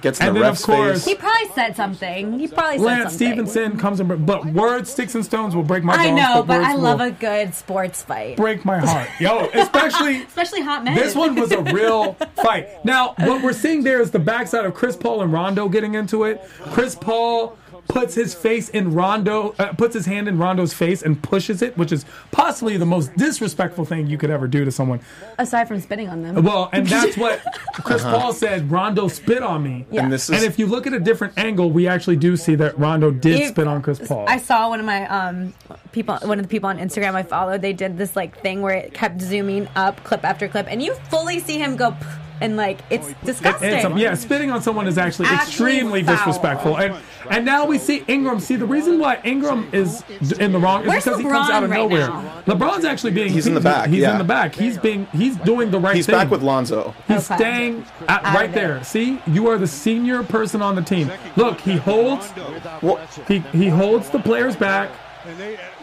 Gets 0.00 0.20
in 0.20 0.26
and 0.26 0.36
the 0.36 0.40
then, 0.40 0.48
of 0.48 0.52
ref's 0.54 0.64
course- 0.64 1.04
face. 1.04 1.04
He 1.04 1.14
probably 1.14 1.48
said 1.54 1.76
something. 1.76 2.38
He 2.38 2.48
probably 2.48 2.78
said 2.78 2.84
something. 2.84 2.84
Lance 2.84 3.12
something. 3.12 3.28
Stephenson 3.28 3.78
comes 3.78 4.00
and 4.00 4.26
but 4.26 4.44
words, 4.46 4.90
sticks 4.90 5.14
and 5.14 5.24
stones 5.24 5.54
will 5.56 5.62
break 5.62 5.82
my 5.84 5.96
bones. 5.96 6.08
I 6.08 6.10
know, 6.10 6.42
but 6.42 6.58
words 6.58 6.68
I 6.68 6.74
love 6.74 7.00
a 7.00 7.10
good 7.10 7.54
sports 7.54 8.02
fight, 8.02 8.36
break 8.36 8.64
my 8.64 8.78
heart. 8.78 9.08
Yo, 9.20 9.48
especially 9.54 10.22
especially 10.22 10.60
hot 10.62 10.84
men. 10.84 10.94
This 10.94 11.14
one 11.14 11.34
was 11.34 11.52
a 11.52 11.62
real 11.62 12.14
fight. 12.42 12.84
Now, 12.84 13.14
what 13.20 13.42
we're 13.42 13.52
seeing 13.52 13.82
there 13.82 14.00
is 14.00 14.10
the 14.10 14.18
backside 14.18 14.64
of 14.64 14.74
Chris 14.74 14.96
Paul 14.96 15.22
and 15.22 15.32
Rondo 15.32 15.68
getting 15.68 15.94
into 15.94 16.24
it. 16.24 16.42
Chris 16.72 16.94
Paul 16.94 17.56
puts 17.88 18.14
his 18.14 18.34
face 18.34 18.68
in 18.70 18.92
Rondo, 18.94 19.54
uh, 19.58 19.72
puts 19.74 19.94
his 19.94 20.06
hand 20.06 20.26
in 20.28 20.38
Rondo's 20.38 20.72
face 20.72 21.02
and 21.02 21.22
pushes 21.22 21.62
it, 21.62 21.76
which 21.76 21.92
is 21.92 22.04
possibly 22.32 22.76
the 22.76 22.86
most 22.86 23.14
disrespectful 23.16 23.84
thing 23.84 24.06
you 24.06 24.18
could 24.18 24.30
ever 24.30 24.46
do 24.48 24.64
to 24.64 24.70
someone. 24.72 25.00
aside 25.38 25.68
from 25.68 25.80
spitting 25.80 26.08
on 26.08 26.22
them. 26.22 26.42
Well, 26.42 26.70
and 26.72 26.86
that's 26.86 27.16
what 27.18 27.42
Chris 27.74 28.02
Paul 28.02 28.32
said. 28.32 28.70
Rondo 28.70 29.08
spit 29.08 29.42
on 29.42 29.62
me. 29.62 29.86
Yeah. 29.90 30.02
And 30.04 30.12
this 30.12 30.28
is 30.28 30.36
And 30.36 30.44
if 30.44 30.58
you 30.58 30.66
look 30.66 30.86
at 30.86 30.92
a 30.92 31.00
different 31.00 31.38
angle, 31.38 31.70
we 31.70 31.86
actually 31.86 32.16
do 32.16 32.36
see 32.36 32.54
that 32.56 32.78
Rondo 32.78 33.10
did 33.10 33.38
You- 33.38 33.48
spit 33.48 33.66
on 33.68 33.82
Chris 33.82 33.98
Paul. 34.06 34.24
I 34.28 34.38
saw 34.38 34.68
one 34.68 34.80
of 34.80 34.86
my 34.86 35.06
um 35.08 35.52
people, 35.92 36.16
one 36.22 36.38
of 36.38 36.44
the 36.44 36.48
people 36.50 36.68
on 36.70 36.78
Instagram 36.78 37.14
I 37.14 37.22
followed. 37.22 37.60
They 37.62 37.72
did 37.72 37.98
this 37.98 38.16
like 38.16 38.40
thing 38.40 38.62
where 38.62 38.74
it 38.76 38.94
kept 38.94 39.20
zooming 39.20 39.68
up 39.76 40.02
clip 40.04 40.24
after 40.24 40.48
clip, 40.48 40.66
and 40.68 40.82
you 40.82 40.94
fully 41.10 41.38
see 41.40 41.58
him 41.58 41.76
go, 41.76 41.92
"P-" 41.92 41.96
and 42.40 42.56
like 42.56 42.80
it's 42.90 43.12
disgusting. 43.24 43.70
And 43.70 43.82
some, 43.82 43.96
yeah, 43.96 44.14
spitting 44.14 44.50
on 44.50 44.60
someone 44.62 44.86
is 44.86 44.98
actually, 44.98 45.28
Actually 45.28 45.72
extremely 45.76 46.02
foul. 46.02 46.16
disrespectful. 46.16 46.76
And 46.78 46.96
and 47.30 47.44
now 47.46 47.64
we 47.64 47.78
see 47.78 48.04
Ingram. 48.08 48.40
See 48.40 48.56
the 48.56 48.66
reason 48.66 48.98
why 48.98 49.20
Ingram 49.24 49.68
is 49.72 50.02
in 50.40 50.52
the 50.52 50.58
wrong 50.58 50.82
is 50.82 50.88
Where's 50.88 51.04
because 51.04 51.18
he 51.20 51.24
comes 51.24 51.48
out 51.50 51.62
of 51.64 51.70
right 51.70 51.78
nowhere. 51.78 52.08
now? 52.08 52.42
LeBron's 52.46 52.84
actually 52.84 53.12
being 53.12 53.32
He's 53.32 53.46
in 53.46 53.54
the 53.54 53.60
back, 53.60 53.88
He's 53.88 54.00
yeah. 54.00 54.12
in 54.12 54.18
the 54.18 54.24
back. 54.24 54.54
He's 54.54 54.76
being 54.78 55.06
he's 55.12 55.36
doing 55.36 55.70
the 55.70 55.78
right 55.78 55.90
thing. 55.90 55.96
he's 55.96 56.06
thing. 56.06 56.14
back 56.16 56.30
with 56.30 56.42
Lonzo. 56.42 56.94
He's 57.08 57.30
Okay. 57.30 57.36
staying 57.36 57.86
at, 58.08 58.22
right 58.34 58.52
there. 58.52 58.82
See, 58.84 59.20
you 59.26 59.48
are 59.48 59.56
the 59.56 59.66
senior 59.68 60.22
person 60.22 60.60
on 60.60 60.74
the 60.74 60.82
team. 60.82 61.10
Look, 61.36 61.60
he 61.60 61.76
holds 61.76 62.30
Well, 62.82 63.00
he 63.28 63.38
he 63.52 63.68
holds 63.68 64.10
the 64.10 64.18
players 64.18 64.56
back. 64.56 64.90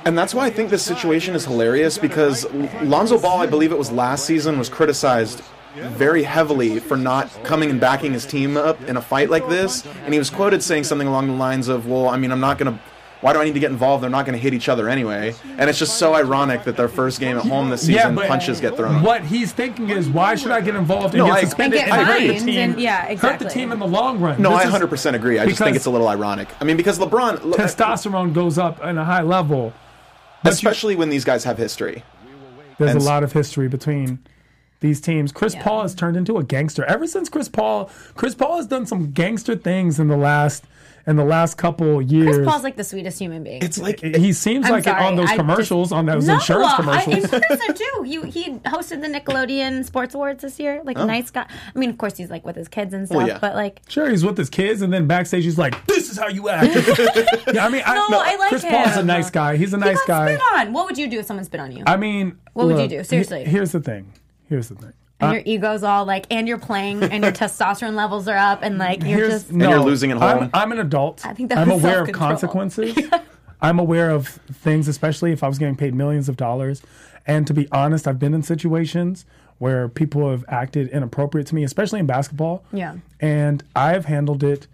And 0.06 0.16
that's 0.16 0.36
why 0.36 0.46
I 0.46 0.50
think 0.52 0.70
this 0.70 0.84
situation 0.84 1.34
is 1.34 1.46
hilarious 1.46 1.98
because 1.98 2.46
Lonzo 2.84 3.18
Ball, 3.18 3.40
I 3.42 3.48
believe 3.48 3.72
it 3.72 3.78
was 3.78 3.92
last 3.92 4.26
season, 4.26 4.60
was 4.60 4.70
criticized 4.70 5.42
very 5.76 6.24
heavily 6.24 6.80
for 6.80 6.98
not 6.98 7.30
coming 7.44 7.70
and 7.70 7.80
backing 7.80 8.14
his 8.14 8.26
team 8.26 8.58
up 8.58 8.82
in 8.90 8.98
a 8.98 9.02
fight 9.02 9.30
like 9.30 9.48
this. 9.50 9.86
And 10.06 10.14
he 10.14 10.20
was 10.20 10.30
quoted 10.30 10.62
saying 10.64 10.84
something 10.86 11.08
along 11.08 11.28
the 11.28 11.34
lines 11.34 11.68
of, 11.68 11.88
"Well, 11.88 12.10
I 12.10 12.18
mean, 12.18 12.32
I'm 12.32 12.40
not 12.42 12.58
going 12.58 12.74
to." 12.74 12.80
Why 13.22 13.34
do 13.34 13.40
I 13.40 13.44
need 13.44 13.54
to 13.54 13.60
get 13.60 13.70
involved? 13.70 14.02
They're 14.02 14.10
not 14.10 14.26
going 14.26 14.34
to 14.36 14.42
hit 14.42 14.52
each 14.56 14.68
other 14.68 14.90
anyway. 14.90 15.36
And 15.60 15.70
it's 15.70 15.78
just 15.78 16.00
so 16.00 16.16
ironic 16.16 16.64
that 16.64 16.76
their 16.76 16.88
first 16.88 17.20
game 17.20 17.38
at 17.38 17.44
home 17.46 17.70
this 17.70 17.84
season, 17.86 18.16
punches 18.16 18.60
get 18.60 18.76
thrown. 18.76 19.04
What 19.04 19.24
he's 19.24 19.52
thinking 19.52 19.92
is, 19.92 20.10
why 20.10 20.34
should 20.34 20.50
I 20.50 20.60
get 20.60 20.76
involved 20.76 21.14
and 21.14 21.20
No, 21.20 21.28
get 21.28 21.36
I- 21.36 21.42
suspended 21.42 21.82
And 21.82 21.92
get 21.92 22.08
hurt 22.08 22.20
the 22.20 22.40
team? 22.40 22.72
and- 22.72 22.80
yeah, 22.82 23.14
Hurt 23.14 23.38
the 23.38 23.46
team 23.48 23.72
in 23.72 23.78
the 23.78 23.86
long 23.86 24.20
run. 24.20 24.42
No, 24.42 24.50
This 24.58 24.66
I 24.66 24.80
100% 24.80 25.14
agree. 25.14 25.38
I 25.38 25.46
just 25.46 25.60
think 25.60 25.76
it's 25.76 25.86
a 25.86 25.92
little 25.92 26.08
ironic. 26.08 26.48
I 26.60 26.64
mean, 26.64 26.78
because 26.78 26.98
LeBron, 26.98 27.44
look, 27.46 27.60
testosterone 27.60 28.34
goes 28.34 28.58
up 28.58 28.84
in 28.84 28.98
a 28.98 29.06
high 29.06 29.22
level. 29.22 29.72
But 30.44 30.50
you- 30.50 30.54
especially 30.56 30.96
when 30.96 31.10
these 31.10 31.24
guys 31.24 31.44
have 31.44 31.60
history. 31.60 32.04
there's 32.80 32.90
and 32.90 32.98
a 32.98 33.04
s- 33.04 33.06
lot 33.08 33.22
of 33.22 33.34
history 33.34 33.68
between 33.68 34.18
these 34.82 35.00
teams. 35.00 35.32
Chris 35.32 35.54
Yeah. 35.54 35.64
Paul 35.64 35.84
has 35.84 35.96
turned 35.96 36.18
into 36.18 36.38
a 36.38 36.44
gangster 36.44 36.84
ever 36.86 37.08
since 37.08 37.30
Chris 37.30 37.48
Paul. 37.48 37.90
Chris 38.16 38.36
Paul 38.36 38.58
has 38.58 38.68
done 38.68 38.86
some 38.86 39.12
gangster 39.12 39.56
things 39.56 40.00
in 40.00 40.10
the 40.10 40.18
last 40.18 40.66
in 41.08 41.16
the 41.16 41.24
last 41.26 41.58
couple 41.58 42.00
years. 42.02 42.36
Chris 42.36 42.48
Paul's 42.48 42.64
like 42.64 42.76
the 42.76 42.84
sweetest 42.84 43.18
human 43.18 43.44
being. 43.44 43.64
It's 43.64 43.80
like 43.80 44.02
he 44.02 44.34
seems 44.34 44.66
I'm 44.68 44.74
like 44.74 44.88
it 44.88 44.96
on 44.96 45.16
those 45.16 45.30
I 45.30 45.36
commercials, 45.36 45.90
just- 45.90 45.94
on 45.98 46.06
those 46.06 46.28
no, 46.28 46.36
insurance 46.36 46.74
I- 46.74 46.76
commercials. 46.76 47.34
in 47.34 47.42
person 47.42 47.74
too. 47.74 48.04
He 48.04 48.22
he 48.30 48.50
hosted 48.60 49.02
the 49.02 49.08
Nickelodeon 49.08 49.86
Sports 49.86 50.14
Awards 50.16 50.42
this 50.44 50.60
year. 50.60 50.82
Like 50.84 50.98
oh. 51.00 51.06
nice 51.06 51.32
guy. 51.32 51.48
I 51.76 51.80
mean, 51.80 51.90
of 51.90 51.98
course, 51.98 52.18
he's 52.18 52.30
like 52.30 52.46
with 52.46 52.56
his 52.56 52.68
kids 52.68 52.94
and 52.94 53.04
oh, 53.04 53.06
stuff. 53.06 53.18
Well, 53.18 53.28
yeah. 53.28 53.40
But 53.40 53.56
like, 53.56 53.82
Sure, 53.88 54.10
he's 54.10 54.24
with 54.24 54.38
his 54.38 54.50
kids, 54.50 54.82
and 54.82 54.94
then 54.94 55.08
backstage 55.08 55.44
he's 55.44 55.58
like, 55.58 55.86
"This 55.88 56.10
is 56.12 56.18
how 56.18 56.28
you 56.28 56.50
act." 56.50 56.76
yeah, 57.54 57.66
I 57.66 57.70
mean, 57.70 57.84
I, 57.86 58.08
No, 58.10 58.20
I 58.20 58.36
like 58.36 58.50
Chris 58.50 58.66
Paul's 58.66 58.98
a 58.98 59.04
nice 59.04 59.30
guy. 59.30 59.58
He's 59.58 59.74
a 59.74 59.78
he 59.78 59.82
nice 59.84 59.98
got 60.06 60.08
guy. 60.08 60.36
spit 60.36 60.42
on. 60.54 60.74
What 60.74 60.86
would 60.86 60.98
you 60.98 61.08
do 61.08 61.20
if 61.20 61.26
someone 61.26 61.46
spit 61.46 61.60
on 61.60 61.72
you? 61.72 61.84
I 61.88 61.98
mean, 61.98 62.38
What 62.54 62.68
would 62.68 62.80
you 62.80 62.88
do? 62.88 63.04
Seriously. 63.04 63.44
he- 63.44 63.50
here's 63.50 63.72
the 63.72 63.80
thing. 63.80 64.12
Here's 64.52 64.68
the 64.68 64.76
thing. 64.76 64.92
and 65.22 65.32
your 65.34 65.42
ego's 65.46 65.82
all 65.82 66.04
like, 66.06 66.26
and 66.30 66.46
you're 66.48 66.60
playing, 66.60 67.02
and 67.04 67.24
your 67.24 67.32
testosterone 67.42 67.96
levels 67.96 68.28
are 68.28 68.36
up, 68.38 68.60
and 68.64 68.78
like 68.78 69.02
you're 69.02 69.30
just. 69.30 69.52
no, 69.52 69.70
you're 69.70 69.80
losing 69.80 70.12
at 70.12 70.18
home. 70.18 70.44
I'm, 70.44 70.50
I'm 70.54 70.72
an 70.74 70.80
adult. 70.80 71.26
I 71.26 71.34
think 71.34 71.48
that 71.50 71.58
I'm 71.58 71.70
was 71.70 71.82
aware 71.82 72.04
of 72.04 72.12
consequences. 72.12 72.98
I'm 73.62 73.80
aware 73.80 74.10
of 74.10 74.28
things, 74.28 74.88
especially 74.90 75.32
if 75.32 75.42
I 75.44 75.48
was 75.48 75.58
getting 75.58 75.76
paid 75.78 75.96
millions 75.96 76.28
of 76.28 76.36
dollars. 76.36 76.82
And 77.26 77.48
to 77.48 77.54
be 77.54 77.68
honest, 77.72 78.08
I've 78.08 78.20
been 78.20 78.34
in 78.34 78.44
situations 78.44 79.26
where 79.60 79.88
people 79.88 80.30
have 80.32 80.44
acted 80.50 80.90
inappropriate 80.90 81.48
to 81.48 81.56
me, 81.56 81.64
especially 81.64 82.00
in 82.02 82.08
basketball. 82.08 82.66
Yeah. 82.74 82.98
And 83.22 83.64
I've 83.76 84.06
handled 84.06 84.44
it 84.44 84.68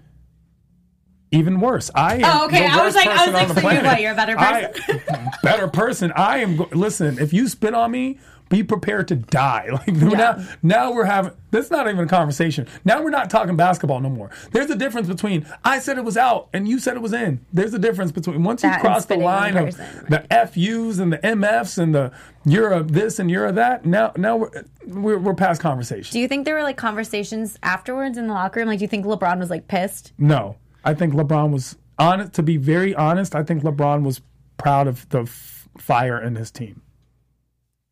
even 1.32 1.60
worse. 1.60 1.92
I 1.94 2.16
am 2.16 2.22
Oh, 2.24 2.46
okay. 2.46 2.62
the 2.62 2.66
I 2.74 2.76
was 2.86 2.96
worst 2.96 2.96
like- 2.96 3.08
I 3.08 3.12
was 3.12 3.20
person 3.20 3.34
like, 3.34 3.42
on 3.42 3.48
the 3.50 3.54
so 3.56 3.60
you 3.60 3.68
planet. 3.68 3.86
what, 3.86 4.02
you're 4.02 4.12
a 4.14 4.16
better 4.16 4.36
I- 4.40 5.38
better 5.44 5.68
person. 5.68 6.14
I 6.16 6.38
am. 6.38 6.56
Listen, 6.72 7.20
if 7.20 7.34
you 7.34 7.50
spit 7.50 7.74
on 7.74 7.92
me, 7.92 8.18
be 8.50 8.64
prepared 8.64 9.08
to 9.10 9.16
die. 9.16 9.68
Like 9.78 9.88
now, 9.90 10.44
now 10.64 10.92
we're 10.92 11.06
having. 11.06 11.34
That's 11.52 11.70
not 11.70 11.88
even 11.88 12.06
a 12.06 12.08
conversation. 12.08 12.68
Now 12.84 13.02
we're 13.04 13.10
not 13.10 13.30
talking 13.30 13.56
basketball 13.56 14.00
no 14.00 14.10
more. 14.10 14.32
There's 14.52 14.70
a 14.70 14.76
difference 14.76 15.08
between 15.08 15.46
I 15.64 15.80
said 15.80 15.98
it 15.98 16.04
was 16.04 16.18
out 16.18 16.50
and 16.54 16.68
you 16.68 16.80
said 16.80 16.96
it 16.96 17.02
was 17.02 17.14
in. 17.14 17.46
There's 17.54 17.74
a 17.74 17.80
difference 17.80 18.12
between 18.12 18.44
once 18.44 18.64
you 18.64 18.70
That 18.70 18.76
and 18.76 18.82
cross 18.82 19.06
the 19.06 19.18
line 19.18 19.56
of 19.56 19.76
the 19.76 20.26
FUs 20.52 21.00
and 21.00 21.14
the 21.14 21.20
MFs 21.20 21.78
and 21.78 21.94
the 21.94 22.12
you're 22.46 22.72
a 22.72 22.84
this 22.84 23.20
and 23.20 23.30
you're 23.30 23.46
a 23.46 23.52
that. 23.54 23.86
Now, 23.86 24.14
now 24.18 24.38
we're 24.38 24.64
we're, 24.88 25.20
we're 25.20 25.34
past 25.36 25.62
conversation. 25.62 26.12
Do 26.14 26.20
you 26.20 26.28
think 26.28 26.46
there 26.46 26.56
were 26.56 26.64
like 26.64 26.78
conversations 26.78 27.58
afterwards 27.64 28.18
in 28.18 28.28
the 28.28 28.34
locker 28.34 28.60
room? 28.60 28.70
Like, 28.70 28.80
do 28.80 28.84
you 28.84 28.90
think 28.90 29.06
LeBron 29.06 29.40
was 29.40 29.50
like 29.50 29.68
pissed? 29.68 30.14
No, 30.18 30.56
I 30.84 30.94
think 30.94 31.14
LeBron 31.14 31.52
was 31.52 31.78
honest. 32.00 32.34
To 32.34 32.44
be 32.44 32.58
very 32.58 32.96
honest, 32.96 33.36
I 33.36 33.44
think 33.44 33.64
LeBron 33.64 34.04
was 34.04 34.22
proud 34.58 34.88
of 34.88 35.08
the 35.10 35.22
f- 35.22 35.68
fire 35.78 36.20
in 36.22 36.36
his 36.36 36.52
team. 36.52 36.82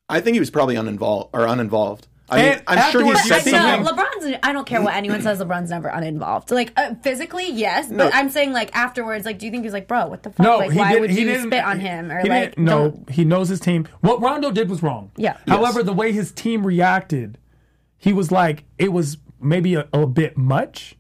I 0.09 0.21
think 0.21 0.33
he 0.35 0.39
was 0.39 0.51
probably 0.51 0.75
uninvolved 0.75 1.29
or 1.33 1.45
uninvolved. 1.47 2.07
I 2.27 2.37
mean, 2.37 2.45
And 2.53 2.63
I'm 2.67 2.91
sure 2.91 3.03
he 3.05 3.15
said 3.17 3.31
I 3.33 3.39
something. 3.39 3.83
know 3.83 3.91
LeBron's. 3.91 4.39
I 4.41 4.51
don't 4.51 4.65
care 4.65 4.81
what 4.81 4.95
anyone 4.95 5.21
says. 5.21 5.39
LeBron's 5.39 5.69
never 5.69 5.89
uninvolved. 5.89 6.49
Like 6.49 6.73
uh, 6.75 6.95
physically, 7.03 7.51
yes, 7.51 7.89
No. 7.89 8.05
but 8.05 8.15
I'm 8.15 8.29
saying 8.29 8.51
like 8.51 8.75
afterwards. 8.75 9.25
Like, 9.25 9.37
do 9.37 9.45
you 9.45 9.51
think 9.51 9.63
he's 9.63 9.73
like, 9.73 9.87
bro, 9.87 10.07
what 10.07 10.23
the 10.23 10.31
fuck? 10.31 10.43
No, 10.43 10.57
like, 10.57 10.71
he 10.71 10.77
why 10.79 10.93
did, 10.93 11.01
would 11.01 11.09
he 11.11 11.19
you 11.19 11.25
didn't 11.27 11.47
spit 11.51 11.63
on 11.63 11.79
him 11.79 12.11
or 12.11 12.21
he 12.21 12.29
like? 12.29 12.51
didn't- 12.55 12.65
no, 12.65 12.89
don't- 12.89 13.09
he 13.11 13.25
knows 13.25 13.49
his 13.49 13.59
team. 13.59 13.87
What 14.01 14.21
Rondo 14.21 14.49
did 14.51 14.69
was 14.71 14.81
wrong. 14.81 15.11
Yeah. 15.17 15.37
However, 15.47 15.83
the 15.83 15.93
way 15.93 16.11
his 16.13 16.31
team 16.31 16.65
reacted, 16.65 17.37
he 17.97 18.11
was 18.11 18.31
like 18.31 18.63
it 18.79 18.91
was 18.91 19.17
maybe 19.39 19.75
a, 19.75 19.87
a 19.93 20.07
bit 20.07 20.35
much, 20.35 20.95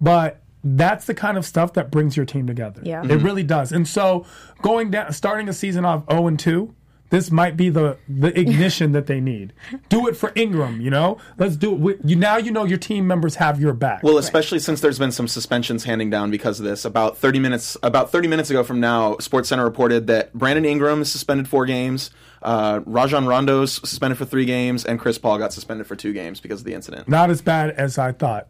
but 0.00 0.42
that's 0.62 1.06
the 1.06 1.14
kind 1.14 1.36
of 1.36 1.44
stuff 1.44 1.72
that 1.72 1.90
brings 1.90 2.16
your 2.16 2.26
team 2.26 2.46
together. 2.46 2.82
Yeah. 2.84 3.02
it 3.04 3.16
really 3.22 3.42
does. 3.42 3.72
And 3.72 3.86
so 3.88 4.26
going 4.62 4.90
down, 4.92 5.12
starting 5.12 5.48
a 5.48 5.52
season 5.52 5.84
off 5.84 6.04
zero 6.08 6.28
and 6.28 6.38
two. 6.38 6.74
This 7.10 7.30
might 7.30 7.56
be 7.56 7.70
the 7.70 7.96
the 8.08 8.38
ignition 8.38 8.92
that 8.92 9.06
they 9.06 9.20
need. 9.20 9.52
Do 9.88 10.08
it 10.08 10.16
for 10.16 10.32
Ingram, 10.34 10.80
you 10.80 10.90
know. 10.90 11.18
Let's 11.38 11.56
do 11.56 11.72
it. 11.72 11.78
With, 11.78 12.00
you 12.04 12.16
now 12.16 12.36
you 12.36 12.50
know 12.50 12.64
your 12.64 12.78
team 12.78 13.06
members 13.06 13.36
have 13.36 13.60
your 13.60 13.72
back. 13.72 14.02
Well, 14.02 14.18
especially 14.18 14.58
since 14.58 14.80
there's 14.80 14.98
been 14.98 15.12
some 15.12 15.26
suspensions 15.28 15.84
handing 15.84 16.10
down 16.10 16.30
because 16.30 16.60
of 16.60 16.66
this. 16.66 16.84
About 16.84 17.16
30 17.16 17.38
minutes 17.38 17.76
about 17.82 18.10
30 18.12 18.28
minutes 18.28 18.50
ago 18.50 18.62
from 18.62 18.80
now, 18.80 19.14
SportsCenter 19.14 19.64
reported 19.64 20.06
that 20.08 20.34
Brandon 20.34 20.64
Ingram 20.64 21.00
is 21.00 21.10
suspended 21.10 21.48
four 21.48 21.64
games, 21.64 22.10
uh, 22.42 22.80
Rajon 22.84 23.26
Rondo's 23.26 23.72
suspended 23.72 24.18
for 24.18 24.24
three 24.24 24.44
games, 24.44 24.84
and 24.84 25.00
Chris 25.00 25.18
Paul 25.18 25.38
got 25.38 25.52
suspended 25.52 25.86
for 25.86 25.96
two 25.96 26.12
games 26.12 26.40
because 26.40 26.60
of 26.60 26.66
the 26.66 26.74
incident. 26.74 27.08
not 27.08 27.30
as 27.30 27.40
bad 27.40 27.70
as 27.70 27.96
I 27.98 28.12
thought, 28.12 28.48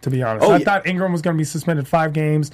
to 0.00 0.10
be 0.10 0.22
honest. 0.22 0.46
Oh, 0.46 0.52
I 0.52 0.56
yeah. 0.58 0.64
thought 0.64 0.86
Ingram 0.86 1.12
was 1.12 1.20
going 1.22 1.36
to 1.36 1.38
be 1.38 1.44
suspended 1.44 1.86
five 1.86 2.12
games. 2.14 2.50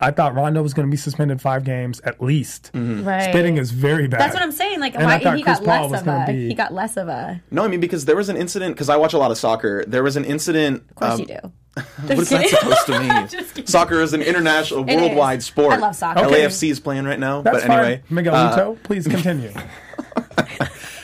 I 0.00 0.12
thought 0.12 0.34
Rondo 0.34 0.62
was 0.62 0.74
going 0.74 0.86
to 0.86 0.90
be 0.90 0.96
suspended 0.96 1.40
five 1.40 1.64
games 1.64 2.00
at 2.00 2.22
least. 2.22 2.70
Right. 2.72 3.30
Spitting 3.30 3.56
is 3.58 3.72
very 3.72 4.06
bad. 4.06 4.20
That's 4.20 4.34
what 4.34 4.42
I'm 4.42 4.52
saying. 4.52 4.78
Like, 4.78 4.94
And 4.94 5.04
I 5.06 5.18
thought 5.18 5.36
he 5.36 5.42
Chris 5.42 5.58
got 5.58 5.66
Paul 5.66 5.82
less 5.82 5.90
was 5.90 6.00
of 6.00 6.06
gonna 6.06 6.24
a. 6.24 6.32
be- 6.32 6.48
He 6.48 6.54
got 6.54 6.72
less 6.72 6.96
of 6.96 7.08
a. 7.08 7.42
No, 7.50 7.64
I 7.64 7.68
mean 7.68 7.80
because 7.80 8.04
there 8.04 8.14
was 8.16 8.28
an 8.28 8.36
incident 8.36 8.74
because 8.76 8.88
I 8.88 8.96
watch 8.96 9.12
a 9.12 9.18
lot 9.18 9.30
of 9.32 9.38
soccer. 9.38 9.84
There 9.86 10.02
was 10.04 10.16
an 10.16 10.24
incident. 10.24 10.84
Of 10.90 10.94
course 10.96 11.12
um, 11.14 11.20
you 11.20 11.26
do. 11.26 11.52
What 12.06 12.18
is 12.18 12.28
that 12.30 12.48
supposed 12.48 12.86
to 12.86 13.00
mean? 13.56 13.66
Soccer 13.66 14.00
is 14.00 14.12
an 14.12 14.22
international, 14.22 14.82
It 14.88 14.94
is. 14.94 15.00
worldwide 15.00 15.42
sport. 15.42 15.74
I 15.74 15.78
love 15.78 15.94
soccer. 15.96 16.24
Okay. 16.26 16.44
LAFC 16.44 16.70
is 16.70 16.80
playing 16.80 17.04
right 17.04 17.18
now, 17.20 17.42
That's 17.42 17.62
but 17.64 17.70
anyway, 17.70 18.02
fine. 18.08 18.24
Miguelito, 18.24 18.72
uh, 18.72 18.78
please 18.84 19.06
continue. 19.06 19.52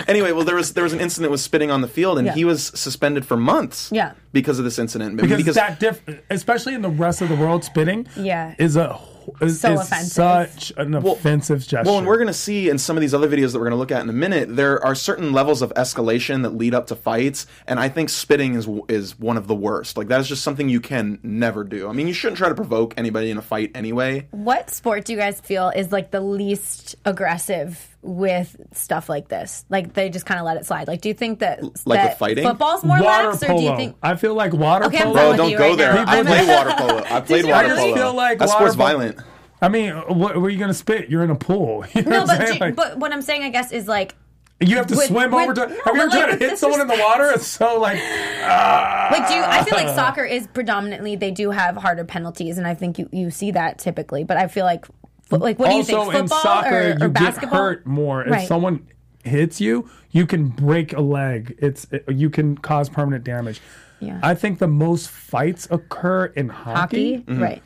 anyway, 0.09 0.33
well, 0.33 0.45
there 0.45 0.57
was 0.57 0.73
there 0.75 0.85
was 0.85 0.93
an 0.93 1.01
incident 1.01 1.31
with 1.31 1.40
spitting 1.40 1.71
on 1.71 1.81
the 1.81 1.88
field, 1.88 2.19
and 2.19 2.27
Yeah. 2.27 2.35
he 2.35 2.45
was 2.45 2.64
suspended 2.75 3.25
for 3.27 3.37
months. 3.37 3.90
Yeah. 3.93 4.12
because 4.33 4.59
of 4.59 4.64
this 4.64 4.81
incident. 4.81 5.17
because, 5.17 5.55
that 5.55 5.79
diff- 5.79 6.03
especially 6.29 6.75
in 6.75 6.83
the 6.83 6.88
rest 6.90 7.23
of 7.23 7.29
the 7.29 7.37
world, 7.37 7.62
spitting 7.62 8.05
Yeah. 8.17 8.55
is 8.59 8.75
a 8.77 8.99
is, 9.40 9.59
So 9.61 9.73
is 9.73 9.81
offensive. 9.81 10.12
such 10.12 10.73
an 10.77 10.95
offensive 10.95 11.61
gesture. 11.61 11.83
Well, 11.88 11.97
and 11.99 12.07
we're 12.07 12.17
going 12.19 12.27
to 12.27 12.33
see 12.35 12.69
in 12.69 12.77
some 12.77 12.95
of 12.97 13.01
these 13.01 13.14
other 13.14 13.27
videos 13.29 13.53
that 13.53 13.59
we're 13.59 13.64
going 13.71 13.71
to 13.71 13.77
look 13.79 13.90
at 13.93 14.03
in 14.03 14.11
a 14.11 14.12
minute, 14.12 14.55
there 14.55 14.85
are 14.85 14.95
certain 14.95 15.33
levels 15.33 15.62
of 15.62 15.73
escalation 15.77 16.43
that 16.43 16.51
lead 16.51 16.75
up 16.75 16.88
to 16.88 16.95
fights, 16.97 17.47
and 17.67 17.81
I 17.81 17.88
think 17.88 18.11
spitting 18.11 18.55
is 18.55 18.69
is 18.88 19.19
one 19.19 19.37
of 19.38 19.47
the 19.47 19.55
worst. 19.55 19.97
Like 19.97 20.09
that 20.09 20.21
is 20.21 20.29
just 20.29 20.43
something 20.43 20.69
you 20.69 20.81
can 20.81 21.21
never 21.23 21.64
do. 21.64 21.88
I 21.88 21.93
mean, 21.93 22.07
you 22.09 22.12
shouldn't 22.12 22.37
try 22.37 22.49
to 22.51 22.55
provoke 22.55 22.93
anybody 22.99 23.31
in 23.31 23.38
a 23.38 23.43
fight 23.43 23.71
anyway. 23.75 24.27
What 24.33 24.71
sport 24.71 25.05
do 25.07 25.12
you 25.14 25.19
guys 25.19 25.40
feel 25.40 25.71
is 25.75 25.90
like 25.93 26.11
the 26.11 26.21
least 26.21 26.97
aggressive 27.07 27.94
with 28.05 28.57
stuff 28.73 29.09
like 29.09 29.29
this? 29.29 29.64
Like 29.69 29.95
they 29.95 30.09
just 30.11 30.27
kind 30.27 30.38
of 30.38 30.47
let 30.47 30.57
it 30.57 30.67
slide. 30.67 30.87
Like, 30.88 31.01
do 31.01 31.09
you 31.09 31.14
think 31.14 31.40
that 31.40 31.62
Like 31.87 31.99
that 32.01 32.11
with 32.11 32.19
fighting? 32.19 32.45
football's 32.47 32.85
more 32.85 33.01
water 33.03 33.29
lax, 33.31 33.43
or 33.43 33.57
do 33.57 33.62
you 33.62 33.77
think? 33.77 33.97
I 34.03 34.14
feel 34.17 34.35
like 34.35 34.53
water 34.53 34.85
Okay, 34.87 35.03
polo. 35.03 35.14
Bro, 35.14 35.37
don't 35.37 35.53
go 35.53 35.69
right 35.71 35.79
there. 35.79 35.95
now. 35.95 36.05
I 36.07 36.17
I'm- 36.17 36.27
played 36.27 36.49
water 36.49 36.75
polo. 36.77 37.05
I 37.11 37.21
played 37.21 37.45
you 37.47 37.51
water 37.51 37.69
really 37.69 37.83
polo. 37.93 37.95
feel 37.97 38.14
like 38.14 38.38
that 38.38 38.49
sport's 38.51 38.77
polo- 38.77 38.88
violent. 38.88 39.19
I 39.62 39.69
mean, 39.69 39.95
what, 39.95 40.37
where 40.37 40.45
are 40.45 40.51
you 40.51 40.59
going 40.59 40.69
to 40.69 40.75
spit? 40.75 41.09
You're 41.09 41.25
in 41.25 41.31
a 41.31 41.35
pool. 41.37 41.85
You 41.95 42.03
know 42.03 42.11
No, 42.11 42.19
what 42.25 42.38
but, 42.38 42.47
do- 42.53 42.59
Like, 42.59 42.77
but 42.77 42.99
what 42.99 43.12
I'm 43.12 43.23
saying, 43.23 43.43
I 43.45 43.49
guess, 43.49 43.73
is 43.73 43.88
like, 43.88 44.14
you 44.61 44.77
have 44.77 44.87
to 44.88 44.97
with- 44.97 45.07
swim 45.07 45.31
with- 45.33 45.43
over 45.43 45.55
to. 45.55 45.61
no, 45.61 45.67
have 45.85 45.95
you 45.97 46.01
ever 46.03 46.11
like, 46.11 46.11
tried 46.11 46.38
to 46.38 46.45
hit 46.49 46.59
someone 46.59 46.81
in 46.83 46.87
the 46.87 46.99
water? 47.01 47.31
It's 47.35 47.47
so 47.47 47.81
like. 47.81 47.99
like, 47.99 49.29
do 49.29 49.35
you, 49.35 49.43
I 49.43 49.64
feel 49.64 49.75
like 49.77 49.88
ah. 49.88 49.95
soccer 49.95 50.25
is 50.25 50.47
predominantly 50.49 51.17
they 51.17 51.31
do 51.31 51.51
have 51.51 51.77
harder 51.77 52.05
penalties, 52.05 52.59
and 52.59 52.67
I 52.67 52.75
think 52.75 52.99
you, 52.99 53.09
you 53.12 53.31
see 53.31 53.51
that 53.53 53.79
typically. 53.79 54.25
But 54.25 54.37
I 54.37 54.49
feel 54.49 54.64
like, 54.64 54.87
fo- 54.87 54.95
like, 55.31 55.59
what 55.59 55.69
do 55.69 55.73
you 55.73 55.79
also 55.79 56.11
think? 56.11 56.13
Football 56.13 56.23
in 56.23 56.29
soccer, 56.29 56.69
or, 56.69 57.05
or 57.05 57.07
you 57.07 57.09
get 57.11 57.35
hurt 57.45 57.87
more. 57.87 58.25
If 58.25 58.31
Right. 58.31 58.49
someone 58.49 58.87
hits 59.25 59.61
you, 59.61 59.89
you 60.11 60.27
can 60.27 60.49
break 60.49 60.93
a 60.93 61.01
leg. 61.01 61.57
It's 61.59 61.87
it, 61.91 62.05
you 62.09 62.31
can 62.31 62.59
cause 62.59 62.89
permanent 62.89 63.25
damage. 63.25 63.61
Yeah. 64.01 64.21
I 64.23 64.35
think 64.35 64.59
the 64.59 64.69
most 64.69 65.09
fights 65.09 65.67
occur 65.71 66.27
in 66.27 66.49
hockey. 66.51 67.15
hockey, 67.15 67.19
mm-hmm. 67.19 67.43
right? 67.43 67.63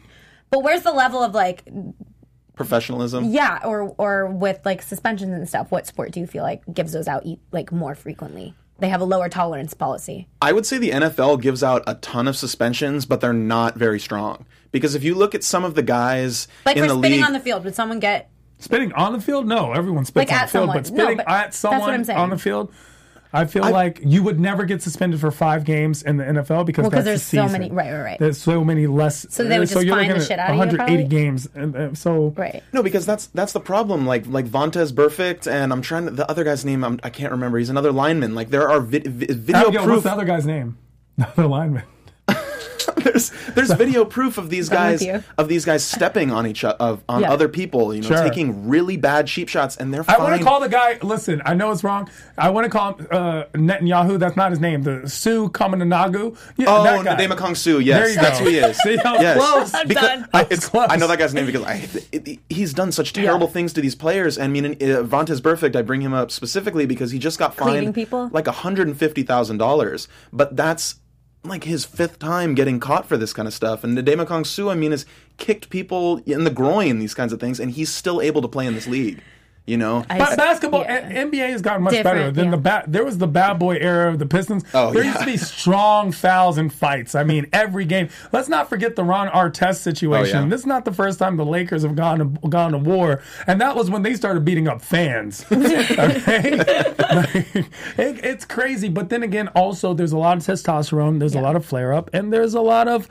But 0.50 0.62
where's 0.62 0.82
the 0.82 0.92
level 0.92 1.22
of 1.22 1.34
like, 1.34 1.64
Professionalism. 2.54 3.24
yeah, 3.24 3.60
or 3.64 3.94
or 3.98 4.26
with 4.26 4.60
like 4.64 4.82
suspensions 4.82 5.32
and 5.32 5.48
stuff? 5.48 5.70
What 5.70 5.86
sport 5.86 6.10
do 6.12 6.20
you 6.20 6.26
feel 6.26 6.42
like 6.42 6.62
gives 6.72 6.92
those 6.92 7.06
out 7.06 7.24
e- 7.26 7.38
like 7.52 7.70
more 7.70 7.94
frequently? 7.94 8.54
They 8.80 8.88
have 8.88 9.00
a 9.00 9.04
lower 9.04 9.28
tolerance 9.28 9.74
policy. 9.74 10.28
I 10.40 10.52
would 10.52 10.64
say 10.64 10.78
the 10.78 10.90
NFL 10.90 11.40
gives 11.40 11.62
out 11.64 11.82
a 11.86 11.94
ton 11.96 12.28
of 12.28 12.36
suspensions, 12.36 13.06
but 13.06 13.20
they're 13.20 13.32
not 13.32 13.76
very 13.76 13.98
strong. 13.98 14.46
Because 14.70 14.94
if 14.94 15.02
you 15.04 15.14
look 15.14 15.34
at 15.34 15.42
some 15.44 15.64
of 15.64 15.74
the 15.74 15.82
guys 15.82 16.46
Like 16.66 16.76
in 16.76 16.82
for 16.84 16.88
the 16.88 16.98
spitting 16.98 17.18
league, 17.18 17.26
on 17.26 17.32
the 17.32 17.40
field, 17.40 17.64
would 17.64 17.74
someone 17.74 18.00
get 18.00 18.30
Spitting 18.60 18.92
on 18.94 19.12
the 19.12 19.20
field? 19.20 19.46
No, 19.46 19.72
everyone 19.72 20.04
spits 20.04 20.30
Like 20.30 20.36
on 20.36 20.42
at 20.42 20.46
the 20.46 20.52
field, 20.52 20.62
someone. 20.62 20.76
but 20.82 20.90
No, 20.90 20.96
spitting 21.04 21.16
but 21.18 21.28
at 21.28 21.42
that's 21.44 21.62
what 21.62 21.70
someone 21.72 21.90
I'm 21.90 22.04
saying. 22.04 22.18
on 22.18 22.30
the 22.30 22.38
field. 22.38 22.72
I 23.32 23.44
feel 23.44 23.62
I- 23.64 23.70
like 23.70 24.00
you 24.02 24.22
would 24.22 24.40
never 24.40 24.64
get 24.64 24.80
suspended 24.82 25.20
for 25.20 25.30
five 25.30 25.64
games 25.64 26.02
in 26.02 26.16
the 26.16 26.24
NFL 26.24 26.64
because 26.64 26.82
Well, 26.84 26.90
'cause 26.90 27.04
that's 27.04 27.04
the 27.04 27.10
there's 27.10 27.22
so 27.22 27.46
season. 27.46 27.52
many- 27.60 27.70
right, 27.70 27.92
right, 27.92 28.02
right. 28.02 28.18
There's 28.18 28.38
so 28.38 28.64
many 28.64 28.86
less. 28.86 29.26
So 29.30 29.44
they 29.44 29.58
would 29.58 29.68
just 29.68 29.84
you're 29.84 29.94
fine 29.94 30.08
the 30.08 30.16
at 30.16 30.22
shit 30.22 30.38
out 30.38 30.48
of 30.50 30.54
you, 30.56 30.60
180 30.60 30.76
probably? 31.02 31.04
games, 31.04 31.48
and, 31.54 31.76
uh, 31.76 31.94
so 31.94 32.32
Right. 32.36 32.62
No, 32.72 32.82
because 32.82 33.04
that's 33.06 33.26
that's 33.26 33.52
the 33.52 33.60
problem. 33.60 34.06
Like 34.06 34.26
like 34.26 34.46
Vontaze 34.46 34.92
Burfict, 34.92 35.46
and 35.50 35.72
I'm 35.74 35.82
trying 35.82 36.06
to 36.06 36.10
the 36.10 36.28
other 36.30 36.42
guy's 36.42 36.64
name. 36.64 36.82
I'm, 36.84 36.98
I 37.04 37.10
can't 37.10 37.30
remember. 37.30 37.58
He's 37.58 37.68
another 37.70 37.92
lineman. 37.92 38.34
Like 38.34 38.48
there 38.50 38.68
are 38.68 38.80
vid, 38.80 39.06
vi- 39.06 39.26
video 39.26 39.56
Abigail, 39.60 39.80
what's 39.82 39.86
proof. 39.86 40.02
the 40.04 40.12
other 40.12 40.24
guy's 40.24 40.46
name? 40.46 40.78
The 41.36 41.46
lineman. 41.46 41.82
there's 42.96 43.30
there's 43.54 43.72
video 43.72 44.04
proof 44.04 44.38
of 44.38 44.50
these 44.50 44.68
guys 44.68 45.04
of 45.36 45.48
these 45.48 45.64
guys 45.64 45.84
stepping 45.84 46.30
on 46.30 46.46
each 46.46 46.64
o- 46.64 46.76
of 46.78 47.02
on 47.08 47.22
Yeah. 47.22 47.32
other 47.32 47.48
people. 47.48 47.94
You 47.94 48.02
know, 48.02 48.08
Sure. 48.08 48.22
taking 48.22 48.68
really 48.68 48.96
bad 48.96 49.26
cheap 49.26 49.48
shots, 49.48 49.76
and 49.76 49.92
they're. 49.92 50.04
I 50.08 50.18
want 50.18 50.38
to 50.38 50.44
call 50.44 50.60
the 50.60 50.68
guy. 50.68 50.98
Listen, 51.02 51.42
I 51.44 51.54
know 51.54 51.70
it's 51.72 51.84
wrong. 51.84 52.08
I 52.36 52.50
want 52.50 52.64
to 52.64 52.70
call 52.70 52.94
him 52.94 53.06
uh, 53.10 53.44
Netanyahu. 53.54 54.18
That's 54.18 54.36
not 54.36 54.50
his 54.50 54.60
name. 54.60 54.82
The 54.82 55.08
Sue 55.08 55.48
Kamananagu. 55.50 56.36
Yeah, 56.56 56.66
Oh, 56.68 56.82
that 56.84 57.04
guy. 57.04 57.26
Ndamukong 57.26 57.56
Suh. 57.56 57.78
Yes, 57.78 57.98
There 58.00 58.08
you 58.10 58.14
that's 58.16 58.38
go. 58.38 58.44
who 58.44 58.50
he 58.50 58.58
is. 58.58 58.76
See 58.82 58.96
how 58.96 59.14
yes. 59.20 59.36
close? 59.36 59.74
I'm 59.74 59.88
Because. 59.88 60.24
I, 60.32 60.46
it's, 60.50 60.68
close. 60.68 60.86
I 60.90 60.96
know 60.96 61.06
that 61.08 61.18
guy's 61.18 61.34
name 61.34 61.46
because 61.46 61.64
I, 61.64 61.74
it, 62.12 62.28
it- 62.28 62.38
he's 62.48 62.72
done 62.72 62.92
such 62.92 63.12
terrible 63.12 63.46
Yeah. 63.46 63.52
things 63.52 63.72
to 63.74 63.80
these 63.80 63.94
players. 63.94 64.38
I 64.38 64.48
mean, 64.48 64.64
uh, 64.66 64.74
Vontaze 65.04 65.40
Burfict. 65.40 65.76
I 65.76 65.82
bring 65.82 66.00
him 66.02 66.12
up 66.14 66.30
specifically 66.30 66.86
because 66.86 67.10
he 67.10 67.18
just 67.18 67.38
got 67.38 67.56
Cleaning 67.56 67.84
fined 67.84 67.94
people? 67.94 68.28
like 68.32 68.46
hundred 68.46 68.86
and 68.88 68.96
fifty 68.96 69.22
thousand 69.22 69.58
dollars. 69.58 70.08
But 70.32 70.56
that's 70.56 70.96
like 71.44 71.64
his 71.64 71.84
fifth 71.84 72.18
time 72.18 72.54
getting 72.54 72.80
caught 72.80 73.06
for 73.06 73.16
this 73.16 73.32
kind 73.32 73.46
of 73.46 73.54
stuff. 73.54 73.84
And 73.84 73.96
Ndamukong 73.96 74.46
Suh, 74.46 74.68
I 74.68 74.74
mean, 74.74 74.90
has 74.90 75.06
kicked 75.36 75.70
people 75.70 76.18
in 76.26 76.44
the 76.44 76.50
groin, 76.50 76.98
these 76.98 77.14
kinds 77.14 77.32
of 77.32 77.40
things, 77.40 77.60
and 77.60 77.70
he's 77.70 77.90
still 77.90 78.20
able 78.20 78.42
to 78.42 78.48
play 78.48 78.66
in 78.66 78.74
this 78.74 78.86
league. 78.86 79.22
You 79.68 79.76
know, 79.76 80.04
I- 80.08 80.18
But 80.18 80.36
basketball, 80.38 80.80
yeah. 80.82 81.06
a- 81.08 81.26
NBA 81.26 81.50
has 81.50 81.60
gotten 81.60 81.82
much 81.82 82.02
better 82.02 82.30
than 82.30 82.46
yeah. 82.46 82.50
the 82.52 82.56
bad. 82.56 82.84
There 82.92 83.04
was 83.04 83.18
the 83.18 83.26
bad 83.26 83.58
boy 83.58 83.76
era 83.76 84.10
of 84.10 84.18
the 84.18 84.24
Pistons. 84.24 84.64
Oh, 84.72 84.92
there 84.92 85.02
yeah. 85.02 85.10
used 85.10 85.20
to 85.20 85.26
be 85.26 85.36
strong 85.36 86.10
fouls 86.10 86.56
and 86.56 86.72
fights. 86.72 87.14
I 87.14 87.22
mean, 87.22 87.46
every 87.52 87.84
game. 87.84 88.08
Let's 88.32 88.48
not 88.48 88.70
forget 88.70 88.96
the 88.96 89.04
Ron 89.04 89.28
Artest 89.28 89.76
situation. 89.80 90.36
Oh, 90.38 90.42
yeah. 90.44 90.48
This 90.48 90.60
is 90.60 90.66
not 90.66 90.86
the 90.86 90.92
first 90.92 91.18
time 91.18 91.36
the 91.36 91.44
Lakers 91.44 91.82
have 91.82 91.94
gone 91.94 92.18
to, 92.18 92.48
gone 92.48 92.72
to 92.72 92.78
war, 92.78 93.20
and 93.46 93.60
that 93.60 93.76
was 93.76 93.90
when 93.90 94.02
they 94.02 94.14
started 94.14 94.44
beating 94.44 94.68
up 94.68 94.80
fans. 94.80 95.44
okay, 95.52 96.56
Like, 97.14 97.34
it- 97.98 98.24
it's 98.24 98.44
crazy. 98.44 98.88
But 98.88 99.10
then 99.10 99.22
again, 99.22 99.48
also 99.48 99.92
there's 99.94 100.12
a 100.12 100.18
lot 100.18 100.38
of 100.38 100.42
testosterone. 100.44 101.18
There's 101.18 101.34
a 101.34 101.40
lot 101.40 101.56
of 101.56 101.64
flare 101.66 101.92
up, 101.92 102.08
and 102.14 102.32
there's 102.32 102.54
a 102.54 102.60
lot 102.60 102.88
of 102.88 103.08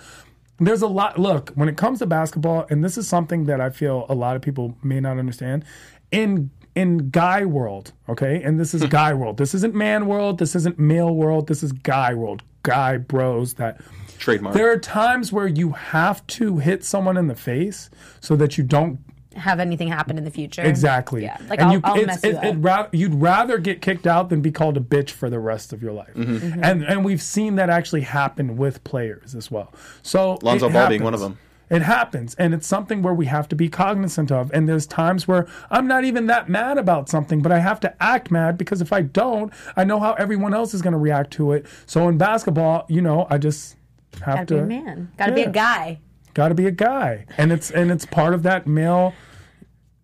there's 0.60 0.82
a 0.82 0.88
lot 0.88 1.20
look 1.20 1.52
when 1.52 1.70
it 1.70 1.78
comes 1.78 2.00
to 2.00 2.06
basketball 2.08 2.66
and 2.72 2.84
this 2.84 2.98
is 2.98 3.08
something 3.08 3.46
that 3.46 3.62
i 3.62 3.70
feel 3.70 4.08
a 4.10 4.16
lot 4.16 4.36
of 4.36 4.42
people 4.42 4.76
may 4.82 5.00
not 5.00 5.20
understand 5.20 5.64
in 6.12 6.50
in 6.76 7.10
guy 7.10 7.44
world 7.44 7.92
okay 8.08 8.42
and 8.44 8.60
this 8.60 8.74
is 8.74 8.84
guy 8.86 9.14
world 9.14 9.38
this 9.38 9.54
isn't 9.56 9.74
man 9.74 10.06
world 10.06 10.38
this 10.38 10.56
isn't 10.56 10.78
male 10.78 11.14
world 11.14 11.48
this 11.48 11.64
is 11.64 11.72
guy 11.72 12.14
world 12.14 12.44
guy 12.64 12.98
bros 12.98 13.56
that 13.56 13.80
trademark. 14.20 14.54
there 14.56 14.72
are 14.72 14.78
times 14.78 15.32
where 15.32 15.48
you 15.48 15.72
have 15.72 16.26
to 16.28 16.58
hit 16.60 16.84
someone 16.84 17.18
in 17.18 17.28
the 17.28 17.36
face 17.36 17.90
so 18.20 18.36
that 18.36 18.58
you 18.58 18.64
don't 18.64 19.00
Have 19.36 19.60
anything 19.60 19.88
happen 19.88 20.18
in 20.18 20.24
the 20.24 20.32
future? 20.32 20.62
exactly 20.64 21.24
Yeah. 21.24 21.38
Like 21.50 21.60
and 21.60 21.70
I'll, 21.70 21.74
you, 21.74 21.82
I'll 21.84 21.96
it's- 22.00 22.08
mess 22.08 22.24
you 22.24 22.30
it- 22.32 22.36
up. 22.38 22.44
it 22.44 22.58
ra- 22.58 22.88
you'd 22.92 23.14
rather 23.16 23.58
get 23.58 23.82
kicked 23.82 24.06
out 24.08 24.30
than 24.30 24.42
be 24.42 24.52
called 24.52 24.78
a 24.78 24.80
bitch 24.82 25.12
for 25.12 25.30
the 25.30 25.40
rest 25.40 25.74
of 25.74 25.82
your 25.82 25.94
life 25.94 26.14
Mm-hmm. 26.16 26.64
and 26.64 26.84
and 26.84 27.04
we've 27.06 27.22
seen 27.22 27.56
that 27.56 27.70
actually 27.70 28.02
happen 28.02 28.56
with 28.58 28.84
players 28.84 29.34
as 29.36 29.50
well 29.50 29.74
so 30.04 30.38
Lonzo 30.44 30.68
it 30.70 30.74
Ball 30.74 30.90
being 30.90 31.04
one 31.04 31.14
of 31.16 31.20
them. 31.22 31.38
It 31.70 31.82
happens, 31.82 32.34
and 32.36 32.54
it's 32.54 32.66
something 32.66 33.02
where 33.02 33.14
we 33.14 33.26
have 33.26 33.50
to 33.50 33.56
be 33.56 33.68
cognizant 33.68 34.32
of. 34.32 34.50
And 34.54 34.70
there's 34.70 34.88
times 34.88 35.28
where 35.28 35.48
I'm 35.70 35.86
not 35.86 36.06
even 36.06 36.28
that 36.28 36.48
mad 36.48 36.78
about 36.78 37.10
something, 37.10 37.42
but 37.42 37.52
I 37.52 37.60
have 37.60 37.80
to 37.82 37.94
act 38.02 38.32
mad 38.32 38.58
because 38.58 38.80
if 38.80 38.94
I 38.94 39.02
don't, 39.02 39.52
I 39.76 39.84
know 39.84 40.00
how 40.00 40.14
everyone 40.14 40.54
else 40.54 40.74
is 40.74 40.82
going 40.82 40.94
to 40.94 40.98
react 40.98 41.32
to 41.34 41.52
it. 41.52 41.66
So 41.86 42.08
in 42.08 42.18
basketball, 42.18 42.86
you 42.88 43.02
know, 43.02 43.28
I 43.30 43.38
just 43.38 43.76
have 44.22 44.36
Gotta 44.36 44.46
to 44.46 44.54
be 44.54 44.60
a 44.60 44.66
man. 44.66 45.12
Gotta 45.18 45.34
be 45.34 45.44
a 45.44 45.50
guy. 45.50 46.00
Got 46.34 46.50
to 46.50 46.56
be 46.56 46.68
a 46.68 46.72
guy, 46.72 47.26
and 47.38 47.52
it's 47.52 47.72
and 47.72 47.90
it's 47.90 48.06
part 48.06 48.36
of 48.36 48.44
that 48.44 48.68
male 48.68 49.16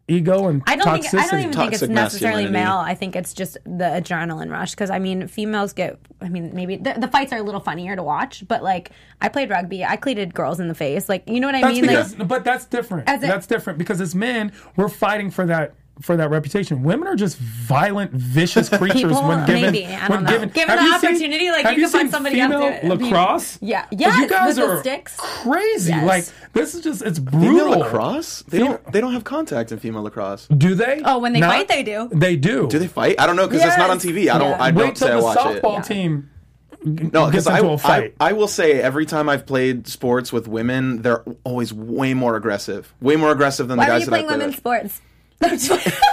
ego 0.07 0.47
and 0.47 0.61
I 0.67 0.75
don't 0.75 0.85
toxicity. 0.85 1.01
think 1.11 1.23
I 1.23 1.27
don't 1.29 1.39
even 1.39 1.53
think 1.53 1.73
it's 1.73 1.81
necessarily 1.83 2.47
male. 2.49 2.77
I 2.77 2.93
think 2.93 3.15
it's 3.15 3.33
just 3.33 3.57
the 3.63 3.85
adrenaline 3.85 4.51
rush 4.51 4.71
because 4.71 4.89
I 4.89 4.99
mean 4.99 5.27
females 5.27 5.73
get. 5.73 5.97
I 6.21 6.29
mean 6.29 6.51
maybe 6.53 6.75
the, 6.77 6.95
the 6.97 7.07
fights 7.07 7.31
are 7.33 7.37
a 7.39 7.43
little 7.43 7.61
funnier 7.61 7.95
to 7.95 8.03
watch, 8.03 8.43
but 8.47 8.63
like 8.63 8.91
I 9.21 9.29
played 9.29 9.49
rugby, 9.49 9.85
I 9.85 9.95
cleated 9.95 10.33
girls 10.33 10.59
in 10.59 10.67
the 10.67 10.75
face. 10.75 11.07
Like 11.07 11.27
you 11.27 11.39
know 11.39 11.47
what 11.47 11.55
I 11.55 11.61
That's 11.61 11.73
mean? 11.73 11.81
because, 11.81 12.17
Like 12.17 12.27
but 12.27 12.43
that's 12.43 12.65
different. 12.65 13.07
As 13.07 13.21
that's 13.21 13.47
different 13.47 13.79
because 13.79 14.01
as 14.01 14.13
men, 14.13 14.51
we're 14.75 14.89
fighting 14.89 15.31
for 15.31 15.45
that 15.45 15.73
for 16.01 16.17
that 16.17 16.29
reputation. 16.31 16.81
Women 16.83 17.07
are 17.07 17.15
just 17.15 17.37
violent, 17.37 18.11
vicious 18.11 18.67
creatures 18.77 19.01
People, 19.03 19.27
when 19.27 19.45
given. 19.45 19.61
maybe, 19.61 19.85
I 19.85 20.07
when 20.07 20.09
don't 20.09 20.23
know. 20.23 20.29
given, 20.31 20.49
Given 20.49 20.75
the 20.77 20.81
you 20.83 20.99
seen- 20.99 21.09
opportunity, 21.11 21.51
like, 21.51 21.65
have 21.65 21.77
you 21.77 21.83
can 21.83 21.89
find 21.91 22.11
somebody 22.11 22.39
else 22.41 22.53
female 22.53 22.71
to- 22.71 22.85
I 22.85 22.89
lacrosse. 22.89 23.57
yeah. 23.61 23.81
'Cause 23.83 23.89
Yes, 23.99 24.17
you 24.17 24.27
guys 24.27 24.57
are 24.59 24.79
sticks. 24.79 25.15
crazy. 25.17 25.91
Yes. 25.91 26.05
Like 26.05 26.53
this 26.53 26.73
is 26.75 26.81
just 26.81 27.01
it's 27.03 27.19
Female 27.19 27.39
brutal. 27.67 27.79
lacrosse? 27.79 28.43
They 28.47 28.57
Fem- 28.59 28.67
don't. 28.67 28.91
They 28.91 29.01
don't 29.01 29.13
have 29.13 29.23
contact 29.23 29.71
in 29.71 29.79
female 29.79 30.01
lacrosse. 30.03 30.47
Do 30.47 30.73
they? 30.75 31.01
Oh, 31.05 31.19
when 31.19 31.33
they 31.33 31.39
Not- 31.39 31.51
fight, 31.51 31.67
they 31.67 31.83
do. 31.83 32.09
They 32.11 32.35
do. 32.37 32.67
Do 32.67 32.79
they 32.79 32.87
fight? 32.87 33.15
I 33.19 33.27
don't 33.27 33.35
know 33.35 33.47
because 33.47 33.63
it's 33.63 33.77
not 33.77 33.89
on 33.89 33.99
TV. 33.99 34.29
I 34.29 34.37
don't. 34.39 34.49
Yeah. 34.49 34.57
I 34.63 34.71
don't 34.71 34.95
till 34.95 35.07
say 35.07 35.13
I 35.13 35.17
the 35.17 35.23
watch 35.23 35.37
softball 35.37 35.79
it. 35.79 35.85
team 35.85 36.29
No, 36.85 37.27
because 37.27 37.47
I, 37.47 37.59
into 37.59 37.69
a 37.69 37.73
I, 37.75 37.77
fight. 37.77 38.15
I 38.19 38.33
will 38.33 38.47
say 38.47 38.81
every 38.81 39.05
time 39.05 39.29
I've 39.29 39.45
played 39.45 39.87
sports 39.87 40.33
with 40.33 40.47
women, 40.47 41.01
they're 41.01 41.23
always 41.43 41.71
way 41.73 42.13
more 42.13 42.35
aggressive. 42.35 42.93
Way 42.99 43.15
more 43.15 43.31
aggressive 43.31 43.67
than 43.67 43.77
why 43.77 43.85
the 43.85 43.91
are 43.91 43.93
guys 43.93 44.01
you 44.01 44.05
that 44.07 44.13
I 44.13 44.17
playing 44.17 44.27
play 44.27 44.37
women's 44.37 44.51
with. 44.55 44.57
sports? 44.57 45.01
That's 45.49 45.69
what- 45.69 45.93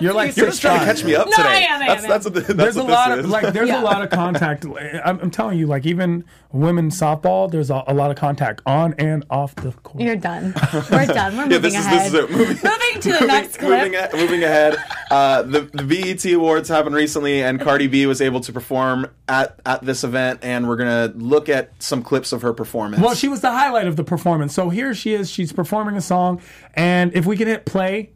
You're 0.00 0.12
like 0.14 0.36
You're 0.36 0.46
just 0.46 0.60
trying 0.60 0.78
to 0.80 0.84
catch 0.84 1.02
me 1.02 1.16
up 1.16 1.26
No, 1.26 1.36
today. 1.36 1.48
I 1.48 1.54
am, 1.74 1.82
I 1.82 1.86
that's, 1.88 2.02
am, 2.04 2.08
that's 2.08 2.24
what, 2.26 2.34
the, 2.34 2.40
that's 2.42 2.54
there's 2.54 2.76
a 2.76 2.82
lot 2.84 3.08
this 3.08 3.18
of 3.20 3.24
is. 3.24 3.30
like 3.30 3.52
there's 3.52 3.68
Yeah. 3.68 3.82
a 3.82 3.84
lot 3.84 4.02
of 4.02 4.10
contact. 4.10 4.64
I'm, 4.64 5.18
I'm 5.18 5.30
telling 5.32 5.58
you, 5.58 5.66
like 5.66 5.84
even 5.84 6.24
women's 6.52 6.98
softball, 6.98 7.50
there's 7.50 7.68
a, 7.70 7.82
a 7.88 7.94
lot 7.94 8.10
of 8.12 8.16
contact 8.16 8.60
on 8.66 8.94
and 8.98 9.24
off 9.30 9.56
the 9.56 9.72
court. 9.72 10.04
You're 10.04 10.14
done. 10.14 10.54
We're 10.90 11.06
done. 11.06 11.36
We're 11.36 11.42
Yeah, 11.44 11.48
moving 11.48 11.60
this 11.62 11.74
is 11.74 11.86
ahead. 11.86 12.12
this 12.12 12.14
is 12.14 12.14
it. 12.14 12.30
Moving, 12.30 12.46
Moving 12.56 13.00
to 13.00 13.08
the 13.08 13.10
moving- 13.14 13.26
next 13.26 13.56
clip. 13.58 13.70
Moving, 13.84 13.94
a- 13.96 14.10
moving 14.16 14.44
ahead, 14.44 14.76
uh, 15.10 15.42
the 15.42 15.60
the 15.62 15.82
BET 15.82 16.24
Awards 16.32 16.68
happened 16.68 16.94
recently, 16.94 17.42
and 17.42 17.60
Cardi 17.60 17.88
B 17.88 18.06
was 18.06 18.20
able 18.20 18.40
to 18.42 18.52
perform 18.52 19.08
at 19.26 19.58
at 19.66 19.84
this 19.84 20.04
event, 20.04 20.40
and 20.42 20.68
we're 20.68 20.76
gonna 20.76 21.12
look 21.16 21.48
at 21.48 21.72
some 21.82 22.02
clips 22.04 22.32
of 22.32 22.42
her 22.42 22.52
performance. 22.52 23.02
Well, 23.02 23.14
she 23.16 23.26
was 23.28 23.40
the 23.40 23.50
highlight 23.50 23.88
of 23.88 23.96
the 23.96 24.04
performance. 24.04 24.54
So 24.54 24.68
here 24.68 24.94
she 24.94 25.14
is. 25.14 25.28
She's 25.30 25.52
performing 25.52 25.96
a 25.96 26.00
song, 26.00 26.40
and 26.74 27.12
if 27.16 27.26
we 27.26 27.36
can 27.36 27.48
hit 27.48 27.64
play 27.64 28.10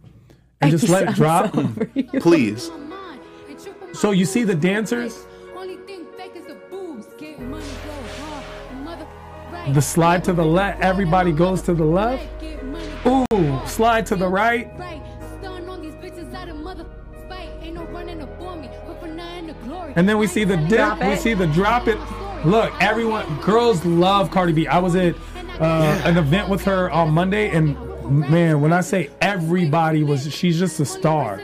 and 0.62 0.70
just 0.70 0.88
let 0.88 1.08
it 1.08 1.14
drop. 1.14 1.54
so 1.54 1.76
please. 2.20 2.70
So 3.92 4.10
you 4.12 4.24
see 4.24 4.44
the 4.44 4.54
dancers, 4.54 5.26
the 9.74 9.80
slide 9.82 10.24
to 10.24 10.32
the 10.32 10.44
left. 10.44 10.80
Everybody 10.80 11.32
goes 11.32 11.62
to 11.62 11.74
the 11.74 11.84
left. 11.84 12.26
Ooh, 13.06 13.60
slide 13.66 14.06
to 14.06 14.16
the 14.16 14.28
right. 14.28 14.70
And 19.94 20.08
then 20.08 20.18
we 20.18 20.26
see 20.26 20.44
the 20.44 20.56
dip. 20.56 20.68
Drop 20.78 21.00
We 21.00 21.06
it. 21.08 21.20
see 21.20 21.34
the 21.34 21.46
drop 21.48 21.86
it. 21.86 21.98
Look, 22.46 22.72
everyone, 22.80 23.24
girls 23.40 23.84
love 23.84 24.30
Cardi 24.30 24.52
B. 24.52 24.66
I 24.66 24.78
was 24.78 24.96
at 24.96 25.14
uh, 25.60 26.00
an 26.04 26.16
event 26.16 26.48
with 26.48 26.64
her 26.64 26.90
on 26.90 27.10
Monday, 27.10 27.50
and 27.50 27.76
man, 28.04 28.60
when 28.60 28.72
I 28.72 28.80
say 28.80 29.10
everybody 29.20 30.02
was, 30.02 30.32
she's 30.32 30.58
just 30.58 30.80
a 30.80 30.84
star. 30.84 31.40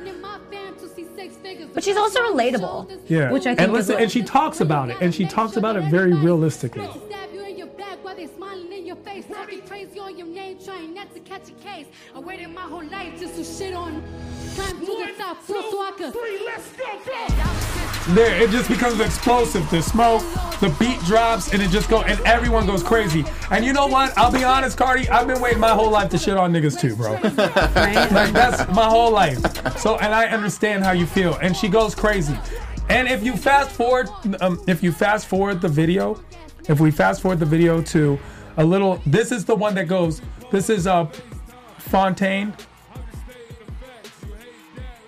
But 1.74 1.84
she's 1.84 1.96
also 1.96 2.20
relatable. 2.20 3.00
Yeah. 3.08 3.30
Which 3.30 3.46
I 3.46 3.50
think 3.50 3.60
and 3.60 3.72
listen, 3.72 3.96
and 4.00 4.10
she 4.10 4.22
talks 4.22 4.60
about 4.60 4.90
it, 4.90 4.96
and 5.00 5.14
she 5.14 5.26
talks 5.26 5.56
about 5.56 5.76
it 5.76 5.84
very 5.84 6.12
realistically. 6.12 6.88
Stab 8.88 8.96
you 8.96 8.96
in 8.96 8.96
your 8.96 8.96
back 8.96 8.96
while 8.96 8.96
they 8.96 8.96
smiling 8.96 8.96
in 8.96 8.96
your 8.96 8.96
face. 8.96 9.24
Talking 9.26 9.62
crazy 9.62 10.00
on 10.00 10.18
your 10.18 10.26
name, 10.26 10.58
trying 10.64 10.94
not 10.94 11.14
to 11.14 11.20
catch 11.20 11.48
a 11.48 11.52
case. 11.52 11.86
I 12.14 12.20
waited 12.20 12.48
my 12.48 12.62
whole 12.62 12.84
life 12.84 13.18
just 13.18 13.34
to 13.36 13.44
shit 13.44 13.74
on. 13.74 14.02
Climb 14.54 14.80
to 14.80 14.86
the 14.86 15.12
top, 15.18 15.46
so 15.46 15.54
I 15.56 15.92
could. 15.96 16.12
There, 18.14 18.42
it 18.42 18.50
just 18.50 18.70
becomes 18.70 19.00
explosive. 19.00 19.68
The 19.70 19.82
smoke, 19.82 20.22
the 20.60 20.74
beat 20.78 20.98
drops, 21.00 21.52
and 21.52 21.62
it 21.62 21.70
just 21.70 21.90
go, 21.90 22.02
and 22.02 22.18
everyone 22.20 22.66
goes 22.66 22.82
crazy. 22.82 23.24
And 23.50 23.64
you 23.64 23.72
know 23.72 23.86
what? 23.86 24.16
I'll 24.16 24.32
be 24.32 24.44
honest, 24.44 24.78
Cardi. 24.78 25.08
I've 25.10 25.26
been 25.26 25.40
waiting 25.40 25.60
my 25.60 25.70
whole 25.70 25.90
life 25.90 26.10
to 26.10 26.18
shit 26.18 26.36
on 26.36 26.52
niggas 26.52 26.80
too, 26.80 26.96
bro. 26.96 27.12
Like 28.18 28.32
that's 28.32 28.66
my 28.74 28.86
whole 28.86 29.10
life. 29.10 29.38
So, 29.78 29.96
and 29.98 30.14
I 30.14 30.26
understand 30.26 30.84
how 30.84 30.92
you 30.92 31.06
feel. 31.06 31.34
And 31.42 31.56
she 31.56 31.68
goes 31.68 31.94
crazy. 31.94 32.36
And 32.88 33.06
if 33.06 33.22
you 33.22 33.36
fast 33.36 33.70
forward, 33.70 34.08
um, 34.40 34.60
if 34.66 34.82
you 34.82 34.92
fast 34.92 35.26
forward 35.26 35.60
the 35.60 35.68
video, 35.68 36.18
if 36.68 36.80
we 36.80 36.90
fast 36.90 37.20
forward 37.20 37.38
the 37.38 37.46
video 37.46 37.82
to 37.82 38.18
a 38.58 38.64
little, 38.64 39.00
this 39.06 39.32
is 39.32 39.44
the 39.46 39.54
one 39.54 39.74
that 39.76 39.88
goes. 39.88 40.20
This 40.50 40.68
is 40.68 40.86
uh, 40.86 41.06
Fontaine. 41.78 42.52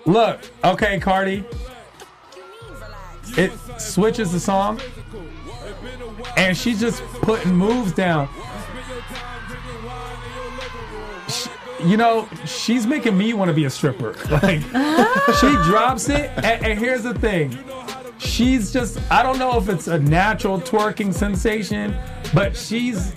Look, 0.05 0.39
okay, 0.63 0.99
Cardi. 0.99 1.43
It 3.37 3.51
switches 3.79 4.31
the 4.31 4.39
song, 4.39 4.81
and 6.35 6.57
she's 6.57 6.79
just 6.79 7.01
putting 7.21 7.53
moves 7.55 7.91
down. 7.93 8.27
Sh- 11.29 11.47
You 11.85 11.97
know, 11.97 12.27
she's 12.45 12.85
making 12.85 13.17
me 13.17 13.33
want 13.33 13.49
to 13.49 13.53
be 13.53 13.65
a 13.65 13.69
stripper. 13.69 14.15
Like, 14.29 14.61
she 15.39 15.51
drops 15.69 16.09
it, 16.09 16.29
and, 16.37 16.65
and 16.65 16.79
here's 16.79 17.03
the 17.03 17.13
thing: 17.13 17.57
she's 18.17 18.73
just 18.73 18.99
I 19.11 19.23
don't 19.23 19.39
know 19.39 19.57
if 19.57 19.69
it's 19.69 19.87
a 19.87 19.99
natural 19.99 20.59
twerking 20.59 21.13
sensation, 21.13 21.95
but 22.33 22.55
she's 22.57 23.13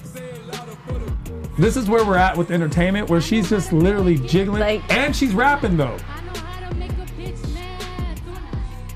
this 1.59 1.77
is 1.77 1.88
where 1.88 2.05
we're 2.05 2.17
at 2.17 2.37
with 2.37 2.51
entertainment, 2.51 3.09
where 3.09 3.21
she's 3.21 3.49
just 3.49 3.73
literally 3.73 4.17
jiggling, 4.19 4.61
Like- 4.61 4.93
and 4.93 5.14
she's 5.14 5.33
rapping 5.35 5.77
though. 5.77 5.97
I 6.09 6.21
know 6.25 6.40
how 6.40 6.69
to 6.69 6.75
make 6.77 6.90
a 6.93 6.95
bitch 7.21 7.55
mad. 7.55 8.21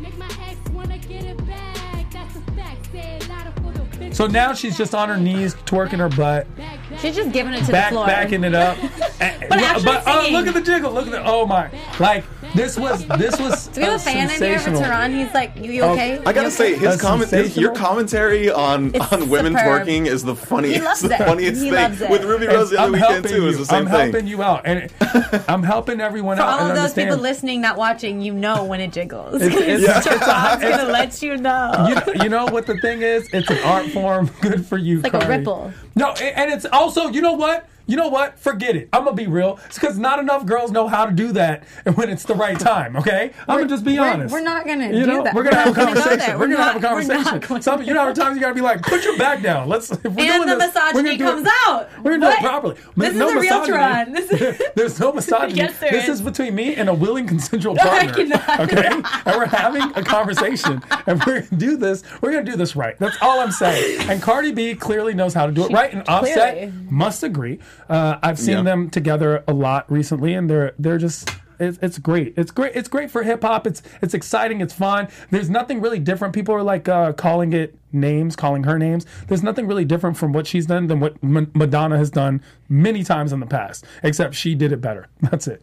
Make 0.00 0.18
my 0.18 0.26
ex 0.48 0.70
wanna 0.72 0.98
get 0.98 1.24
it 1.24 1.46
back. 1.46 2.10
That's 2.12 2.36
a 2.36 2.40
fact. 2.52 2.92
Say 2.92 3.18
it 3.20 3.28
louder 3.28 3.52
for 3.56 3.72
the 3.72 3.96
bitch. 3.96 4.14
So 4.14 4.26
now 4.26 4.52
she's 4.54 4.76
just 4.76 4.94
on 4.94 5.08
her 5.08 5.16
knees, 5.16 5.54
twerking 5.66 5.98
her 5.98 6.08
butt, 6.08 6.54
Back, 6.56 6.78
back. 6.90 6.98
She's 7.00 7.14
just 7.16 7.32
giving 7.32 7.54
it 7.54 7.64
to 7.64 7.72
back 7.72 7.90
the 7.90 7.94
floor. 7.96 8.06
backing 8.06 8.44
it 8.44 8.54
up. 8.54 8.76
And- 9.20 9.46
But 9.48 10.04
oh, 10.06 10.28
look 10.30 10.46
at 10.46 10.54
the 10.54 10.60
jiggle! 10.60 10.92
Look 10.92 11.06
at 11.06 11.10
the 11.12 11.24
oh 11.24 11.44
my! 11.44 11.68
Like 11.98 12.24
this 12.54 12.78
was 12.78 13.06
this 13.06 13.38
was 13.38 13.68
Do 13.74 13.80
we 13.80 13.86
have 13.86 13.94
a 13.96 13.98
fan 13.98 14.30
in 14.30 14.42
here? 14.42 14.58
for 14.58 14.70
Tehran? 14.70 15.12
He's 15.14 15.32
like, 15.34 15.54
you, 15.56 15.72
you 15.72 15.82
Oh, 15.82 15.92
okay? 15.92 16.18
I 16.18 16.32
gotta 16.32 16.42
You 16.44 16.50
say, 16.50 16.74
his 16.74 17.00
comment, 17.00 17.30
sensational. 17.30 17.62
your 17.62 17.74
commentary 17.74 18.50
on 18.50 18.94
It's 18.94 19.12
on 19.12 19.28
women 19.28 19.52
superb. 19.56 19.86
twerking 19.86 20.06
is 20.06 20.22
the 20.24 20.34
funniest, 20.34 20.84
loves 20.84 21.00
the 21.02 21.14
it. 21.14 21.18
funniest 21.18 21.62
He 21.62 21.70
thing. 21.70 21.82
loves 21.82 22.00
it. 22.00 22.10
With 22.10 22.24
Ruby 22.24 22.46
Rose 22.46 22.70
the 22.70 22.78
I'm 22.78 22.82
other 22.82 22.92
weekend 22.94 23.12
helping 23.12 23.30
too, 23.30 23.42
you. 23.42 23.48
is 23.48 23.58
the 23.58 23.64
same 23.66 23.86
I'm 23.86 23.92
thing. 23.92 24.12
helping 24.12 24.26
you 24.26 24.42
out, 24.42 24.62
and 24.64 24.90
I'm 25.48 25.62
helping 25.62 26.00
everyone 26.00 26.36
For 26.38 26.42
out. 26.42 26.48
all 26.48 26.58
and 26.60 26.70
of 26.70 26.74
those 26.76 26.78
understand. 26.90 27.08
people 27.10 27.22
listening, 27.22 27.60
not 27.60 27.76
watching, 27.76 28.20
you 28.22 28.32
know 28.34 28.64
when 28.64 28.80
it 28.80 28.92
jiggles. 28.92 29.40
It's- 29.42 29.54
it's- 29.60 30.06
It's 30.06 30.26
Ron's 30.26 30.62
gonna 30.62 30.84
let 30.92 31.22
you 31.22 31.36
know. 31.36 32.02
you, 32.06 32.22
you 32.22 32.28
know 32.28 32.46
what 32.46 32.66
the 32.66 32.76
thing 32.78 33.02
is? 33.02 33.28
It's 33.32 33.48
an 33.50 33.58
art 33.64 33.86
form. 33.90 34.30
Good 34.40 34.64
for 34.66 34.76
you. 34.78 35.00
like 35.00 35.14
a 35.14 35.18
Cardi. 35.18 35.38
ripple. 35.38 35.72
No, 35.94 36.10
a- 36.12 36.38
and 36.38 36.50
it's 36.52 36.66
also 36.66 37.08
you 37.08 37.20
know 37.20 37.34
what. 37.34 37.66
You 37.88 37.96
know 37.96 38.08
what? 38.08 38.38
Forget 38.38 38.76
it. 38.76 38.90
I'm 38.92 39.04
gonna 39.04 39.16
be 39.16 39.26
real. 39.26 39.58
It's 39.66 39.78
because 39.78 39.98
not 39.98 40.18
enough 40.18 40.44
girls 40.44 40.70
know 40.70 40.86
how 40.88 41.06
to 41.06 41.10
do 41.12 41.32
that, 41.32 41.64
and 41.86 41.96
when 41.96 42.10
it's 42.10 42.22
the 42.22 42.34
right 42.34 42.58
time. 42.60 42.96
Okay, 42.96 43.32
I'm 43.48 43.56
gonna 43.56 43.66
just 43.68 43.82
be 43.82 43.98
we're, 43.98 44.06
honest. 44.08 44.30
We're 44.32 44.42
not 44.42 44.66
gonna 44.66 44.88
You 44.88 45.06
do 45.06 45.22
that. 45.24 45.34
we're 45.34 45.42
gonna 45.42 45.56
have 45.56 45.68
a 45.68 45.74
conversation. 45.86 46.38
We're, 46.38 46.48
gonna 46.48 46.62
have 46.62 46.76
a 46.76 46.86
conversation. 46.86 47.62
Some, 47.62 47.82
you 47.82 47.94
know, 47.94 48.00
how 48.00 48.06
many 48.08 48.16
times 48.20 48.36
you 48.36 48.42
gotta 48.42 48.54
be 48.54 48.60
like, 48.60 48.82
put 48.82 49.02
your 49.04 49.16
back 49.16 49.42
down. 49.42 49.68
Let's. 49.68 49.90
If 49.90 50.04
we're 50.04 50.08
And 50.30 50.44
doing 50.44 50.48
the 50.48 50.56
this, 50.56 50.74
misogyny 50.74 51.16
comes 51.18 51.46
it, 51.46 51.52
out. 51.66 51.88
We're 52.04 52.18
gonna 52.18 52.20
do 52.20 52.26
What? 52.26 52.38
it 52.38 52.42
properly. 52.42 52.76
This 52.96 53.14
no 53.14 53.28
is 53.30 53.34
a 53.36 53.40
real. 53.40 53.66
Tron. 53.66 54.12
This 54.12 54.30
is- 54.30 54.62
There's 54.74 55.00
no 55.00 55.12
misogyny. 55.14 55.54
Yes, 55.54 55.78
there 55.80 55.90
this 55.90 56.04
is. 56.04 56.20
is 56.20 56.22
between 56.22 56.54
me 56.54 56.74
and 56.74 56.90
a 56.90 56.94
willing 56.94 57.26
consensual 57.26 57.74
partner. 57.74 58.12
Okay, 58.60 58.86
and 58.86 59.04
we're 59.26 59.46
having 59.46 59.82
a 59.96 60.02
conversation, 60.04 60.82
and 61.06 61.24
we're 61.24 61.40
gonna 61.40 61.56
do 61.56 61.76
this. 61.78 62.02
We're 62.20 62.32
gonna 62.32 62.44
do 62.44 62.56
this 62.56 62.76
right. 62.76 62.98
That's 62.98 63.16
all 63.22 63.40
I'm 63.40 63.50
saying. 63.50 64.10
And 64.10 64.20
Cardi 64.22 64.52
B 64.52 64.74
clearly 64.74 65.14
knows 65.14 65.32
how 65.32 65.46
to 65.46 65.52
do 65.52 65.64
it 65.64 65.72
right, 65.72 65.92
and 65.92 66.06
Offset 66.06 66.70
must 66.90 67.22
agree. 67.22 67.58
Uh, 67.88 68.18
I've 68.22 68.38
seen 68.38 68.58
Yeah. 68.58 68.62
them 68.62 68.90
together 68.90 69.44
a 69.48 69.52
lot 69.52 69.90
recently, 69.90 70.34
and 70.34 70.48
they're 70.48 70.72
they're 70.78 70.98
just. 70.98 71.30
It's, 71.60 71.76
it's 71.82 71.98
great. 71.98 72.34
It's 72.36 72.52
great. 72.52 72.76
It's 72.76 72.88
great 72.88 73.10
for 73.10 73.24
hip 73.24 73.42
hop. 73.42 73.66
It's 73.66 73.82
it's 74.00 74.14
exciting. 74.14 74.60
It's 74.60 74.72
fun. 74.72 75.08
There's 75.32 75.50
nothing 75.50 75.80
really 75.80 75.98
different. 75.98 76.32
People 76.32 76.54
are 76.54 76.62
like 76.62 76.88
uh, 76.88 77.12
calling 77.14 77.52
it 77.52 77.76
names, 77.90 78.36
calling 78.36 78.62
her 78.62 78.78
names. 78.78 79.06
There's 79.26 79.42
nothing 79.42 79.66
really 79.66 79.84
different 79.84 80.16
from 80.16 80.32
what 80.32 80.46
she's 80.46 80.66
done 80.66 80.86
than 80.86 81.00
what 81.00 81.16
M- 81.20 81.50
Madonna 81.56 81.96
has 81.98 82.10
done 82.10 82.42
many 82.68 83.02
times 83.02 83.32
in 83.32 83.40
the 83.40 83.46
past. 83.46 83.84
Except 84.04 84.36
she 84.36 84.54
did 84.54 84.70
it 84.70 84.80
better. 84.80 85.08
That's 85.20 85.48
it. 85.48 85.60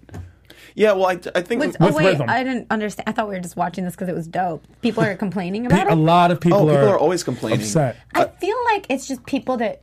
Yeah, 0.78 0.92
well, 0.92 1.06
I, 1.06 1.20
I 1.34 1.42
think 1.42 1.62
What's- 1.62 1.78
oh 1.80 1.86
with 1.86 1.96
wait, 1.96 2.06
rhythm. 2.08 2.30
I 2.30 2.44
didn't 2.44 2.68
understand. 2.70 3.08
I 3.08 3.14
thought 3.14 3.30
we 3.30 3.36
were 3.36 3.40
just 3.40 3.56
watching 3.56 3.86
this 3.86 3.94
because 3.96 4.10
it 4.10 4.16
was 4.16 4.28
dope. 4.28 4.66
People 4.82 5.02
are 5.02 5.16
complaining 5.26 5.66
about 5.66 5.88
it. 5.88 5.94
A 5.94 5.96
lot 5.96 6.30
of 6.30 6.42
people, 6.42 6.58
oh, 6.58 6.66
people 6.66 6.76
are, 6.90 6.90
are 6.96 7.00
always 7.00 7.24
complaining. 7.24 7.62
upset. 7.62 7.96
I 8.14 8.26
feel 8.26 8.58
like 8.74 8.86
it's 8.90 9.08
just 9.08 9.26
people 9.26 9.56
that 9.58 9.82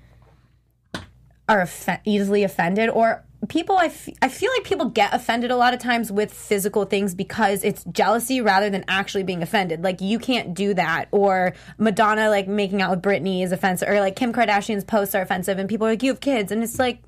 are 1.52 1.62
offe- 1.64 2.00
easily 2.04 2.42
offended 2.44 2.88
or 2.88 3.22
people 3.48 3.76
I, 3.76 3.86
f- 3.86 4.08
I 4.22 4.28
feel 4.28 4.50
like 4.56 4.64
people 4.64 4.86
get 4.88 5.12
offended 5.12 5.50
a 5.50 5.56
lot 5.56 5.74
of 5.74 5.80
times 5.80 6.10
with 6.10 6.32
physical 6.32 6.84
things 6.84 7.14
because 7.14 7.62
it's 7.62 7.84
jealousy 7.84 8.40
rather 8.40 8.70
than 8.70 8.84
actually 8.88 9.24
being 9.24 9.42
offended. 9.42 9.82
Like 9.82 10.00
you 10.00 10.18
can't 10.18 10.54
do 10.54 10.72
that 10.74 11.08
or 11.10 11.52
madonna 11.76 12.30
like 12.30 12.48
making 12.48 12.80
out 12.80 12.90
with 12.90 13.02
britney 13.02 13.44
is 13.44 13.52
offensive 13.52 13.88
or 13.88 14.00
like 14.00 14.16
kim 14.16 14.32
kardashian's 14.32 14.84
posts 14.84 15.14
are 15.14 15.22
offensive 15.22 15.58
and 15.58 15.68
people 15.68 15.86
are 15.86 15.90
like 15.90 16.02
you 16.02 16.10
have 16.10 16.20
kids 16.20 16.50
and 16.52 16.62
it's 16.62 16.78
like 16.78 17.02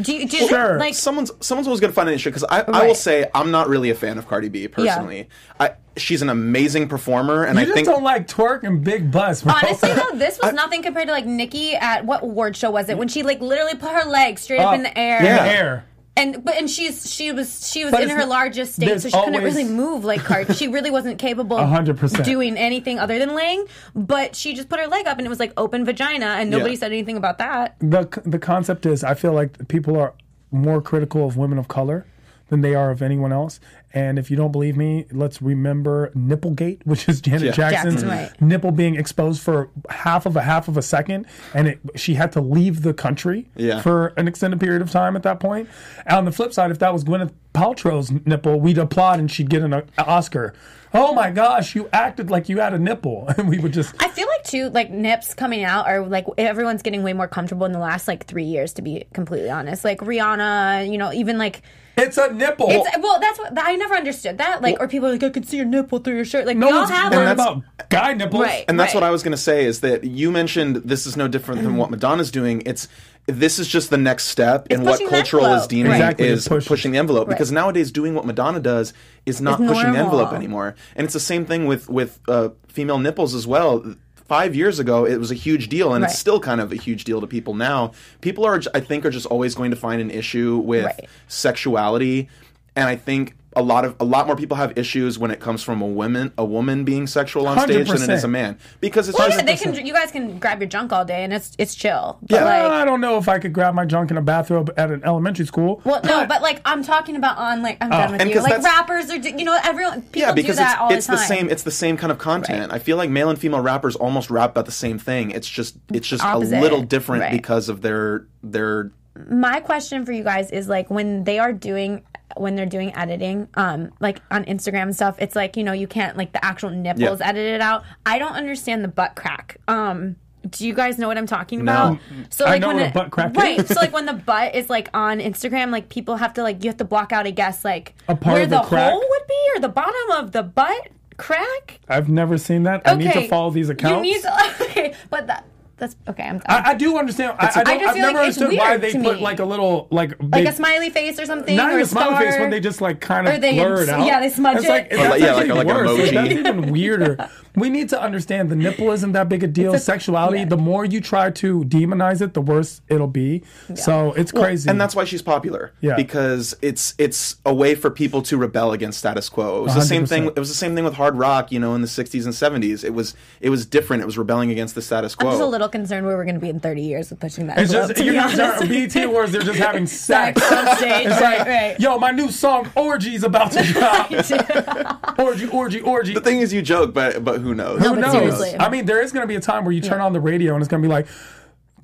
do 0.00 0.12
you 0.14 0.26
do 0.28 0.36
you- 0.38 0.48
Sure. 0.48 0.78
like 0.78 0.94
someone's 0.94 1.30
someone's 1.40 1.66
always 1.66 1.80
going 1.80 1.90
to 1.90 1.94
find 1.94 2.08
an 2.08 2.14
issue 2.14 2.30
because 2.30 2.44
I, 2.44 2.62
I 2.62 2.86
will 2.86 2.94
say 2.94 3.28
I'm 3.34 3.50
not 3.50 3.68
really 3.68 3.90
a 3.90 3.94
fan 3.94 4.18
of 4.18 4.26
Cardi 4.28 4.48
B 4.48 4.68
personally. 4.68 5.28
I 5.60 5.72
she's 5.96 6.22
an 6.22 6.30
amazing 6.30 6.88
performer, 6.88 7.44
and 7.44 7.56
You 7.56 7.62
I 7.62 7.64
just 7.64 7.74
think 7.74 7.86
don't 7.86 8.02
like 8.02 8.26
twerk 8.26 8.62
and 8.62 8.82
big 8.82 9.10
butts, 9.10 9.42
bro. 9.42 9.52
Honestly 9.54 9.92
though, 9.92 10.10
this 10.14 10.38
was 10.42 10.52
nothing 10.54 10.82
compared 10.82 11.06
to 11.08 11.12
like 11.12 11.26
Nicki 11.26 11.74
at 11.74 12.04
what 12.06 12.22
award 12.22 12.56
show 12.56 12.70
was 12.70 12.88
it 12.88 12.96
when 12.96 13.08
she 13.08 13.22
like 13.22 13.40
literally 13.40 13.74
put 13.74 13.90
her 13.90 14.08
leg 14.08 14.38
straight 14.38 14.60
up 14.60 14.72
Uh, 14.72 14.76
in 14.76 14.82
the 14.82 14.98
air. 14.98 15.18
in 15.18 15.24
Yeah. 15.26 15.44
the 15.44 15.50
air. 15.50 15.84
And 16.14 16.44
but 16.44 16.56
and 16.56 16.68
she's 16.68 17.10
she 17.10 17.32
was 17.32 17.70
she 17.70 17.84
was 17.84 17.90
But 17.92 18.02
in 18.02 18.10
her 18.10 18.26
largest 18.26 18.74
state, 18.74 19.00
so 19.00 19.08
she 19.08 19.18
couldn't 19.18 19.42
really 19.42 19.64
move 19.64 20.04
like 20.04 20.20
Cardi. 20.22 20.52
she 20.52 20.68
really 20.68 20.90
wasn't 20.90 21.18
capable 21.18 21.56
hundred 21.66 21.92
of 21.92 22.00
percent. 22.00 22.24
doing 22.26 22.58
anything 22.58 22.98
other 22.98 23.18
than 23.18 23.34
laying. 23.34 23.64
But 23.94 24.36
she 24.36 24.52
just 24.52 24.68
put 24.68 24.78
her 24.78 24.86
leg 24.88 25.06
up, 25.06 25.16
and 25.16 25.26
it 25.26 25.30
was 25.30 25.40
like 25.40 25.54
open 25.56 25.86
vagina, 25.86 26.26
and 26.38 26.50
nobody 26.50 26.72
Yeah. 26.74 26.80
said 26.80 26.92
anything 26.92 27.16
about 27.16 27.38
that. 27.38 27.76
the 27.78 28.06
the 28.26 28.38
concept 28.38 28.84
is 28.84 29.02
I 29.02 29.14
feel 29.14 29.32
like 29.32 29.68
people 29.68 29.98
are 29.98 30.12
more 30.50 30.82
critical 30.82 31.26
of 31.26 31.38
women 31.38 31.56
of 31.58 31.68
color 31.68 32.04
than 32.48 32.60
they 32.60 32.74
are 32.74 32.90
of 32.90 33.00
anyone 33.00 33.32
else. 33.32 33.58
And 33.94 34.18
if 34.18 34.30
you 34.30 34.36
don't 34.36 34.52
believe 34.52 34.76
me, 34.76 35.04
let's 35.12 35.42
remember 35.42 36.10
Nipplegate, 36.16 36.80
which 36.86 37.08
is 37.08 37.20
Janet 37.20 37.42
Yeah. 37.42 37.50
Jackson's 37.52 37.94
Jackson, 38.02 38.08
right. 38.08 38.40
nipple 38.40 38.70
being 38.70 38.96
exposed 38.96 39.42
for 39.42 39.68
half 39.90 40.24
of 40.26 40.34
a 40.36 40.40
half 40.42 40.66
of 40.68 40.76
a 40.76 40.82
second, 40.82 41.26
and 41.54 41.68
it, 41.68 41.78
she 41.96 42.14
had 42.14 42.32
to 42.32 42.40
leave 42.40 42.82
the 42.82 42.94
country 42.94 43.48
Yeah. 43.54 43.80
for 43.82 44.08
an 44.16 44.28
extended 44.28 44.60
period 44.60 44.80
of 44.82 44.90
time 44.90 45.14
at 45.14 45.22
that 45.24 45.40
point. 45.40 45.68
And 46.06 46.16
on 46.16 46.24
the 46.24 46.32
flip 46.32 46.52
side, 46.54 46.70
if 46.70 46.78
that 46.78 46.92
was 46.92 47.04
Gwyneth 47.04 47.32
Paltrow's 47.54 48.10
nipple, 48.26 48.60
we'd 48.60 48.78
applaud 48.78 49.18
and 49.18 49.30
she'd 49.30 49.50
get 49.50 49.62
an 49.62 49.82
Oscar. 49.98 50.54
Oh 50.94 51.14
my 51.14 51.30
gosh, 51.30 51.74
you 51.74 51.88
acted 51.92 52.30
like 52.30 52.48
you 52.50 52.60
had 52.60 52.74
a 52.74 52.78
nipple, 52.78 53.26
and 53.36 53.48
we 53.48 53.58
would 53.58 53.72
just 53.72 53.94
I 54.02 54.08
feel 54.08 54.26
like 54.26 54.44
too, 54.44 54.68
like 54.70 54.90
nips 54.90 55.34
coming 55.34 55.64
out 55.64 55.86
are 55.86 56.06
like 56.06 56.26
everyone's 56.38 56.82
getting 56.82 57.02
way 57.02 57.12
more 57.12 57.28
comfortable 57.28 57.64
in 57.66 57.72
the 57.72 57.78
last 57.78 58.08
like 58.08 58.26
three 58.26 58.44
years. 58.44 58.72
To 58.74 58.82
be 58.82 59.04
completely 59.14 59.50
honest, 59.50 59.84
like 59.84 59.98
Rihanna, 60.00 60.90
you 60.90 60.96
know, 60.98 61.12
even 61.12 61.36
like. 61.38 61.62
It's 61.96 62.16
a 62.18 62.32
nipple. 62.32 62.66
It's, 62.70 62.88
well, 63.00 63.20
that's 63.20 63.38
what 63.38 63.52
I 63.56 63.76
never 63.76 63.94
understood 63.94 64.38
that. 64.38 64.62
Like, 64.62 64.78
or 64.80 64.88
people 64.88 65.08
are 65.08 65.12
like, 65.12 65.22
I 65.22 65.30
could 65.30 65.46
see 65.48 65.56
your 65.58 65.66
nipple 65.66 65.98
through 65.98 66.16
your 66.16 66.24
shirt. 66.24 66.46
Like, 66.46 66.56
no 66.56 66.66
we 66.68 66.72
all 66.72 66.78
one's 66.80 66.90
have 66.90 67.12
worried 67.12 67.26
them. 67.26 67.32
about 67.32 67.88
guy 67.90 68.14
nipples. 68.14 68.42
Right. 68.44 68.64
And 68.68 68.78
that's 68.80 68.94
Right. 68.94 69.00
what 69.02 69.06
I 69.06 69.10
was 69.10 69.22
going 69.22 69.32
to 69.32 69.36
say 69.38 69.64
is 69.64 69.80
that 69.80 70.04
you 70.04 70.30
mentioned 70.30 70.76
this 70.76 71.06
is 71.06 71.16
no 71.16 71.28
different 71.28 71.62
than 71.62 71.76
what 71.76 71.90
Madonna's 71.90 72.30
doing. 72.30 72.62
It's 72.66 72.88
this 73.26 73.58
is 73.60 73.68
just 73.68 73.90
the 73.90 73.98
next 73.98 74.24
step 74.24 74.66
in 74.68 74.82
what 74.82 74.98
cultural 75.08 75.44
is 75.44 75.50
envelope. 75.50 75.68
deeming 75.70 75.92
Exactly, 75.92 76.26
is 76.26 76.46
it 76.48 76.66
pushing 76.66 76.90
the 76.90 76.98
envelope 76.98 77.28
Right. 77.28 77.34
because 77.34 77.52
nowadays 77.52 77.92
doing 77.92 78.14
what 78.16 78.26
Madonna 78.26 78.58
does 78.58 78.92
is 79.26 79.40
not 79.40 79.60
It's 79.60 79.70
pushing 79.72 79.92
the 79.92 79.98
envelope 80.00 80.32
anymore. 80.32 80.74
And 80.96 81.04
it's 81.04 81.14
the 81.14 81.20
same 81.20 81.44
thing 81.46 81.66
with 81.66 81.88
with 81.88 82.18
uh, 82.26 82.48
female 82.68 82.98
nipples 82.98 83.34
as 83.34 83.46
well. 83.46 83.94
Five 84.32 84.56
years 84.56 84.78
ago, 84.78 85.04
it 85.04 85.18
was 85.18 85.30
a 85.30 85.34
huge 85.34 85.68
deal, 85.68 85.92
and 85.92 86.00
Right. 86.00 86.10
it's 86.10 86.18
still 86.18 86.40
kind 86.40 86.58
of 86.58 86.72
a 86.72 86.74
huge 86.74 87.04
deal 87.04 87.20
to 87.20 87.26
people 87.26 87.52
now. 87.52 87.92
People 88.22 88.46
are, 88.46 88.58
I 88.72 88.80
think, 88.80 89.04
are 89.04 89.10
just 89.10 89.26
always 89.26 89.54
going 89.54 89.70
to 89.72 89.76
find 89.76 90.00
an 90.00 90.10
issue 90.10 90.56
with 90.56 90.86
Right. 90.86 91.04
sexuality, 91.28 92.30
and 92.74 92.88
I 92.88 92.96
think 92.96 93.34
a 93.56 93.62
lot 93.62 93.84
of 93.84 93.94
a 94.00 94.04
lot 94.04 94.26
more 94.26 94.36
people 94.36 94.56
have 94.56 94.76
issues 94.78 95.18
when 95.18 95.30
it 95.30 95.40
comes 95.40 95.62
from 95.62 95.82
a 95.82 95.86
woman 95.86 96.32
a 96.38 96.44
woman 96.44 96.84
being 96.84 97.06
sexual 97.06 97.46
on 97.46 97.58
stage 97.60 97.88
than 97.88 98.02
it 98.02 98.10
is 98.10 98.24
a 98.24 98.28
man 98.28 98.58
because 98.80 99.08
it's 99.08 99.18
Well, 99.18 99.28
yeah, 99.30 99.42
they 99.42 99.56
can. 99.56 99.74
You 99.74 99.92
guys 99.92 100.10
can 100.10 100.38
grab 100.38 100.60
your 100.60 100.68
junk 100.68 100.92
all 100.92 101.04
day, 101.04 101.24
and 101.24 101.32
it's 101.32 101.54
it's 101.58 101.74
chill. 101.74 102.18
But 102.22 102.30
Yeah. 102.36 102.44
like, 102.44 102.72
I 102.72 102.84
don't 102.84 103.00
know 103.00 103.18
if 103.18 103.28
I 103.28 103.38
could 103.38 103.52
grab 103.52 103.74
my 103.74 103.84
junk 103.84 104.10
in 104.10 104.16
a 104.16 104.22
bathrobe 104.22 104.72
at 104.76 104.90
an 104.90 105.02
elementary 105.04 105.46
school. 105.46 105.80
Well, 105.84 106.00
no, 106.04 106.26
but 106.26 106.42
like 106.42 106.60
I'm 106.64 106.82
talking 106.82 107.16
about 107.16 107.38
on 107.38 107.62
like 107.62 107.78
I'm 107.80 107.92
oh. 107.92 107.96
done 107.98 108.12
with 108.12 108.20
And 108.20 108.30
you. 108.30 108.36
'cause 108.36 108.44
Like 108.44 108.62
rappers 108.62 109.10
are, 109.10 109.16
you 109.16 109.44
know, 109.44 109.58
everyone 109.64 110.02
people 110.02 110.20
yeah 110.22 110.32
because 110.32 110.56
do 110.56 110.62
that 110.64 110.72
it's, 110.72 110.80
all 110.80 110.92
it's 110.92 111.06
the 111.06 111.12
the, 111.12 111.18
same 111.18 111.50
it's 111.50 111.62
the 111.62 111.70
same 111.70 111.96
kind 111.96 112.10
of 112.12 112.18
content 112.18 112.72
i 112.72 112.78
feel 112.78 112.96
like 112.96 113.10
male 113.10 113.28
and 113.30 113.38
female 113.38 113.60
rappers 113.60 113.96
almost 113.96 114.30
rap 114.30 114.50
about 114.50 114.66
the 114.66 114.72
same 114.72 114.98
thing 114.98 115.30
it's 115.30 115.48
just 115.48 115.76
it's 115.92 116.06
just 116.08 116.22
Opposite. 116.24 116.58
a 116.58 116.60
little 116.60 116.82
different 116.82 117.22
Right. 117.22 117.32
because 117.32 117.68
of 117.68 117.80
their 117.82 118.26
their 118.42 118.90
My 119.30 119.60
question 119.60 120.04
for 120.06 120.12
you 120.12 120.24
guys 120.24 120.50
is 120.50 120.68
like 120.68 120.90
when 120.90 121.24
they 121.24 121.38
are 121.38 121.52
doing 121.52 122.02
when 122.36 122.54
they're 122.56 122.66
doing 122.66 122.94
editing, 122.96 123.48
um, 123.54 123.92
like 124.00 124.20
on 124.30 124.44
Instagram 124.44 124.82
and 124.82 124.94
stuff, 124.96 125.16
it's 125.18 125.36
like 125.36 125.56
you 125.56 125.64
know 125.64 125.72
you 125.72 125.86
can't 125.86 126.16
like 126.16 126.32
the 126.32 126.44
actual 126.44 126.70
nipples 126.70 127.20
Yeah. 127.20 127.28
edit 127.28 127.54
it 127.54 127.60
out. 127.60 127.84
I 128.06 128.18
don't 128.18 128.34
understand 128.34 128.82
the 128.84 128.88
butt 128.88 129.14
crack. 129.16 129.56
Um, 129.68 130.16
do 130.50 130.66
you 130.66 130.74
guys 130.74 130.98
know 130.98 131.06
what 131.06 131.16
I'm 131.16 131.26
talking 131.26 131.64
No. 131.64 131.72
about? 131.72 131.98
So 132.30 132.44
I 132.44 132.50
like 132.50 132.60
know 132.62 132.66
when 132.68 132.76
what 132.78 132.86
a 132.88 132.92
butt 132.92 133.10
crack 133.12 133.36
right? 133.36 133.60
is. 133.60 133.68
So 133.68 133.74
like 133.80 133.92
when 133.92 134.06
the 134.06 134.12
butt 134.14 134.54
is 134.56 134.68
like 134.68 134.88
on 134.92 135.20
Instagram, 135.20 135.70
like 135.70 135.88
people 135.88 136.16
have 136.16 136.34
to 136.34 136.42
like 136.42 136.64
you 136.64 136.68
have 136.70 136.78
to 136.78 136.84
block 136.84 137.12
out, 137.12 137.26
I 137.26 137.30
guess, 137.30 137.64
like 137.64 137.94
A 138.08 138.16
part 138.16 138.34
where 138.34 138.42
of 138.44 138.50
the 138.50 138.60
the 138.60 138.66
crack? 138.66 138.90
hole 138.90 138.98
would 139.08 139.26
be 139.28 139.34
or 139.56 139.60
the 139.60 139.68
bottom 139.68 140.10
of 140.16 140.32
the 140.32 140.42
butt 140.42 140.88
crack. 141.16 141.78
I've 141.88 142.08
never 142.08 142.38
seen 142.38 142.64
that. 142.64 142.82
I 142.84 142.94
need 142.94 143.12
to 143.12 143.28
follow 143.28 143.50
these 143.50 143.68
accounts. 143.68 144.04
You 144.06 144.14
need 144.14 144.22
to, 144.22 144.54
okay, 144.62 144.94
but 145.10 145.28
that 145.28 145.44
that's 145.82 145.96
okay. 146.08 146.22
I'm 146.22 146.38
done. 146.38 146.46
I, 146.48 146.70
I 146.70 146.74
do 146.74 146.96
understand. 146.96 147.34
I, 147.40 147.46
I, 147.56 147.64
don't, 147.64 147.80
just 147.80 147.88
I've 147.88 147.94
feel 147.94 148.02
never 148.02 148.18
like 148.18 148.28
it's 148.28 148.38
understood 148.38 148.58
why 148.58 148.76
they 148.76 148.92
put 148.92 149.00
me. 149.16 149.20
like 149.20 149.40
a 149.40 149.44
little 149.44 149.88
like 149.90 150.10
like 150.20 150.30
big, 150.30 150.46
a 150.46 150.52
smiley 150.52 150.90
face 150.90 151.18
or 151.18 151.26
something, 151.26 151.56
not 151.56 151.66
or 151.70 151.70
even 151.70 151.80
a 151.80 151.82
a 151.82 151.86
smiley 151.86 152.24
face 152.24 152.38
when 152.38 152.50
they 152.50 152.60
just 152.60 152.80
like 152.80 153.00
kind 153.00 153.26
Or 153.26 153.32
of 153.32 153.40
they- 153.40 153.54
blur 153.54 153.82
it 153.82 153.88
out. 153.88 154.06
yeah, 154.06 154.20
they 154.20 154.28
smudge 154.30 154.58
It's 154.58 154.66
it. 154.66 154.68
Like, 154.68 154.92
Or 154.92 154.96
that's 154.96 155.10
like- 155.10 155.20
yeah, 155.20 155.32
like- 155.34 155.48
like 155.48 155.66
an 155.66 155.66
worse. 155.66 155.90
emoji. 155.90 156.14
That's 156.14 156.30
even 156.32 156.70
weirder. 156.72 157.28
we 157.56 157.68
need 157.70 157.88
to 157.90 158.00
understand 158.00 158.50
the 158.50 158.56
nipple 158.56 158.90
isn't 158.92 159.12
that 159.12 159.28
big 159.28 159.42
a 159.42 159.46
deal. 159.46 159.74
A- 159.74 159.78
Sexuality, 159.78 160.38
yeah. 160.40 160.44
the 160.46 160.56
more 160.56 160.84
you 160.84 161.00
try 161.00 161.30
to 161.30 161.64
demonize 161.64 162.20
it, 162.22 162.34
the 162.34 162.40
worse 162.40 162.80
it'll 162.88 163.06
be. 163.06 163.42
So 163.74 164.12
it's 164.14 164.32
crazy. 164.32 164.70
and 164.70 164.80
that's 164.80 164.94
why 164.96 165.04
she's 165.04 165.22
popular. 165.22 165.72
Yeah. 165.80 165.96
Because 165.96 166.56
it's 166.62 166.94
it's 166.98 167.36
a 167.44 167.52
way 167.54 167.74
for 167.74 167.90
people 167.90 168.22
to 168.22 168.36
rebel 168.36 168.72
against 168.72 168.98
status 168.98 169.28
quo. 169.28 169.58
It 169.58 169.62
was 169.62 169.74
the 169.74 169.82
same 169.82 170.06
thing. 170.06 170.26
It 170.26 170.38
was 170.38 170.48
the 170.48 170.54
same 170.54 170.74
thing 170.74 170.84
with 170.84 170.94
hard 170.94 171.16
rock. 171.16 171.52
You 171.52 171.60
know, 171.60 171.74
in 171.74 171.80
the 171.82 171.88
'60s 171.88 172.24
and 172.24 172.32
'70s, 172.62 172.84
it 172.84 172.94
was 172.94 173.14
it 173.40 173.50
was 173.50 173.66
different. 173.66 174.02
It 174.02 174.06
was 174.06 174.16
rebelling 174.16 174.50
against 174.50 174.74
the 174.74 174.82
status 174.82 175.14
quo. 175.14 175.28
I'm 175.28 175.32
quo. 175.32 175.38
just 175.40 175.46
a 175.46 175.50
little 175.50 175.68
concerned 175.68 176.06
where 176.06 176.16
we're 176.16 176.24
going 176.24 176.36
to 176.36 176.40
be 176.40 176.48
in 176.48 176.60
30 176.60 176.82
years 176.82 177.10
with 177.10 177.20
pushing 177.20 177.46
that. 177.48 177.58
It's 177.58 177.70
envelope, 177.72 177.88
just 177.88 177.98
to 177.98 178.04
you 178.04 178.10
be 178.12 178.16
know, 178.16 178.44
honest. 178.54 178.68
BT 178.68 179.02
Awards. 179.02 179.32
They're 179.32 179.42
just 179.42 179.58
having 179.58 179.86
sex. 179.86 180.12
Sex 180.42 180.52
on 180.52 180.76
stage, 180.76 181.06
It's 181.06 181.20
right, 181.20 181.38
like, 181.38 181.46
right. 181.48 181.80
yo, 181.80 181.98
my 181.98 182.10
new 182.10 182.30
song 182.30 182.70
"Orgy's" 182.76 183.24
about 183.24 183.52
to 183.52 183.62
drop. 183.72 185.18
orgy, 185.18 185.46
orgy, 185.48 185.80
orgy. 185.80 186.14
the 186.14 186.20
thing 186.20 186.40
is, 186.40 186.52
you 186.52 186.62
joke, 186.62 186.92
but 186.94 187.24
but 187.24 187.41
who 187.42 187.54
knows? 187.54 187.80
No, 187.80 187.88
Who 187.90 187.94
but 187.96 188.00
knows? 188.00 188.12
seriously. 188.12 188.56
I 188.58 188.68
mean, 188.68 188.86
there 188.86 189.02
is 189.02 189.12
going 189.12 189.22
to 189.22 189.28
be 189.28 189.34
a 189.36 189.40
time 189.40 189.64
where 189.64 189.72
you 189.72 189.80
turn 189.80 190.00
on 190.00 190.12
the 190.12 190.20
radio 190.20 190.54
and 190.54 190.62
it's 190.62 190.68
going 190.70 190.82
to 190.82 190.88
be 190.88 190.92
like. 190.92 191.06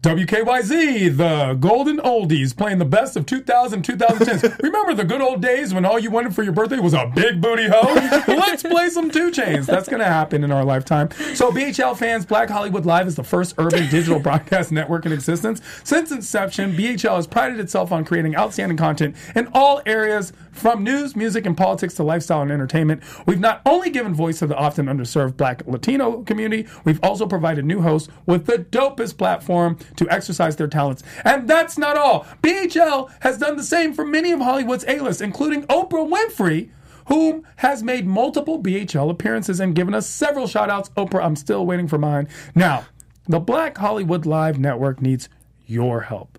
WKYZ, 0.03 1.17
the 1.17 1.55
golden 1.55 1.99
oldies, 1.99 2.57
playing 2.57 2.79
the 2.79 2.85
best 2.85 3.17
of 3.17 3.27
2000 3.27 3.83
2010s. 3.83 4.59
Remember 4.63 4.95
the 4.95 5.03
good 5.03 5.21
old 5.21 5.43
days 5.43 5.75
when 5.75 5.85
all 5.85 5.99
you 5.99 6.09
wanted 6.09 6.37
for 6.37 6.45
your 6.45 6.53
birthday 6.53 6.79
was 6.79 6.95
a 6.95 7.11
big 7.17 7.41
booty 7.41 7.67
hoe? 7.67 7.95
Let's 8.29 8.63
play 8.63 8.91
some 8.91 9.11
2 9.11 9.33
Chainz. 9.33 9.67
That's 9.67 9.89
going 9.89 9.99
to 9.99 10.07
happen 10.07 10.45
in 10.45 10.53
our 10.53 10.65
lifetime. 10.65 11.11
So, 11.35 11.51
BHL 11.51 11.97
fans, 11.97 12.25
Black 12.25 12.49
Hollywood 12.49 12.87
Live 12.87 13.09
is 13.09 13.17
the 13.17 13.25
first 13.25 13.57
urban 13.59 13.91
digital 13.91 14.21
broadcast 14.21 14.71
network 14.71 15.05
in 15.05 15.11
existence. 15.11 15.61
Since 15.83 16.13
inception, 16.13 16.77
BHL 16.77 17.17
has 17.17 17.27
prided 17.27 17.59
itself 17.59 17.91
on 17.91 18.05
creating 18.05 18.37
outstanding 18.37 18.79
content 18.79 19.17
in 19.35 19.49
all 19.53 19.83
areas 19.85 20.33
from 20.53 20.85
news, 20.85 21.17
music, 21.17 21.45
and 21.47 21.57
politics 21.57 21.95
to 21.95 22.03
lifestyle 22.05 22.43
and 22.43 22.51
entertainment. 22.51 23.03
We've 23.27 23.41
not 23.41 23.63
only 23.67 23.91
given 23.91 24.15
voice 24.15 24.41
to 24.41 24.47
the 24.47 24.57
often 24.57 24.87
underserved 24.87 25.37
Black 25.37 25.67
Latino 25.67 26.23
community, 26.23 26.69
we've 26.85 27.03
also 27.03 27.27
provided 27.27 27.65
new 27.65 27.81
hosts 27.81 28.09
with 28.27 28.47
the 28.47 28.59
dopest 28.59 29.19
platform 29.19 29.79
to 29.97 30.09
exercise 30.11 30.57
their 30.57 30.69
talents. 30.69 31.03
And 31.25 31.49
that's 31.49 31.79
not 31.79 31.97
all. 31.97 32.27
BHL 32.43 33.11
has 33.21 33.39
done 33.39 33.57
the 33.57 33.63
same 33.63 33.95
for 33.95 34.05
many 34.05 34.33
of 34.33 34.41
Hollywood's 34.41 34.85
A-list, 34.89 35.21
including 35.21 35.65
Oprah 35.65 36.09
Winfrey, 36.09 36.71
whom 37.07 37.47
has 37.57 37.83
made 37.83 38.07
multiple 38.07 38.63
BHL 38.63 39.11
appearances 39.11 39.61
and 39.61 39.75
given 39.75 39.95
us 39.95 40.07
several 40.07 40.47
shout 40.47 40.71
outs. 40.71 40.91
Oprah, 40.91 41.25
I'm 41.25 41.37
still 41.37 41.65
waiting 41.65 41.89
for 41.89 41.99
mine. 41.99 42.29
Now, 42.55 42.87
the 43.27 43.41
Black 43.41 43.77
Hollywood 43.79 44.27
Live 44.27 44.59
Network 44.59 45.01
needs 45.01 45.29
your 45.67 46.03
help. 46.03 46.39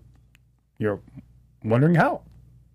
You're 0.78 1.00
wondering 1.62 1.96
how? 1.96 2.22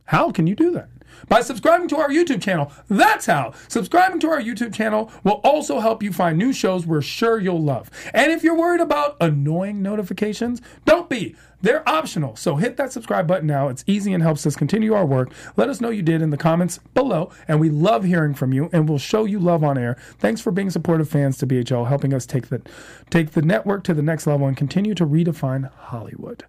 How 0.05 0.31
can 0.31 0.45
you 0.47 0.55
do 0.55 0.71
that? 0.71 0.89
By 1.27 1.41
subscribing 1.41 1.87
to 1.89 1.97
our 1.97 2.09
YouTube 2.09 2.41
channel. 2.41 2.71
That's 2.89 3.25
how. 3.25 3.53
Subscribing 3.67 4.19
to 4.21 4.29
our 4.29 4.41
YouTube 4.41 4.73
channel 4.73 5.11
will 5.23 5.41
also 5.43 5.79
help 5.79 6.03
you 6.03 6.11
find 6.11 6.37
new 6.37 6.53
shows 6.53 6.85
we're 6.85 7.01
sure 7.01 7.39
you'll 7.39 7.61
love. 7.61 7.89
And 8.13 8.31
if 8.31 8.43
you're 8.43 8.57
worried 8.57 8.81
about 8.81 9.17
annoying 9.19 9.81
notifications, 9.81 10.61
don't 10.85 11.09
be. 11.09 11.35
They're 11.61 11.87
optional. 11.89 12.35
So 12.35 12.57
hit 12.57 12.77
that 12.77 12.91
subscribe 12.91 13.27
button 13.27 13.47
now. 13.47 13.69
It's 13.69 13.83
easy 13.87 14.13
and 14.13 14.21
helps 14.21 14.45
us 14.45 14.55
continue 14.55 14.93
our 14.93 15.05
work. 15.05 15.31
Let 15.57 15.69
us 15.69 15.81
know 15.81 15.89
you 15.89 16.03
did 16.03 16.21
in 16.21 16.29
the 16.29 16.37
comments 16.37 16.79
below. 16.93 17.31
And 17.47 17.59
we 17.59 17.69
love 17.69 18.03
hearing 18.03 18.35
from 18.35 18.53
you 18.53 18.69
and 18.71 18.87
we'll 18.87 18.99
show 18.99 19.25
you 19.25 19.39
love 19.39 19.63
on 19.63 19.77
air. 19.77 19.97
Thanks 20.19 20.41
for 20.41 20.51
being 20.51 20.69
supportive 20.69 21.09
fans 21.09 21.37
to 21.39 21.47
BHL, 21.47 21.87
helping 21.87 22.13
us 22.13 22.25
take 22.25 22.49
the 22.49 22.61
take 23.09 23.31
the 23.31 23.41
network 23.41 23.83
to 23.85 23.93
the 23.93 24.03
next 24.03 24.27
level 24.27 24.47
and 24.47 24.55
continue 24.55 24.93
to 24.93 25.05
redefine 25.05 25.71
Hollywood. 25.73 26.45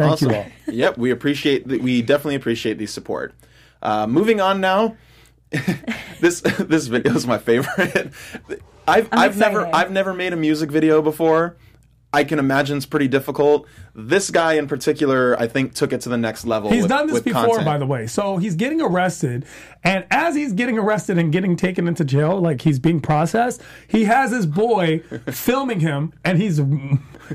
Thank 0.00 0.12
Awesome. 0.12 0.30
you 0.30 0.36
all. 0.36 0.46
yep, 0.68 0.98
we 0.98 1.10
appreciate. 1.10 1.68
The, 1.68 1.78
we 1.78 2.02
definitely 2.02 2.36
appreciate 2.36 2.78
the 2.78 2.86
support. 2.86 3.34
Uh, 3.82 4.06
moving 4.06 4.40
on 4.40 4.60
now. 4.60 4.96
this 6.20 6.40
this 6.58 6.86
video 6.86 7.14
is 7.14 7.26
my 7.26 7.38
favorite. 7.38 8.12
I've 8.86 9.08
I've 9.12 9.36
never. 9.36 9.66
I've 9.74 9.90
never 9.90 10.14
made 10.14 10.32
a 10.32 10.36
music 10.36 10.70
video 10.70 11.02
before. 11.02 11.56
I 12.12 12.24
can 12.24 12.40
imagine 12.40 12.76
it's 12.76 12.86
pretty 12.86 13.06
difficult. 13.06 13.68
This 13.94 14.30
guy 14.32 14.54
in 14.54 14.66
particular, 14.66 15.38
I 15.38 15.46
think, 15.46 15.74
took 15.74 15.92
it 15.92 16.00
to 16.00 16.08
the 16.08 16.16
next 16.18 16.44
level. 16.44 16.68
He's 16.70 16.82
with, 16.82 16.88
done 16.90 17.06
this 17.06 17.14
with 17.14 17.24
before, 17.24 17.44
content. 17.44 17.64
by 17.64 17.78
the 17.78 17.86
way. 17.86 18.08
So 18.08 18.36
he's 18.38 18.56
getting 18.56 18.80
arrested, 18.80 19.44
and 19.84 20.04
as 20.10 20.34
he's 20.34 20.52
getting 20.52 20.76
arrested 20.76 21.18
and 21.18 21.30
getting 21.32 21.54
taken 21.54 21.86
into 21.86 22.04
jail, 22.04 22.40
like 22.40 22.62
he's 22.62 22.80
being 22.80 23.00
processed, 23.00 23.62
he 23.86 24.04
has 24.06 24.32
his 24.32 24.44
boy 24.46 24.98
filming 25.30 25.78
him, 25.80 26.12
and 26.24 26.38
he's 26.38 26.60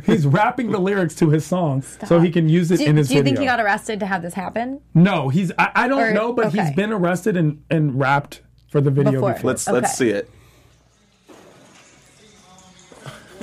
he's 0.05 0.27
rapping 0.27 0.71
the 0.71 0.79
lyrics 0.79 1.15
to 1.15 1.29
his 1.29 1.45
song 1.45 1.81
so 1.81 2.19
he 2.19 2.29
can 2.29 2.49
use 2.49 2.69
it 2.69 2.77
Do, 2.79 2.85
in 2.85 2.97
his 2.97 3.07
do 3.07 3.15
you 3.15 3.19
video. 3.21 3.35
think 3.35 3.39
he 3.39 3.45
got 3.45 3.61
arrested 3.61 4.01
to 4.01 4.05
have 4.05 4.21
this 4.21 4.33
happen? 4.33 4.81
no, 4.93 5.29
he's 5.29 5.53
I, 5.57 5.71
I 5.73 5.87
don't 5.87 6.01
Or- 6.01 6.11
know, 6.13 6.33
but 6.33 6.51
he's 6.53 6.71
been 6.73 6.91
arrested 6.91 7.37
and 7.37 7.63
and 7.69 7.97
rapped 7.97 8.41
for 8.69 8.81
the 8.81 8.91
video 8.91 9.13
Before. 9.13 9.33
before. 9.33 9.47
Let's 9.51 9.67
Okay. 9.69 9.73
let's 9.73 9.97
see 9.97 10.09
it. 10.09 10.29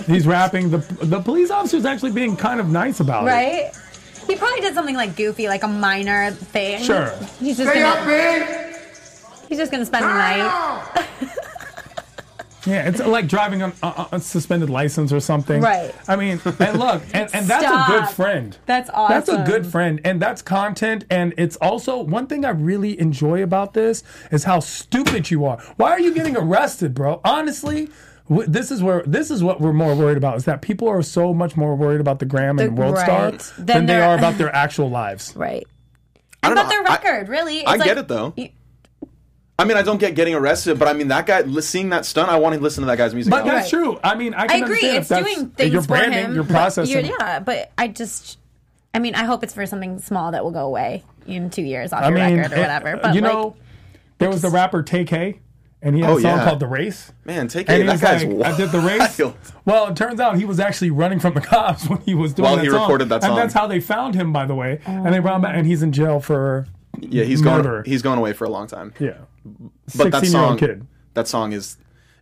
He's 0.06 0.26
rapping. 0.26 0.70
the 0.70 0.78
The 0.78 1.20
police 1.20 1.50
officer's 1.50 1.84
actually 1.84 2.12
being 2.12 2.36
kind 2.36 2.60
of 2.60 2.68
nice 2.68 3.00
about 3.00 3.24
it. 3.24 3.26
Right? 3.26 3.72
He 4.26 4.36
probably 4.36 4.60
did 4.60 4.74
something 4.74 4.96
like 4.96 5.16
goofy, 5.16 5.48
like 5.48 5.62
a 5.62 5.68
minor 5.68 6.30
thing. 6.30 6.82
Sure. 6.82 7.12
He's 7.40 7.56
just 7.58 7.72
gonna. 7.72 8.72
He's 9.48 9.58
just 9.58 9.70
gonna 9.70 9.86
spend 9.86 10.04
the 10.04 10.14
night. 10.14 11.08
Yeah, 12.64 12.88
it's 12.88 13.00
like 13.00 13.26
driving 13.26 13.62
on 13.62 13.72
a, 13.82 14.06
a 14.12 14.20
suspended 14.20 14.70
license 14.70 15.12
or 15.12 15.18
something. 15.18 15.60
Right. 15.60 15.92
I 16.06 16.14
mean, 16.14 16.40
and 16.44 16.78
look, 16.78 17.02
and, 17.12 17.28
and 17.34 17.46
that's 17.46 17.64
a 17.64 17.90
good 17.90 18.08
friend. 18.10 18.56
That's 18.66 18.88
awesome. 18.90 19.14
That's 19.14 19.28
a 19.28 19.50
good 19.50 19.66
friend, 19.66 20.00
and 20.04 20.22
that's 20.22 20.42
content. 20.42 21.04
And 21.10 21.34
it's 21.36 21.56
also 21.56 22.00
one 22.00 22.28
thing 22.28 22.44
I 22.44 22.50
really 22.50 22.98
enjoy 23.00 23.42
about 23.42 23.74
this 23.74 24.04
is 24.30 24.44
how 24.44 24.60
stupid 24.60 25.30
you 25.30 25.44
are. 25.44 25.58
Why 25.76 25.90
are 25.90 26.00
you 26.00 26.14
getting 26.14 26.36
arrested, 26.36 26.94
bro? 26.94 27.20
Honestly. 27.24 27.90
W- 28.32 28.48
This 28.48 28.70
is 28.70 28.82
where 28.82 29.02
this 29.06 29.30
is 29.30 29.42
what 29.42 29.60
we're 29.60 29.72
more 29.72 29.94
worried 29.94 30.16
about 30.16 30.36
is 30.36 30.44
that 30.46 30.62
people 30.62 30.88
are 30.88 31.02
so 31.02 31.32
much 31.34 31.56
more 31.56 31.74
worried 31.76 32.00
about 32.00 32.18
the 32.18 32.24
gram 32.26 32.58
and 32.58 32.76
The- 32.76 32.80
World 32.80 32.98
Star 32.98 33.30
right. 33.30 33.52
than 33.58 33.86
they 33.86 33.94
they're- 33.94 34.14
about 34.18 34.38
their 34.38 34.54
actual 34.54 34.90
lives. 34.90 35.34
Right. 35.36 35.66
I 36.42 36.48
don't 36.48 36.58
About 36.58 36.64
know. 36.64 36.82
their 36.82 36.88
I- 36.90 36.94
record, 36.96 37.28
really. 37.28 37.58
It's 37.58 37.68
I 37.68 37.76
like- 37.76 37.84
get 37.84 37.98
it 37.98 38.08
though. 38.08 38.32
you- 38.36 38.48
I 39.58 39.64
mean, 39.64 39.76
I 39.76 39.82
don't 39.82 39.98
get 39.98 40.16
getting 40.16 40.34
arrested, 40.34 40.78
but 40.78 40.88
I 40.88 40.92
mean 40.92 41.08
that 41.08 41.24
guy. 41.26 41.44
Seeing 41.60 41.90
that 41.90 42.04
stunt, 42.04 42.28
I 42.30 42.36
want 42.36 42.56
to 42.56 42.60
listen 42.60 42.82
to 42.82 42.86
that 42.86 42.98
guy's 42.98 43.14
music. 43.14 43.30
But 43.30 43.44
now. 43.44 43.52
that's 43.52 43.70
true. 43.70 44.00
I 44.02 44.16
mean, 44.16 44.34
I 44.34 44.46
I 44.48 44.56
agree. 44.56 44.78
It's 44.82 45.08
that's 45.08 45.24
doing 45.24 45.50
things 45.50 45.72
you're 45.72 45.82
for 45.82 45.88
branding, 45.88 46.18
him. 46.24 46.34
you're 46.34 46.42
but 46.42 46.52
processing. 46.54 47.04
yeah, 47.06 47.38
but 47.38 47.70
I 47.78 47.86
just, 47.88 48.38
I 48.92 48.98
mean, 48.98 49.14
I 49.14 49.22
hope 49.24 49.44
it's 49.44 49.54
for 49.54 49.64
something 49.66 50.00
small 50.00 50.32
that 50.32 50.42
will 50.42 50.50
go 50.50 50.66
away 50.66 51.04
in 51.28 51.50
two 51.50 51.62
years 51.62 51.92
off 51.92 52.02
I 52.02 52.08
your 52.08 52.18
mean, 52.18 52.38
record 52.38 52.52
or 52.52 52.56
eh, 52.56 52.60
whatever. 52.60 52.96
But 52.96 53.14
you 53.14 53.20
like, 53.20 53.32
know, 53.32 53.56
there 54.18 54.30
was 54.30 54.42
the 54.42 54.50
rapper 54.50 54.82
TK, 54.82 55.38
and 55.82 55.94
he 55.96 56.00
had 56.02 56.10
Oh, 56.10 56.18
a 56.18 56.20
song 56.20 56.38
yeah. 56.38 56.44
called 56.44 56.60
"The 56.60 56.66
Race." 56.66 57.12
man, 57.24 57.48
take 57.48 57.68
it. 57.68 57.84
That 57.86 58.00
guy's 58.00 58.24
like, 58.24 58.32
wild. 58.32 58.44
I 58.54 58.56
did 58.56 58.70
the 58.70 58.80
race. 58.80 59.20
Well, 59.64 59.88
it 59.88 59.96
turns 59.96 60.20
out 60.20 60.36
he 60.36 60.44
was 60.44 60.58
actually 60.60 60.90
running 60.90 61.18
from 61.20 61.34
the 61.34 61.40
cops 61.52 61.88
when 61.88 62.00
he 62.02 62.14
was 62.14 62.32
doing 62.34 62.44
While 62.48 62.56
that 62.56 62.64
he 62.64 62.70
song. 62.70 62.80
recorded 62.82 63.08
that 63.10 63.22
song, 63.22 63.30
And 63.32 63.38
that's 63.38 63.54
how 63.54 63.66
they 63.66 63.80
found 63.80 64.14
him, 64.14 64.32
by 64.32 64.46
the 64.46 64.54
way. 64.54 64.80
And 64.86 65.12
they 65.12 65.18
brought 65.18 65.36
him 65.36 65.42
back, 65.42 65.56
and 65.56 65.66
he's 65.66 65.82
in 65.82 65.92
jail 65.92 66.20
for 66.20 66.66
yeah, 66.98 67.24
he's 67.24 67.42
murder. 67.42 67.70
going. 67.70 67.84
He's 67.84 68.02
going 68.02 68.18
away 68.18 68.32
for 68.32 68.44
a 68.44 68.50
long 68.50 68.66
time. 68.66 68.92
yeah, 68.98 69.12
but 69.96 70.10
that 70.10 70.20
sixteen 70.20 70.32
year 70.32 70.40
old 70.40 70.48
song, 70.50 70.58
kid. 70.58 70.86
that 71.14 71.26
song 71.28 71.52
is, 71.52 71.76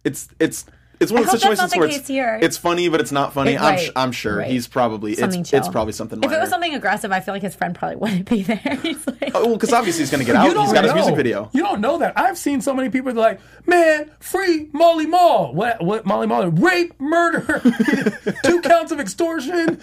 it's 0.05 0.29
it's 0.39 0.65
it's 1.01 1.11
one 1.11 1.23
I 1.23 1.25
of 1.25 1.31
those 1.33 1.43
hope 1.43 1.57
that's 1.57 1.61
situations 1.61 1.61
not 1.61 1.71
the 1.71 1.79
where 1.79 1.89
it's, 1.89 2.09
here. 2.09 2.39
it's 2.43 2.59
funny, 2.59 2.89
but 2.91 3.01
it's 3.01 3.11
not 3.13 3.33
funny. 3.33 3.53
It- 3.55 3.61
I'm 3.61 3.79
sh- 3.79 3.91
I'm 3.97 4.13
sure 4.13 4.37
right. 4.39 4.51
he's 4.51 4.69
probably 4.69 5.15
Something 5.15 5.41
it's 5.41 5.53
it's 5.53 5.69
probably 5.69 5.93
something. 5.95 6.23
if 6.23 6.31
it 6.31 6.39
was 6.39 6.51
something 6.51 6.75
aggressive, 6.75 7.11
I 7.11 7.21
feel 7.21 7.35
like 7.35 7.43
his 7.43 7.55
friend 7.55 7.75
probably 7.75 7.97
wouldn't 8.01 8.29
be 8.29 8.43
there. 8.43 8.59
He's 8.83 9.07
like, 9.07 9.31
oh, 9.35 9.47
well, 9.47 9.55
because 9.55 9.73
obviously 9.73 10.03
he's 10.03 10.11
gonna 10.11 10.25
get 10.25 10.37
out. 10.37 10.47
He's 10.47 10.73
got 10.73 10.85
his 10.85 10.93
music 10.95 11.17
video. 11.17 11.49
You 11.53 11.63
don't 11.63 11.81
know 11.81 11.99
that. 11.99 12.19
I've 12.19 12.37
seen 12.39 12.61
so 12.61 12.75
many 12.75 12.91
people 12.91 13.13
that 13.13 13.19
are 13.19 13.23
like, 13.33 13.41
man, 13.67 14.11
free 14.21 14.69
Mally 14.73 15.07
Mall. 15.07 15.55
What? 15.55 15.83
What? 15.83 16.07
Mally 16.07 16.27
Mall? 16.27 16.47
Rape, 16.49 16.99
murder, 17.01 17.61
two 18.45 18.61
counts 18.61 18.93
of 18.93 19.01
extortion, 19.01 19.81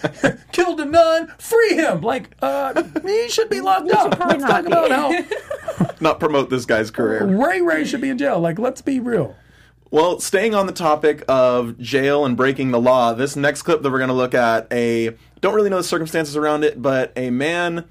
killed 0.51 0.79
a 0.79 0.85
nun. 0.85 1.27
Free 1.39 1.75
him. 1.75 2.01
Like, 2.01 2.29
uh, 2.41 2.83
he 3.05 3.27
should 3.29 3.49
be 3.49 3.61
locked 3.61 3.89
up. 3.91 4.15
probably 4.17 4.37
Let's 4.37 4.41
not 4.51 4.65
talk 4.65 4.87
about 4.87 4.91
how 5.79 5.85
Not 5.99 6.19
promote 6.19 6.49
this 6.49 6.65
guy's 6.65 6.91
career. 6.91 7.25
Ray 7.25 7.61
Ray 7.61 7.85
should 7.85 8.01
be 8.01 8.09
in 8.09 8.17
jail. 8.17 8.39
Like, 8.39 8.59
let's 8.59 8.81
be 8.81 8.99
real. 8.99 9.35
Well, 9.89 10.19
staying 10.19 10.53
on 10.53 10.67
the 10.67 10.73
topic 10.73 11.23
of 11.27 11.77
jail 11.79 12.25
and 12.25 12.35
breaking 12.35 12.71
the 12.71 12.79
law, 12.79 13.13
this 13.13 13.35
next 13.35 13.61
clip 13.63 13.81
that 13.81 13.89
we're 13.91 13.99
going 13.99 14.09
to 14.09 14.13
look 14.13 14.33
at, 14.33 14.67
a 14.71 15.15
don't 15.41 15.53
really 15.55 15.69
know 15.69 15.77
the 15.77 15.83
circumstances 15.83 16.35
around 16.35 16.63
it, 16.63 16.81
but 16.81 17.13
a 17.15 17.29
man 17.29 17.85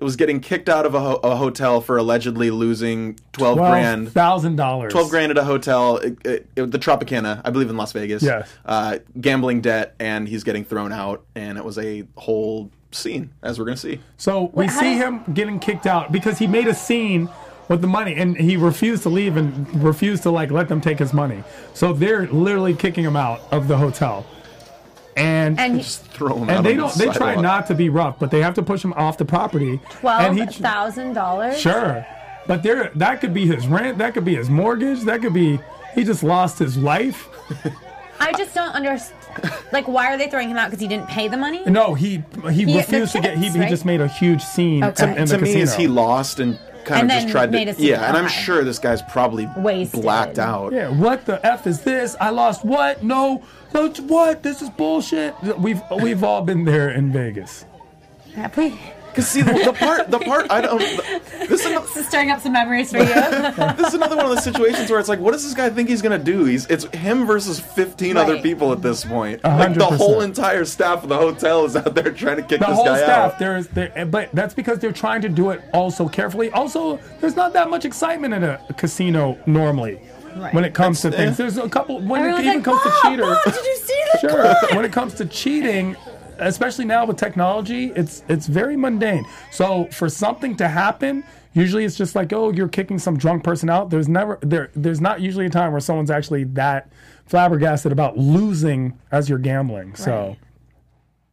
was 0.00 0.16
getting 0.16 0.40
kicked 0.40 0.68
out 0.68 0.86
of 0.86 0.94
a, 0.94 1.00
ho- 1.00 1.20
a 1.22 1.36
hotel 1.36 1.80
for 1.82 1.98
allegedly 1.98 2.50
losing 2.50 3.18
twelve 3.32 3.58
grand. 3.58 4.10
thousand 4.12 4.56
dollars. 4.56 4.92
12 4.92 5.10
grand 5.10 5.30
at 5.30 5.38
a 5.38 5.44
hotel, 5.44 5.98
it, 5.98 6.18
it, 6.26 6.46
it- 6.56 6.70
the 6.70 6.78
Tropicana, 6.78 7.42
I 7.44 7.50
believe 7.50 7.68
in 7.70 7.76
Las 7.76 7.92
Vegas. 7.92 8.22
Yes. 8.22 8.50
Uh, 8.64 8.98
gambling 9.20 9.60
debt, 9.60 9.94
and 10.00 10.26
he's 10.26 10.42
getting 10.42 10.64
thrown 10.64 10.90
out, 10.92 11.24
and 11.34 11.58
it 11.58 11.64
was 11.64 11.76
a 11.78 12.04
whole 12.16 12.70
scene, 12.92 13.30
as 13.42 13.58
we're 13.58 13.66
going 13.66 13.76
to 13.76 13.80
see. 13.80 14.00
So 14.16 14.50
we 14.54 14.64
Wait, 14.66 14.70
see 14.70 14.94
him 14.96 15.22
getting 15.34 15.60
kicked 15.60 15.86
out 15.86 16.10
because 16.10 16.38
he 16.38 16.46
made 16.46 16.66
a 16.66 16.74
scene 16.74 17.28
with 17.70 17.80
the 17.80 17.86
money 17.86 18.16
and 18.16 18.36
he 18.36 18.56
refused 18.56 19.04
to 19.04 19.08
leave 19.08 19.36
and 19.36 19.82
refused 19.82 20.24
to 20.24 20.30
like 20.30 20.50
let 20.50 20.68
them 20.68 20.80
take 20.80 20.98
his 20.98 21.14
money. 21.14 21.42
So 21.72 21.92
they're 21.92 22.26
literally 22.26 22.74
kicking 22.74 23.04
him 23.04 23.14
out 23.14 23.40
of 23.52 23.68
the 23.68 23.76
hotel. 23.78 24.26
And 25.16 25.58
and 25.58 25.76
he, 25.76 25.82
Just 25.82 26.04
throw 26.06 26.34
him 26.36 26.50
out 26.50 26.56
and 26.58 26.66
they 26.66 26.74
don't 26.74 26.92
they 26.94 27.06
try 27.10 27.36
not 27.36 27.68
to 27.68 27.74
be 27.76 27.88
rough, 27.88 28.18
but 28.18 28.30
they 28.32 28.42
have 28.42 28.54
to 28.54 28.62
push 28.62 28.84
him 28.84 28.92
off 28.94 29.18
the 29.18 29.24
property. 29.24 29.70
and 29.72 29.80
twelve 29.90 30.36
he 30.36 30.46
thousand 30.46 31.12
dollars. 31.12 31.58
Sure. 31.60 32.04
But 32.48 32.64
there 32.64 32.90
that 32.96 33.20
could 33.20 33.32
be 33.32 33.46
his 33.46 33.68
rent, 33.68 33.98
that 33.98 34.14
could 34.14 34.24
be 34.24 34.34
his 34.34 34.50
mortgage, 34.50 35.02
that 35.02 35.20
could 35.22 35.34
be 35.34 35.60
He 35.94 36.02
just 36.02 36.24
lost 36.24 36.58
his 36.58 36.76
life. 36.76 37.28
I 38.18 38.32
just 38.32 38.52
don't 38.54 38.72
understand. 38.74 39.16
Like, 39.72 39.86
why 39.86 40.12
are 40.12 40.18
they 40.18 40.28
throwing 40.28 40.50
him 40.50 40.56
out? 40.56 40.66
Because 40.70 40.80
he 40.80 40.88
didn't 40.88 41.06
pay 41.08 41.28
the 41.28 41.36
money? 41.36 41.62
No, 41.66 41.94
he 41.94 42.24
he, 42.50 42.64
He- 42.64 42.76
refused 42.76 43.14
the 43.14 43.20
to 43.20 43.22
get. 43.28 43.38
He, 43.38 43.44
tips, 43.44 43.54
he 43.54 43.68
just 43.68 43.84
made 43.84 44.00
a 44.00 44.08
huge 44.08 44.42
scene 44.42 44.82
Okay. 44.82 45.16
in 45.16 45.26
to 45.26 45.36
the 45.36 45.38
me, 45.38 45.46
casino. 45.52 45.62
is 45.62 45.74
he 45.76 45.86
lost 45.86 46.40
and 46.40 46.58
kind 46.84 47.02
And 47.02 47.10
of 47.10 47.14
just 47.16 47.26
then 47.26 47.32
tried 47.32 47.50
made 47.52 47.64
to 47.66 47.70
a 47.72 47.74
scene. 47.74 47.86
yeah, 47.86 48.08
and 48.08 48.16
I'm 48.16 48.28
sure 48.28 48.64
this 48.64 48.78
guy's 48.78 49.02
probably 49.02 49.48
Wasted. 49.56 50.02
blacked 50.02 50.38
out. 50.38 50.72
Yeah, 50.72 50.88
what 50.90 51.26
the 51.26 51.44
f 51.46 51.66
is 51.66 51.80
this? 51.82 52.16
I 52.20 52.30
lost 52.30 52.64
what? 52.64 53.02
No, 53.02 53.42
no, 53.74 53.88
what? 53.90 54.42
This 54.42 54.62
is 54.62 54.70
bullshit. 54.70 55.34
We've 55.58 55.80
we've 56.02 56.22
all 56.24 56.42
been 56.42 56.64
there 56.64 56.90
in 56.90 57.12
Vegas. 57.12 57.64
Have 58.34 58.56
we? 58.56 58.78
Because 59.10 59.28
see, 59.28 59.42
the, 59.42 59.52
the 59.52 59.72
part, 59.72 60.10
the 60.10 60.18
part 60.20 60.50
I 60.50 60.60
don't. 60.60 60.78
This 60.80 61.60
is, 61.60 61.66
another, 61.66 61.86
This 61.86 61.96
is 61.98 62.08
stirring 62.08 62.30
up 62.30 62.40
some 62.40 62.52
memories 62.52 62.90
for 62.90 62.98
you. 62.98 63.04
this 63.76 63.88
is 63.88 63.94
another 63.94 64.16
one 64.16 64.26
of 64.26 64.34
the 64.34 64.40
situations 64.40 64.90
where 64.90 65.00
it's 65.00 65.08
like, 65.08 65.18
what 65.18 65.32
does 65.32 65.42
this 65.44 65.54
guy 65.54 65.68
think 65.70 65.88
he's 65.88 66.02
gonna 66.02 66.18
do? 66.18 66.44
He's 66.44 66.66
it's 66.66 66.84
him 66.94 67.26
versus 67.26 67.58
15 67.60 68.16
other 68.16 68.40
people 68.40 68.72
at 68.72 68.82
this 68.82 69.04
point. 69.04 69.40
A 69.44 69.48
Like 69.56 69.74
the 69.74 69.84
whole 69.86 70.20
entire 70.20 70.64
staff 70.64 71.02
of 71.02 71.08
the 71.08 71.16
hotel 71.16 71.64
is 71.64 71.76
out 71.76 71.94
there 71.94 72.12
trying 72.12 72.36
to 72.36 72.42
kick 72.42 72.60
The 72.60 72.66
this 72.66 72.76
whole 72.76 72.84
guy 72.84 72.98
staff, 72.98 73.32
out. 73.32 73.38
there's 73.38 73.68
there, 73.68 74.06
but 74.06 74.30
that's 74.32 74.54
because 74.54 74.78
they're 74.78 74.92
trying 74.92 75.22
to 75.22 75.28
do 75.28 75.50
it 75.50 75.62
also 75.72 76.08
carefully. 76.08 76.50
Also, 76.50 76.98
there's 77.20 77.36
not 77.36 77.52
that 77.54 77.68
much 77.70 77.84
excitement 77.84 78.34
in 78.34 78.44
a 78.44 78.58
casino 78.76 79.38
normally. 79.46 80.00
Right. 80.36 80.54
When 80.54 80.64
it 80.64 80.74
comes 80.74 81.00
to 81.02 81.10
things, 81.10 81.32
eh. 81.32 81.42
there's 81.42 81.58
a 81.58 81.68
couple. 81.68 81.98
When 82.00 82.20
Everyone's 82.20 82.44
it 82.46 82.48
even 82.48 82.56
like, 82.58 82.64
comes 82.64 82.80
"Bob, 82.84 83.02
to 83.02 83.08
cheaters, 83.10 83.26
Bob, 83.44 83.44
did 83.52 83.64
you 83.66 83.76
see 83.78 84.02
that? 84.12 84.20
Sure. 84.20 84.76
when 84.76 84.84
it 84.84 84.92
comes 84.92 85.14
to 85.14 85.24
cheating, 85.26 85.96
especially 86.40 86.84
now 86.84 87.04
with 87.06 87.16
technology, 87.16 87.92
it's 87.94 88.22
it's 88.28 88.46
very 88.46 88.76
mundane. 88.76 89.26
So 89.50 89.86
for 89.86 90.08
something 90.08 90.56
to 90.56 90.68
happen, 90.68 91.24
usually 91.52 91.84
it's 91.84 91.96
just 91.96 92.14
like, 92.14 92.32
oh, 92.32 92.50
you're 92.52 92.68
kicking 92.68 92.98
some 92.98 93.16
drunk 93.16 93.44
person 93.44 93.70
out. 93.70 93.90
There's 93.90 94.08
never 94.08 94.38
there 94.42 94.70
there's 94.74 95.00
not 95.00 95.20
usually 95.20 95.46
a 95.46 95.50
time 95.50 95.72
where 95.72 95.80
someone's 95.80 96.10
actually 96.10 96.44
that 96.44 96.90
flabbergasted 97.26 97.92
about 97.92 98.18
losing 98.18 98.98
as 99.12 99.28
you're 99.28 99.38
gambling. 99.38 99.94
So 99.94 100.10
Right. 100.28 100.38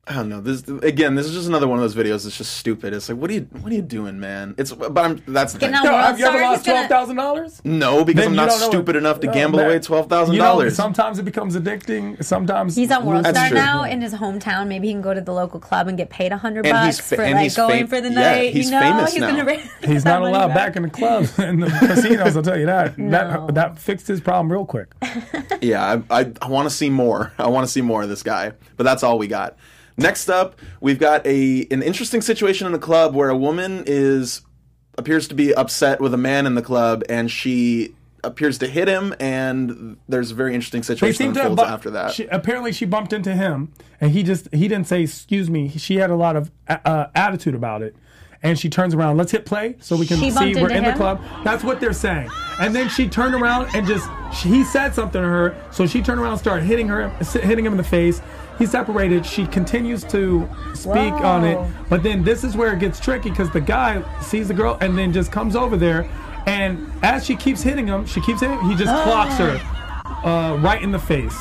I 0.10 0.14
don't 0.14 0.30
know. 0.30 0.40
This 0.40 0.64
again, 0.84 1.16
this 1.16 1.26
is 1.26 1.34
just 1.34 1.48
another 1.50 1.68
one 1.68 1.80
of 1.80 1.84
those 1.84 1.94
videos 1.96 2.24
that's 2.24 2.38
just 2.38 2.54
stupid. 2.56 2.94
It's 2.94 3.10
like, 3.10 3.18
what 3.18 3.30
are 3.30 3.34
you, 3.34 3.42
what 3.62 3.72
are 3.74 3.76
you 3.76 3.82
doing, 3.82 4.20
man? 4.22 4.56
It's, 4.58 4.72
but 4.72 4.98
I'm 4.98 5.22
that's 5.28 5.52
the 5.52 5.60
thing. 5.60 5.72
Getting 5.72 5.88
out 5.90 5.94
have 6.06 6.18
you 6.20 6.26
ever 6.26 6.40
lost 6.40 6.64
twelve 6.64 6.88
thousand 6.88 7.18
dollars? 7.18 7.62
No, 7.66 8.06
because 8.06 8.26
I'm 8.26 8.36
not 8.36 8.52
stupid 8.54 8.96
enough 8.96 9.20
to 9.20 9.30
uh, 9.30 9.34
gamble 9.34 9.60
away 9.60 9.80
twelve 9.80 10.08
thousand 10.08 10.38
dollars. 10.38 10.76
sometimes 10.78 11.20
it 11.20 11.24
becomes 11.24 11.58
addicting. 11.58 12.24
Sometimes 12.24 12.76
He's 12.78 12.90
on 12.92 13.06
World 13.06 13.26
That's 13.26 13.38
Star 13.38 13.50
now 13.50 13.84
in 13.84 14.00
his 14.02 14.14
hometown. 14.14 14.68
Maybe 14.68 14.88
he 14.88 14.94
can 14.94 15.02
go 15.02 15.14
to 15.14 15.20
the 15.20 15.34
local 15.34 15.60
club 15.60 15.90
and 15.90 15.98
get 15.98 16.10
paid 16.10 16.32
a 16.32 16.38
hundred 16.38 16.66
And 16.66 16.74
bucks 16.74 17.02
fa- 17.02 17.18
for 17.18 17.30
like 17.30 17.54
going 17.56 17.80
fam- 17.80 17.88
for 17.88 18.00
the 18.02 18.10
yeah, 18.10 18.36
night. 18.36 18.54
he's 18.54 18.66
you 18.66 18.72
know, 18.72 18.80
famous 18.80 19.12
he's 19.12 19.22
now. 19.22 19.32
gonna 19.32 19.46
ra- 19.46 19.58
He's 19.84 20.06
not 20.06 20.22
allowed 20.22 20.54
back 20.54 20.78
in 20.78 20.84
the 20.84 20.90
clubs 20.90 21.38
in 21.40 21.60
the 21.60 21.68
casinos. 21.70 22.38
I'll 22.38 22.44
tell 22.44 22.58
you 22.58 22.66
that. 22.68 22.98
No. 23.08 23.46
That 23.48 23.56
that 23.56 23.80
fixed 23.80 24.08
his 24.08 24.22
problem 24.22 24.52
real 24.52 24.66
quick. 24.66 24.94
Yeah, 25.62 26.02
I, 26.10 26.22
I, 26.22 26.32
I 26.42 26.48
want 26.50 26.70
to 26.70 26.74
see 26.74 26.90
more. 26.90 27.34
I 27.38 27.48
want 27.48 27.66
to 27.66 27.72
see 27.72 27.82
more 27.82 28.04
of 28.04 28.10
this 28.10 28.24
guy. 28.24 28.54
But 28.78 28.84
that's 28.84 29.04
all 29.04 29.18
we 29.18 29.28
got. 29.28 29.58
Next 29.98 30.30
up, 30.30 30.60
we've 30.80 31.00
got 31.00 31.26
a 31.26 31.68
an 31.72 31.82
interesting 31.82 32.22
situation 32.22 32.68
in 32.68 32.74
a 32.74 32.80
club 32.80 33.16
where 33.16 33.30
a 33.30 33.38
woman 33.38 33.84
is 33.88 34.42
appears 34.98 35.28
to 35.30 35.36
be 35.36 35.54
upset 35.54 36.00
with 36.00 36.14
a 36.14 36.18
man 36.18 36.46
in 36.46 36.56
the 36.56 36.62
club, 36.62 37.04
and 37.10 37.32
she 37.32 37.96
appears 38.24 38.58
to 38.60 38.68
hit 38.68 38.88
him, 38.88 39.16
and 39.20 39.98
there's 40.08 40.32
a 40.32 40.36
very 40.36 40.54
interesting 40.54 40.84
situation 40.84 41.34
that 41.34 41.42
unfolds 41.42 41.62
bu- 41.64 41.68
after 41.68 41.90
that. 41.92 42.14
She, 42.14 42.26
apparently, 42.26 42.72
she 42.72 42.86
bumped 42.86 43.14
into 43.14 43.34
him, 43.34 43.74
and 44.00 44.12
he 44.12 44.22
just 44.24 44.54
he 44.54 44.68
didn't 44.68 44.88
say 44.88 45.02
excuse 45.04 45.50
me. 45.50 45.70
She 45.70 45.96
had 45.96 46.10
a 46.12 46.16
lot 46.16 46.36
of 46.36 46.52
uh, 46.68 47.08
attitude 47.16 47.56
about 47.56 47.82
it, 47.82 47.96
and 48.44 48.60
she 48.60 48.70
turns 48.70 48.94
around. 48.94 49.18
Let's 49.18 49.32
hit 49.32 49.46
play 49.46 49.76
so 49.80 49.96
we 49.96 50.06
can 50.06 50.18
She 50.20 50.30
see 50.30 50.56
we're 50.56 50.70
into 50.70 50.78
in 50.78 50.84
the 50.84 50.94
club. 50.94 51.22
That's 51.44 51.64
what 51.64 51.80
they're 51.80 51.94
saying. 51.94 52.30
And 52.60 52.76
then 52.76 52.90
she 52.90 53.08
turned 53.08 53.36
around 53.36 53.70
and 53.76 53.88
just 53.88 54.08
she, 54.34 54.50
he 54.50 54.64
said 54.64 54.94
something 54.94 55.22
to 55.22 55.28
her, 55.28 55.56
so 55.72 55.86
she 55.88 56.02
turned 56.02 56.20
around 56.20 56.34
and 56.34 56.40
started 56.40 56.66
hitting 56.66 56.88
her, 56.88 57.10
hitting 57.10 57.66
him 57.66 57.74
in 57.74 57.78
the 57.78 57.84
face. 57.84 58.22
He 58.58 58.66
separated. 58.66 59.26
She 59.26 59.46
continues 59.46 60.04
to 60.06 60.48
speak 60.74 61.14
on 61.14 61.44
it, 61.46 61.60
but 61.90 62.02
then 62.04 62.24
this 62.24 62.44
is 62.44 62.56
where 62.58 62.74
it 62.74 62.80
gets 62.80 63.00
tricky 63.00 63.30
because 63.30 63.52
the 63.52 63.62
guy 63.62 64.02
sees 64.22 64.48
the 64.48 64.54
girl 64.54 64.78
and 64.82 64.98
then 64.98 65.14
just 65.14 65.32
comes 65.32 65.56
over 65.56 65.78
there, 65.78 66.10
and 66.48 66.92
as 67.04 67.26
she 67.26 67.36
keeps 67.36 67.62
hitting 67.62 67.86
him, 67.88 68.06
she 68.06 68.20
keeps 68.22 68.42
hitting. 68.42 68.60
He 68.68 68.76
just 68.76 68.92
clocks 69.04 69.36
her 69.38 69.60
uh, 70.28 70.58
right 70.58 70.82
in 70.82 70.92
the 70.92 71.00
face, 71.00 71.38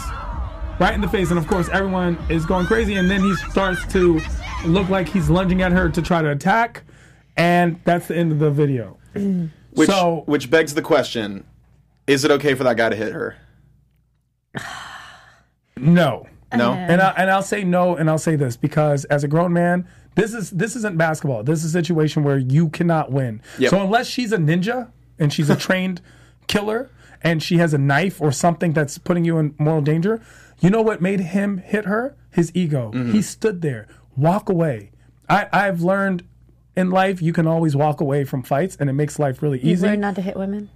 right 0.78 0.92
in 0.94 1.00
the 1.00 1.08
face, 1.08 1.30
and 1.30 1.38
of 1.38 1.46
course 1.46 1.68
everyone 1.70 2.18
is 2.28 2.44
going 2.44 2.66
crazy. 2.66 2.94
And 2.96 3.10
then 3.10 3.20
he 3.22 3.34
starts 3.50 3.86
to 3.92 4.20
look 4.66 4.88
like 4.88 5.08
he's 5.08 5.30
lunging 5.30 5.62
at 5.62 5.72
her 5.72 5.88
to 5.88 6.02
try 6.02 6.20
to 6.22 6.30
attack, 6.30 6.82
and 7.36 7.80
that's 7.84 8.08
the 8.08 8.16
end 8.16 8.32
of 8.32 8.38
the 8.40 8.50
video. 8.50 8.98
which 9.72 9.88
so- 9.88 10.22
which 10.26 10.50
begs 10.50 10.74
the 10.74 10.82
question: 10.82 11.44
Is 12.06 12.24
it 12.24 12.30
okay 12.32 12.54
for 12.54 12.64
that 12.64 12.76
guy 12.76 12.90
to 12.90 12.96
hit 12.96 13.12
her? 13.12 13.36
No, 15.78 16.26
No. 16.54 16.72
and 16.72 17.00
I, 17.02 17.10
and 17.16 17.30
I'll 17.30 17.42
say 17.42 17.64
no, 17.64 17.96
and 17.96 18.08
I'll 18.08 18.18
say 18.18 18.36
this 18.36 18.56
because 18.56 19.04
as 19.06 19.24
a 19.24 19.28
grown 19.28 19.52
man, 19.52 19.86
this 20.14 20.32
is 20.32 20.50
this 20.50 20.76
isn't 20.76 20.96
basketball. 20.96 21.42
This 21.42 21.64
is 21.64 21.74
a 21.74 21.78
situation 21.78 22.22
where 22.22 22.38
you 22.38 22.68
cannot 22.70 23.10
win. 23.12 23.42
Yep. 23.58 23.70
So 23.70 23.82
unless 23.82 24.06
she's 24.06 24.32
a 24.32 24.38
ninja 24.38 24.90
and 25.18 25.32
she's 25.32 25.50
a 25.50 25.56
trained 25.66 26.00
killer 26.46 26.90
and 27.22 27.42
she 27.42 27.58
has 27.58 27.74
a 27.74 27.78
knife 27.78 28.20
or 28.20 28.32
something 28.32 28.72
that's 28.72 28.96
putting 28.98 29.24
you 29.24 29.38
in 29.38 29.54
moral 29.58 29.82
danger, 29.82 30.22
you 30.60 30.70
know 30.70 30.82
what 30.82 31.02
made 31.02 31.20
him 31.20 31.58
hit 31.58 31.84
her? 31.86 32.16
His 32.30 32.50
ego. 32.54 32.92
Mm-hmm. 32.94 33.12
He 33.12 33.22
stood 33.22 33.60
there. 33.62 33.88
Walk 34.16 34.48
away. 34.48 34.90
I, 35.28 35.48
I've 35.52 35.80
learned 35.82 36.22
in 36.76 36.90
life 36.90 37.20
you 37.20 37.32
can 37.32 37.46
always 37.46 37.74
walk 37.74 38.00
away 38.00 38.24
from 38.24 38.42
fights 38.42 38.76
and 38.78 38.88
it 38.88 38.92
makes 38.92 39.18
life 39.18 39.42
really 39.42 39.58
You've 39.58 39.78
easy. 39.78 39.86
learned 39.86 40.02
not 40.02 40.14
to 40.14 40.22
hit 40.22 40.36
women. 40.36 40.68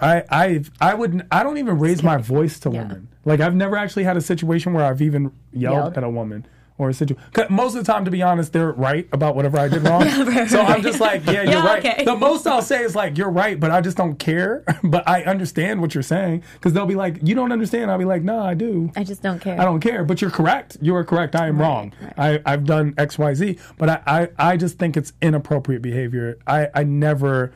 I 0.00 0.24
I 0.30 0.64
I 0.80 0.94
wouldn't. 0.94 1.22
I 1.30 1.42
don't 1.42 1.58
even 1.58 1.78
raise 1.78 2.02
my 2.02 2.16
voice 2.16 2.58
to 2.60 2.70
Yeah. 2.70 2.82
women. 2.82 3.08
Like 3.24 3.40
I've 3.40 3.54
never 3.54 3.76
actually 3.76 4.04
had 4.04 4.16
a 4.16 4.20
situation 4.20 4.72
where 4.72 4.84
I've 4.84 5.00
even 5.00 5.32
yelled, 5.52 5.74
Yelled. 5.76 5.96
at 5.98 6.04
a 6.04 6.10
woman 6.10 6.46
or 6.76 6.88
a 6.90 6.92
situation. 6.94 7.22
Most 7.50 7.76
of 7.76 7.84
the 7.86 7.90
time, 7.92 8.04
to 8.04 8.10
be 8.10 8.20
honest, 8.20 8.52
they're 8.52 8.72
right 8.72 9.08
about 9.12 9.36
whatever 9.36 9.56
I 9.60 9.68
did 9.68 9.82
wrong. 9.84 10.02
so 10.48 10.60
I'm 10.60 10.82
just 10.82 10.98
like, 10.98 11.24
yeah, 11.24 11.42
you're 11.42 11.44
Yeah, 11.52 11.64
right. 11.66 11.78
okay. 11.86 12.04
The 12.04 12.16
most 12.16 12.48
I'll 12.48 12.60
say 12.62 12.82
is 12.82 12.96
like, 12.96 13.16
you're 13.16 13.30
right, 13.30 13.58
but 13.60 13.70
I 13.70 13.80
just 13.80 13.96
don't 13.96 14.18
care. 14.18 14.64
but 14.82 15.08
I 15.08 15.22
understand 15.22 15.80
what 15.80 15.94
you're 15.94 16.02
saying 16.02 16.42
because 16.54 16.72
they'll 16.72 16.84
be 16.84 16.96
like, 16.96 17.20
you 17.22 17.36
don't 17.36 17.52
understand. 17.52 17.92
I'll 17.92 17.96
be 17.98 18.04
like, 18.04 18.22
no, 18.24 18.40
I 18.40 18.54
do. 18.54 18.90
I 18.96 19.04
just 19.04 19.22
don't 19.22 19.38
care. 19.40 19.58
I 19.58 19.64
don't 19.64 19.78
care, 19.80 20.04
but 20.04 20.20
you're 20.20 20.32
correct. 20.32 20.76
You 20.82 20.96
are 20.96 21.04
correct. 21.04 21.36
I 21.36 21.46
am 21.46 21.60
wrong. 21.60 21.92
I, 22.18 22.42
I've 22.44 22.64
done 22.64 22.92
X, 22.98 23.18
Y, 23.18 23.34
Z, 23.34 23.58
but 23.78 23.88
I, 23.88 24.00
I, 24.06 24.28
I 24.50 24.56
just 24.56 24.76
think 24.76 24.96
it's 24.96 25.12
inappropriate 25.22 25.80
behavior. 25.80 26.38
I, 26.44 26.68
I 26.74 26.82
never, 26.82 27.52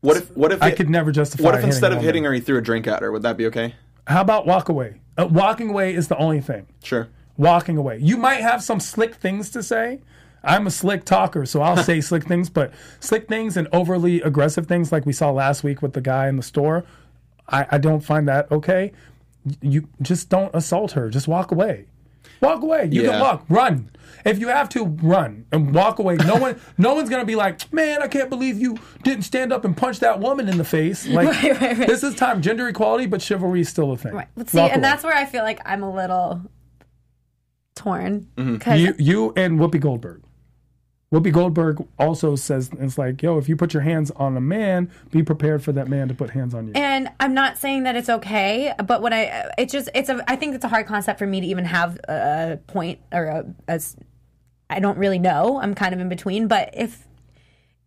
What 0.00 0.16
if 0.16 0.36
what 0.36 0.52
if 0.52 0.62
I 0.62 0.68
it- 0.68 0.76
could 0.76 0.90
never 0.90 1.10
justify. 1.12 1.42
What 1.44 1.54
if 1.54 1.64
instead 1.64 1.92
of 1.92 2.00
hitting 2.02 2.24
her, 2.24 2.32
he 2.32 2.40
threw 2.40 2.58
a 2.58 2.60
drink 2.62 2.86
at 2.86 3.02
her? 3.02 3.10
Would 3.12 3.22
that 3.22 3.36
be 3.36 3.46
okay? 3.46 3.74
How 4.06 4.20
about 4.20 4.46
walk 4.46 4.68
away? 4.68 5.00
Uh, 5.16 5.26
walking 5.26 5.70
away 5.70 5.94
is 5.94 6.08
the 6.08 6.16
only 6.16 6.40
thing. 6.40 6.66
Sure. 6.82 7.08
Walking 7.36 7.76
away. 7.76 7.98
You 8.00 8.16
might 8.16 8.40
have 8.40 8.62
some 8.62 8.80
slick 8.80 9.16
things 9.16 9.50
to 9.50 9.62
say. 9.62 10.00
I'm 10.44 10.66
a 10.66 10.70
slick 10.70 11.04
talker, 11.04 11.44
so 11.44 11.60
I'll 11.60 11.76
say 11.82 12.00
slick 12.10 12.24
things, 12.24 12.48
but 12.48 12.72
slick 13.00 13.28
things 13.28 13.56
and 13.56 13.66
overly 13.72 14.22
aggressive 14.22 14.66
things 14.66 14.92
like 14.92 15.04
we 15.04 15.12
saw 15.12 15.30
last 15.30 15.64
week 15.64 15.82
with 15.82 15.92
the 15.92 16.00
guy 16.00 16.28
in 16.28 16.36
the 16.36 16.42
store, 16.42 16.84
I, 17.48 17.66
I 17.72 17.78
don't 17.78 18.00
find 18.00 18.28
that 18.28 18.50
okay. 18.52 18.92
You 19.60 19.88
just 20.00 20.28
don't 20.28 20.54
assault 20.54 20.92
her. 20.92 21.10
Just 21.10 21.26
walk 21.26 21.50
away. 21.50 21.86
Walk 22.40 22.62
away. 22.62 22.88
You 22.90 23.02
Yeah. 23.02 23.10
can 23.12 23.20
walk. 23.20 23.44
Run. 23.48 23.90
If 24.24 24.38
you 24.38 24.48
have 24.48 24.68
to, 24.70 24.84
run 24.84 25.44
and 25.52 25.74
walk 25.74 25.98
away. 26.00 26.16
No 26.16 26.36
one, 26.36 26.60
no 26.78 26.94
one's 26.94 27.08
gonna 27.08 27.24
be 27.24 27.36
like, 27.36 27.72
"Man, 27.72 28.02
I 28.02 28.08
can't 28.08 28.28
believe 28.28 28.58
you 28.60 28.76
didn't 29.02 29.22
stand 29.24 29.52
up 29.52 29.64
and 29.64 29.76
punch 29.76 30.00
that 30.00 30.18
woman 30.20 30.48
in 30.48 30.58
the 30.58 30.64
face." 30.64 31.06
Like, 31.18 31.28
Right, 31.28 31.60
right, 31.60 31.78
right. 31.78 31.86
this 31.88 32.02
is 32.02 32.14
time 32.14 32.42
gender 32.42 32.68
equality, 32.68 33.06
but 33.06 33.22
chivalry 33.22 33.60
is 33.60 33.68
still 33.68 33.92
a 33.92 33.96
thing. 33.96 34.12
Right. 34.14 34.28
But 34.36 34.48
see, 34.50 34.58
Walk 34.58 34.72
and 34.72 34.82
away. 34.82 34.90
that's 34.90 35.04
where 35.04 35.14
I 35.14 35.24
feel 35.24 35.42
like 35.44 35.60
I'm 35.64 35.82
a 35.82 35.92
little 35.94 36.42
torn 37.74 38.26
Mm-hmm. 38.36 38.72
you 38.76 38.94
you 38.98 39.32
and 39.36 39.58
Whoopi 39.58 39.80
Goldberg. 39.80 40.22
Whoopi 41.10 41.32
Goldberg 41.32 41.86
also 41.98 42.36
says 42.36 42.70
it's 42.78 42.98
like, 42.98 43.22
yo, 43.22 43.38
if 43.38 43.48
you 43.48 43.56
put 43.56 43.72
your 43.72 43.82
hands 43.82 44.10
on 44.12 44.36
a 44.36 44.42
man, 44.42 44.90
be 45.10 45.22
prepared 45.22 45.64
for 45.64 45.72
that 45.72 45.88
man 45.88 46.08
to 46.08 46.14
put 46.14 46.30
hands 46.30 46.52
on 46.52 46.66
you. 46.66 46.72
And 46.74 47.08
I'm 47.18 47.32
not 47.32 47.56
saying 47.56 47.84
that 47.84 47.96
it's 47.96 48.10
okay, 48.10 48.74
but 48.84 49.00
when 49.00 49.14
I, 49.14 49.50
it's 49.56 49.72
just, 49.72 49.88
it's 49.94 50.10
a, 50.10 50.22
I 50.28 50.36
think 50.36 50.54
it's 50.54 50.66
a 50.66 50.68
hard 50.68 50.86
concept 50.86 51.18
for 51.18 51.26
me 51.26 51.40
to 51.40 51.46
even 51.46 51.64
have 51.64 51.98
a 52.08 52.58
point 52.66 52.98
or 53.10 53.46
a, 53.68 53.80
I 54.68 54.80
don't 54.80 54.98
really 54.98 55.18
know. 55.18 55.58
I'm 55.58 55.74
kind 55.74 55.94
of 55.94 56.00
in 56.00 56.10
between. 56.10 56.46
But 56.46 56.74
if, 56.74 57.06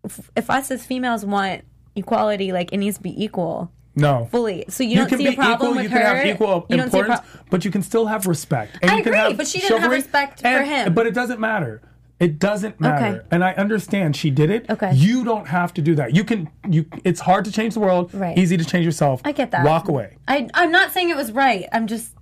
if, 0.03 0.31
if 0.35 0.49
us 0.49 0.71
as 0.71 0.83
females 0.83 1.23
want 1.23 1.63
equality, 1.95 2.51
like 2.51 2.73
it 2.73 2.77
needs 2.77 2.97
to 2.97 3.03
be 3.03 3.23
equal 3.23 3.71
no. 3.93 4.27
fully. 4.31 4.65
So 4.69 4.83
you, 4.83 4.95
don't 4.95 5.09
see 5.15 5.27
a 5.27 5.33
problem 5.33 5.53
equal, 5.53 5.75
with 5.75 5.83
you 5.83 5.89
her. 5.89 5.97
can 5.99 6.15
have 6.15 6.25
equal 6.25 6.65
you 6.69 6.77
don't 6.77 6.91
see 6.91 6.97
a 6.97 7.01
importance, 7.01 7.29
pro- 7.29 7.43
but 7.51 7.65
you 7.65 7.69
can 7.69 7.83
still 7.83 8.07
have 8.07 8.25
respect. 8.25 8.79
And 8.81 8.89
I 8.89 8.97
you 8.97 9.03
can 9.03 9.13
agree, 9.13 9.21
have 9.29 9.37
but 9.37 9.47
she 9.47 9.59
didn't 9.59 9.73
have 9.73 9.81
chivalry, 9.81 9.97
respect 9.97 10.41
for 10.41 10.63
him. 10.63 10.95
But 10.95 11.05
it 11.05 11.13
doesn't 11.13 11.39
matter. 11.39 11.83
It 12.21 12.39
doesn't 12.39 12.79
matter. 12.79 13.17
Okay. 13.17 13.25
And 13.31 13.43
I 13.43 13.51
understand 13.53 14.15
she 14.15 14.29
did 14.29 14.49
it. 14.49 14.69
Okay. 14.69 14.93
You 14.93 15.25
don't 15.25 15.47
have 15.47 15.73
to 15.73 15.81
do 15.81 15.95
that. 15.95 16.15
You 16.15 16.23
can 16.23 16.49
you 16.69 16.85
it's 17.03 17.19
hard 17.19 17.43
to 17.45 17.51
change 17.51 17.73
the 17.73 17.79
world, 17.81 18.13
Right. 18.13 18.37
easy 18.37 18.55
to 18.57 18.63
change 18.63 18.85
yourself. 18.85 19.21
I 19.25 19.31
get 19.33 19.51
that. 19.51 19.65
Walk 19.65 19.89
away. 19.89 20.17
I, 20.27 20.47
I'm 20.53 20.71
not 20.71 20.91
saying 20.91 21.09
it 21.09 21.17
was 21.17 21.31
right. 21.33 21.65
I'm 21.73 21.87
just, 21.87 22.13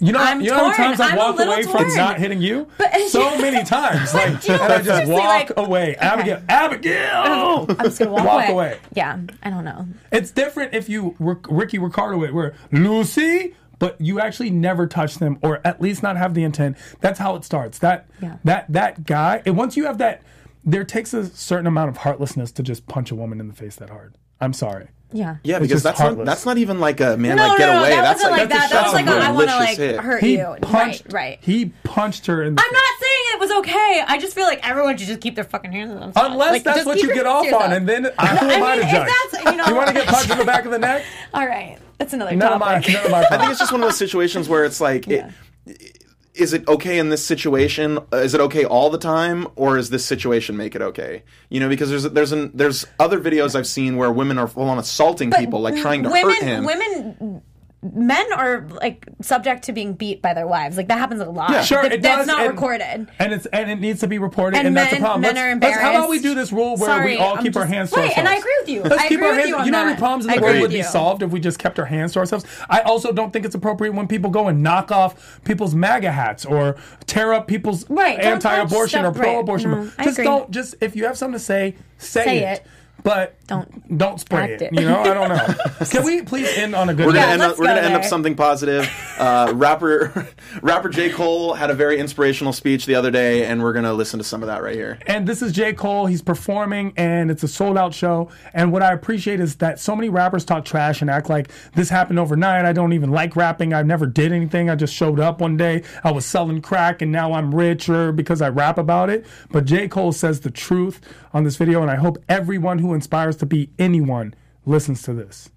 You 0.00 0.12
know, 0.12 0.18
I'm 0.18 0.40
you 0.42 0.50
know 0.50 0.56
how 0.56 0.64
many 0.86 0.96
times 0.96 1.16
walked 1.16 1.38
little 1.38 1.54
away 1.54 1.62
from 1.62 1.88
not 1.94 2.18
hitting 2.18 2.42
you? 2.42 2.66
But- 2.76 2.92
so 3.08 3.38
many 3.38 3.64
times. 3.64 4.12
Like, 4.12 4.44
you 4.46 4.54
know, 4.56 4.62
and 4.64 4.72
I 4.72 4.82
just 4.82 5.10
walk 5.10 5.22
like- 5.24 5.52
away. 5.56 5.94
Abigail, 5.96 6.42
Abigail! 6.48 7.66
I'm 7.70 7.76
just 7.84 7.98
gonna 8.00 8.10
walk, 8.12 8.24
Walk 8.26 8.48
away. 8.48 8.52
away. 8.72 8.78
Yeah, 8.94 9.18
I 9.42 9.50
don't 9.50 9.64
know. 9.64 9.86
It's 10.12 10.30
different 10.30 10.74
if 10.74 10.88
you 10.88 11.14
Ricky 11.20 11.78
Ricardo 11.78 12.22
it, 12.24 12.34
where 12.34 12.54
Lucy, 12.72 13.54
but 13.78 14.00
you 14.00 14.20
actually 14.20 14.50
never 14.50 14.86
touch 14.86 15.16
them, 15.18 15.38
or 15.42 15.60
at 15.64 15.80
least 15.80 16.02
not 16.02 16.16
have 16.16 16.34
the 16.34 16.42
intent. 16.44 16.76
That's 17.00 17.18
how 17.18 17.36
it 17.36 17.44
starts. 17.44 17.78
That 17.78 18.06
Yeah. 18.22 18.36
that 18.44 18.66
that 18.72 19.04
guy. 19.04 19.42
And 19.46 19.56
once 19.56 19.76
you 19.76 19.84
have 19.86 19.98
that, 19.98 20.22
there 20.64 20.84
takes 20.84 21.14
a 21.14 21.26
certain 21.26 21.66
amount 21.66 21.88
of 21.90 21.98
heartlessness 21.98 22.52
to 22.52 22.62
just 22.62 22.86
punch 22.86 23.10
a 23.10 23.14
woman 23.14 23.40
in 23.40 23.48
the 23.48 23.54
face 23.54 23.76
that 23.76 23.90
hard. 23.90 24.14
I'm 24.40 24.52
sorry. 24.52 24.88
Yeah. 25.10 25.36
Yeah, 25.42 25.56
It's 25.56 25.62
because 25.62 25.82
just 25.82 25.84
that's 25.84 26.00
not, 26.00 26.24
that's 26.26 26.44
not 26.44 26.58
even 26.58 26.80
like 26.80 27.00
a 27.00 27.16
man 27.16 27.36
No, 27.36 27.48
like 27.48 27.52
no, 27.52 27.58
get 27.66 27.72
no, 27.72 27.80
away. 27.80 27.90
that 27.90 28.02
that's 28.02 28.22
wasn't 28.22 28.38
like, 28.40 28.48
that's 28.50 28.70
that. 28.70 28.70
That 28.72 28.84
was 28.84 28.92
a 28.92 28.96
like 28.96 29.06
a, 29.06 29.10
I 29.10 29.30
want 29.30 29.48
to 29.48 29.54
malicious 29.56 29.58
like 29.58 29.78
hit. 29.78 30.00
hurt 30.00 30.20
He 30.22 30.32
you. 30.36 30.56
punched. 30.60 31.04
Right, 31.06 31.12
right. 31.14 31.38
He 31.40 31.72
punched 31.82 32.26
her 32.26 32.42
in 32.42 32.54
the. 32.56 32.60
I'm 32.62 32.72
not 32.72 33.00
saying 33.00 33.24
it 33.32 33.40
was 33.40 33.50
okay. 33.52 34.04
I 34.06 34.18
just 34.20 34.34
feel 34.34 34.44
like 34.44 34.68
everyone 34.68 34.98
should 34.98 35.06
just 35.08 35.22
keep 35.22 35.34
their 35.34 35.44
fucking 35.44 35.72
hands 35.72 35.92
on 35.92 36.00
themselves. 36.00 36.28
Unless 36.32 36.52
Like, 36.52 36.62
that's 36.64 36.84
what 36.84 36.98
you 36.98 37.14
get 37.14 37.24
off 37.24 37.46
to 37.46 37.56
on, 37.56 37.72
and 37.72 37.88
then 37.88 38.10
I, 38.18 38.26
who 38.36 38.46
am 38.50 38.62
I 38.62 38.66
I 38.72 38.74
to 38.76 38.80
mean, 38.82 38.88
if 38.90 38.94
judge? 38.94 39.08
that's- 39.32 39.44
you 39.52 39.56
know- 39.56 39.74
want 39.76 39.88
to 39.88 39.94
get 39.94 40.06
punched 40.08 40.30
in 40.30 40.38
the 40.38 40.44
back 40.44 40.66
of 40.66 40.72
the 40.72 40.78
neck? 40.78 41.04
All 41.32 41.46
right, 41.46 41.78
that's 41.98 42.12
another 42.12 42.34
None 42.34 42.52
of 42.52 42.60
my, 42.60 42.78
none 42.78 43.04
of 43.04 43.10
my 43.10 43.24
I 43.30 43.38
think 43.38 43.50
it's 43.50 43.58
just 43.60 43.72
one 43.72 43.82
of 43.82 43.88
those 43.88 43.98
situations 43.98 44.48
where 44.48 44.64
it's 44.64 44.80
like, 44.80 45.06
Yeah. 45.06 45.30
it, 45.66 46.04
is 46.34 46.52
it 46.52 46.66
okay 46.68 46.98
in 46.98 47.08
this 47.08 47.26
situation? 47.26 47.98
Uh, 48.12 48.18
Is 48.18 48.32
it 48.32 48.40
okay 48.40 48.64
all 48.64 48.90
the 48.90 48.98
time, 48.98 49.48
or 49.56 49.76
is 49.76 49.90
this 49.90 50.04
situation 50.04 50.56
make 50.56 50.76
it 50.76 50.82
okay? 50.82 51.24
You 51.48 51.58
know, 51.58 51.68
because 51.68 51.90
there's 51.90 52.04
there's 52.04 52.30
an, 52.30 52.52
there's 52.54 52.86
other 53.00 53.18
videos 53.20 53.56
I've 53.56 53.66
seen 53.66 53.96
where 53.96 54.12
women 54.12 54.38
are 54.38 54.46
full 54.46 54.68
on 54.70 54.78
assaulting 54.78 55.32
people, 55.32 55.60
like 55.60 55.74
trying 55.76 56.04
to 56.04 56.10
women, 56.10 56.30
hurt 56.34 56.42
him. 56.44 56.64
Women, 56.64 57.42
men 57.80 58.26
are 58.32 58.66
like 58.82 59.06
subject 59.22 59.62
to 59.64 59.72
being 59.72 59.92
beat 59.92 60.20
by 60.20 60.34
their 60.34 60.48
wives. 60.48 60.76
Like 60.76 60.88
that 60.88 60.98
happens 60.98 61.20
a 61.20 61.26
lot. 61.30 61.50
Yeah. 61.50 61.62
Sure, 61.62 61.82
That- 61.82 61.92
it 61.92 62.02
that's 62.02 62.18
does, 62.22 62.26
not 62.26 62.40
and- 62.40 62.50
recorded. 62.50 63.08
and 63.20 63.32
it's 63.32 63.46
and 63.46 63.70
it 63.70 63.78
needs 63.78 64.00
to 64.00 64.08
be 64.08 64.18
reported, 64.18 64.56
and, 64.58 64.66
And 64.68 64.76
that's 64.76 64.90
the 64.90 64.96
men- 64.96 65.00
problem. 65.02 65.20
men 65.22 65.34
Let's- 65.36 65.44
are 65.44 65.60
let's- 65.70 65.80
how 65.80 65.90
about 65.98 66.10
we 66.10 66.18
do 66.18 66.34
this 66.34 66.50
rule 66.52 66.76
where 66.76 66.88
Sorry, 66.88 67.12
we 67.14 67.18
all 67.18 67.36
I'm 67.36 67.42
keep 67.44 67.54
our 67.54 67.62
just- 67.62 67.72
hands 67.74 67.90
to 67.90 67.96
ourselves? 67.96 68.16
right, 68.16 68.18
and 68.18 68.28
I 68.28 68.34
agree 68.36 68.56
with 68.60 68.68
you. 68.68 68.82
Let's 68.82 69.02
I 69.04 69.08
keep 69.08 69.18
agree 69.18 69.26
our 69.28 69.32
with 69.34 69.38
hands. 69.44 69.48
you 69.50 69.56
on 69.58 69.70
know 69.70 69.78
how 69.78 69.84
many 69.84 69.96
problems 69.96 70.26
in 70.26 70.32
the 70.34 70.40
world 70.42 70.60
would 70.60 70.70
be 70.72 70.82
solved 70.82 71.22
if 71.22 71.30
we 71.30 71.38
just 71.38 71.60
kept 71.60 71.78
our 71.78 71.84
hands 71.84 72.12
to 72.14 72.18
ourselves? 72.18 72.44
I 72.68 72.80
also 72.80 73.12
don't 73.12 73.32
think 73.32 73.44
it's 73.44 73.54
appropriate 73.54 73.94
when 73.94 74.08
people 74.08 74.30
go 74.30 74.48
and 74.48 74.60
knock 74.60 74.90
off 74.90 75.40
people's 75.44 75.74
MAGA 75.76 76.10
hats 76.10 76.44
or 76.44 76.74
tear 77.06 77.32
up 77.32 77.46
people's 77.46 77.88
Right, 77.88 78.18
anti-abortion 78.18 79.04
or 79.04 79.12
stuff, 79.12 79.18
right. 79.20 79.30
pro-abortion. 79.34 79.70
No, 79.70 79.90
I 79.98 80.04
just 80.04 80.16
don't. 80.18 80.50
Just 80.50 80.74
if 80.80 80.96
you 80.96 81.04
have 81.04 81.16
something 81.16 81.38
to 81.38 81.44
say, 81.44 81.76
say, 81.98 82.24
Say 82.24 82.38
it. 82.38 82.42
it. 82.58 82.66
But 83.04 83.36
Don't 83.48 83.98
don't 83.98 84.20
spray 84.20 84.52
it. 84.52 84.62
it. 84.62 84.72
You 84.74 84.82
know, 84.82 85.00
I 85.00 85.14
don't 85.14 85.28
know. 85.30 85.84
Can 85.90 86.04
we 86.04 86.22
please 86.22 86.48
end 86.56 86.74
on 86.74 86.88
a 86.90 86.94
good 86.94 87.06
We're 87.06 87.12
gonna 87.14 87.26
note? 87.26 87.32
end 87.32 87.42
up. 87.42 87.58
We're 87.58 87.64
gonna 87.66 87.80
go 87.80 87.86
end 87.86 87.94
up 87.96 88.04
something 88.04 88.34
positive. 88.36 88.88
Uh, 89.18 89.52
rapper, 89.56 90.28
rapper 90.62 90.88
J 90.88 91.10
Cole 91.10 91.52
had 91.52 91.70
a 91.70 91.74
very 91.74 91.98
inspirational 91.98 92.52
speech 92.52 92.86
the 92.86 92.94
other 92.94 93.10
day, 93.10 93.44
and 93.46 93.60
we're 93.60 93.72
gonna 93.72 93.92
listen 93.92 94.16
to 94.18 94.24
some 94.24 94.44
of 94.44 94.46
that 94.46 94.62
right 94.62 94.76
here. 94.76 94.96
and 95.08 95.26
this 95.26 95.42
is 95.42 95.50
J. 95.50 95.72
Cole. 95.72 96.06
He's 96.06 96.22
performing, 96.22 96.92
and 96.96 97.28
it's 97.28 97.42
a 97.42 97.48
sold 97.48 97.76
out 97.76 97.92
show. 97.92 98.28
And 98.54 98.70
what 98.70 98.80
I 98.80 98.92
appreciate 98.92 99.40
is 99.40 99.56
that 99.56 99.80
so 99.80 99.96
many 99.96 100.08
rappers 100.08 100.44
talk 100.44 100.64
trash 100.64 101.00
and 101.00 101.10
act 101.10 101.28
like 101.28 101.50
this 101.74 101.88
happened 101.88 102.20
overnight. 102.20 102.64
I 102.64 102.72
don't 102.72 102.92
even 102.92 103.10
like 103.10 103.34
rapping. 103.34 103.74
I 103.74 103.82
never 103.82 104.06
did 104.06 104.30
anything. 104.30 104.70
I 104.70 104.76
just 104.76 104.94
showed 104.94 105.18
up 105.18 105.40
one 105.40 105.56
day. 105.56 105.82
I 106.04 106.12
was 106.12 106.24
selling 106.24 106.62
crack, 106.62 107.02
and 107.02 107.10
now 107.10 107.32
I'm 107.32 107.52
richer 107.52 108.12
because 108.12 108.40
I 108.40 108.50
rap 108.50 108.78
about 108.78 109.10
it. 109.10 109.26
But 109.50 109.64
J. 109.64 109.88
Cole 109.88 110.12
says 110.12 110.38
the 110.42 110.50
truth 110.52 111.00
on 111.34 111.42
this 111.42 111.56
video, 111.56 111.82
and 111.82 111.90
I 111.90 111.96
hope 111.96 112.18
everyone 112.28 112.78
who 112.78 112.94
inspires 112.94 113.37
to 113.38 113.46
be 113.46 113.70
anyone 113.78 114.34
listens 114.66 115.02
to 115.02 115.14
this. 115.14 115.50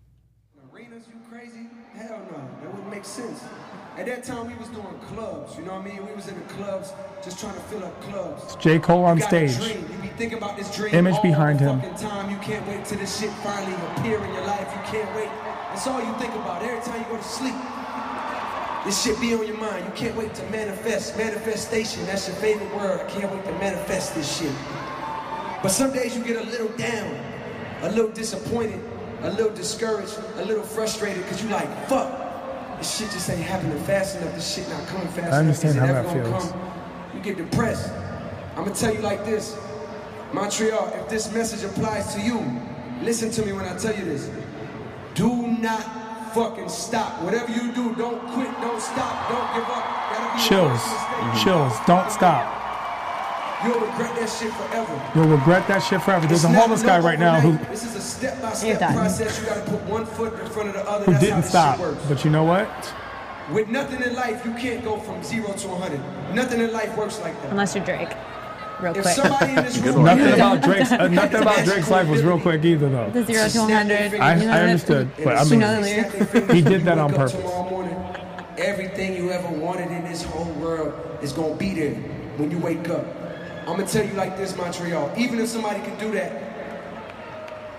Arenas, 0.74 1.04
you 1.08 1.20
crazy? 1.30 1.68
Hell 1.94 2.20
no, 2.32 2.38
that 2.62 2.74
wouldn't 2.74 2.90
make 2.92 3.06
sense. 3.06 3.44
At 3.98 4.06
that 4.06 4.24
time, 4.24 4.48
we 4.48 4.56
was 4.56 4.70
doing 4.70 4.88
clubs. 5.14 5.58
You 5.58 5.66
know 5.66 5.74
what 5.74 5.82
I 5.82 5.94
mean? 5.94 6.06
We 6.06 6.14
was 6.14 6.28
in 6.28 6.36
the 6.36 6.46
clubs, 6.54 6.94
just 7.24 7.40
trying 7.40 7.54
to 7.56 7.60
fill 7.62 7.84
up 7.84 8.02
clubs. 8.02 8.44
It's 8.46 8.56
J. 8.56 8.80
Cole 8.80 9.04
on 9.06 9.20
stage. 9.20 9.58
Be 10.02 10.08
thinking 10.18 10.38
about 10.38 10.56
this 10.58 10.74
dream 10.76 10.96
Image 10.96 11.22
behind 11.22 11.60
the 11.60 11.74
him. 11.76 11.96
time. 11.96 12.32
You 12.32 12.38
can't 12.38 12.66
wait 12.68 12.86
till 12.86 12.98
this 12.98 13.20
shit 13.20 13.30
finally 13.44 13.76
appear 13.92 14.18
in 14.24 14.34
your 14.34 14.46
life. 14.46 14.68
You 14.74 14.82
can't 15.00 15.16
wait. 15.16 15.30
That's 15.70 15.86
all 15.88 16.00
you 16.00 16.14
think 16.18 16.34
about 16.36 16.64
every 16.64 16.82
time 16.84 17.00
you 17.02 17.08
go 17.10 17.18
to 17.18 17.24
sleep. 17.24 17.54
This 18.86 19.04
shit 19.04 19.20
be 19.22 19.34
on 19.36 19.46
your 19.46 19.58
mind. 19.58 19.86
You 19.86 19.92
can't 19.92 20.16
wait 20.18 20.34
to 20.36 20.50
manifest. 20.50 21.16
Manifestation, 21.18 22.04
that's 22.06 22.28
your 22.28 22.38
favorite 22.38 22.74
word. 22.76 23.02
I 23.02 23.10
can't 23.12 23.32
wait 23.32 23.46
to 23.46 23.52
manifest 23.60 24.16
this 24.16 24.40
shit. 24.40 24.54
But 25.62 25.70
some 25.70 25.92
days 25.94 26.16
you 26.18 26.24
get 26.24 26.38
a 26.38 26.44
little 26.50 26.70
down, 26.78 27.14
a 27.82 27.90
little 27.90 28.12
disappointed, 28.12 28.80
a 29.22 29.32
little 29.32 29.54
discouraged, 29.54 30.18
a 30.38 30.46
little 30.46 30.64
frustrated, 30.64 31.24
because 31.24 31.44
you 31.44 31.50
like, 31.50 31.68
fuck, 31.88 32.78
this 32.78 32.98
shit 32.98 33.12
just 33.12 33.30
ain't 33.30 33.42
happening 33.42 33.78
fast 33.84 34.18
enough. 34.18 34.34
This 34.36 34.56
shit 34.56 34.70
not 34.70 34.88
coming 34.88 35.08
fast 35.10 35.34
I 35.34 35.38
understand 35.38 35.78
enough. 35.78 35.90
Is 35.90 35.94
it 35.94 35.96
how 35.96 36.00
ever 36.00 36.08
that 36.08 36.24
gonna 36.24 36.40
feels. 36.40 36.52
Come? 36.52 37.16
You 37.16 37.22
get 37.22 37.38
depressed. 37.38 37.92
I'm 38.56 38.64
gonna 38.64 38.76
tell 38.76 38.94
you 38.94 39.02
like 39.02 39.26
this. 39.26 39.58
Montreal, 40.34 40.94
if 40.96 41.10
this 41.10 41.32
message 41.34 41.64
applies 41.64 42.16
to 42.16 42.22
you, 42.22 42.44
listen 43.02 43.30
to 43.32 43.46
me 43.46 43.52
when 43.54 43.66
I 43.66 43.78
tell 43.78 43.96
you 43.96 44.06
this. 44.06 44.30
Do 45.14 45.48
not 45.48 46.34
fucking 46.34 46.70
stop. 46.70 47.22
Whatever 47.22 47.52
you 47.52 47.72
do, 47.74 47.94
don't 47.96 48.26
quit, 48.30 48.50
don't 48.62 48.82
stop, 48.82 49.30
don't 49.30 49.54
give 49.56 49.70
up. 49.70 49.92
Chills. 50.40 50.82
Chills. 51.44 51.78
Don't 51.86 52.10
stop. 52.10 52.61
You'll 53.64 53.80
regret 53.80 54.16
that 54.16 54.30
shit 54.30 54.52
forever. 54.54 55.12
You'll 55.16 55.28
regret 55.28 55.68
that 55.68 55.80
shit 55.80 56.02
forever. 56.02 56.26
There's 56.28 56.44
a 56.44 56.48
It's 56.48 56.54
not 56.54 56.62
homeless 56.64 56.84
guy 56.84 57.00
right 57.00 57.20
now 57.20 57.40
who 57.40 57.50
overnight. 57.50 57.70
This 57.72 57.84
is 57.84 57.96
a 57.96 58.02
step-by-step 58.02 58.80
process. 58.94 59.40
You 59.40 59.46
gotta 59.46 59.62
put 59.62 59.82
one 59.84 60.06
foot 60.06 60.40
in 60.40 60.46
front 60.48 60.70
of 60.70 60.76
the 60.76 60.90
other. 60.90 61.06
who 61.06 61.12
That's 61.12 61.24
how 61.24 61.28
didn't 61.30 61.42
this 61.42 61.50
stop. 61.50 61.78
shit 61.78 61.86
works. 61.88 62.06
But 62.08 62.26
you 62.26 62.32
know 62.32 62.44
what? 62.44 62.94
With 63.52 63.68
nothing 63.70 64.02
in 64.02 64.16
life, 64.16 64.46
you 64.46 64.54
can't 64.54 64.84
go 64.84 64.98
from 65.00 65.24
zero 65.24 65.52
to 65.54 65.68
100. 65.68 66.34
Nothing 66.36 66.62
in 66.62 66.72
life 66.74 66.96
works 66.98 67.20
like 67.22 67.40
that. 67.42 67.52
Unless 67.52 67.76
you're 67.76 67.84
Drake, 67.86 68.10
real 68.82 68.96
If 68.96 69.02
quick. 69.04 69.16
somebody 69.16 69.52
in 69.52 69.56
room, 69.96 70.06
Nothing 70.06 70.34
about 70.34 70.62
that- 70.62 70.64
Drake's 70.64 70.92
uh, 70.92 71.08
nothing 71.10 71.42
about 71.42 71.66
Drake's 71.66 71.90
life 71.92 72.08
was 72.08 72.24
real 72.24 72.40
quick 72.40 72.64
either 72.66 72.90
though. 72.90 73.10
the 73.12 73.26
zero 73.26 73.44
to 73.44 73.50
Snap 73.50 73.68
100. 73.88 74.20
I, 74.22 74.36
you 74.38 74.46
know 74.48 74.54
I 74.54 74.62
understood, 74.62 75.08
And 75.18 75.24
but 75.26 75.36
I 75.38 75.42
as 75.42 75.52
mean, 75.52 75.60
soon 75.62 75.70
as 75.70 75.86
they 75.86 75.94
snap 76.02 76.12
their 76.14 76.26
fingers, 76.26 76.56
He 76.56 76.62
did 76.62 76.82
that 76.86 76.98
on 76.98 77.10
purpose. 77.14 77.34
Tomorrow 77.34 77.70
morning, 77.70 77.96
everything 78.58 79.16
you 79.16 79.32
ever 79.32 79.50
wanted 79.50 79.92
in 79.92 80.04
this 80.06 80.24
whole 80.24 80.52
world 80.54 80.94
is 81.22 81.34
gonna 81.34 81.56
be 81.56 81.74
there 81.74 81.96
when 82.38 82.50
you 82.52 82.58
wake 82.60 82.90
up. 82.90 83.06
I'm 83.62 83.78
gonna 83.78 83.86
tell 83.88 84.06
you 84.06 84.14
like 84.14 84.38
this, 84.38 84.56
Montreal. 84.58 85.12
Even 85.18 85.40
if 85.40 85.48
somebody 85.48 85.82
can 85.82 85.98
do 86.00 86.12
that, 86.12 86.32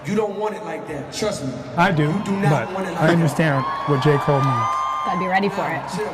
you 0.06 0.14
don't 0.14 0.36
want 0.38 0.54
it 0.54 0.64
like 0.64 0.86
that. 0.88 1.12
Trust 1.12 1.44
me. 1.44 1.52
I 1.76 1.90
do. 1.92 2.04
You 2.04 2.22
do 2.24 2.32
not 2.40 2.66
but 2.66 2.74
want 2.74 2.86
it 2.88 2.92
like 2.92 3.00
I 3.00 3.06
that. 3.08 3.12
understand 3.14 3.64
what 3.88 4.02
J 4.02 4.16
Cole 4.18 4.40
means. 4.40 4.68
Gotta 5.04 5.18
be 5.18 5.26
ready 5.26 5.48
for 5.48 5.68
it. 5.68 5.82
Chill. 5.94 6.12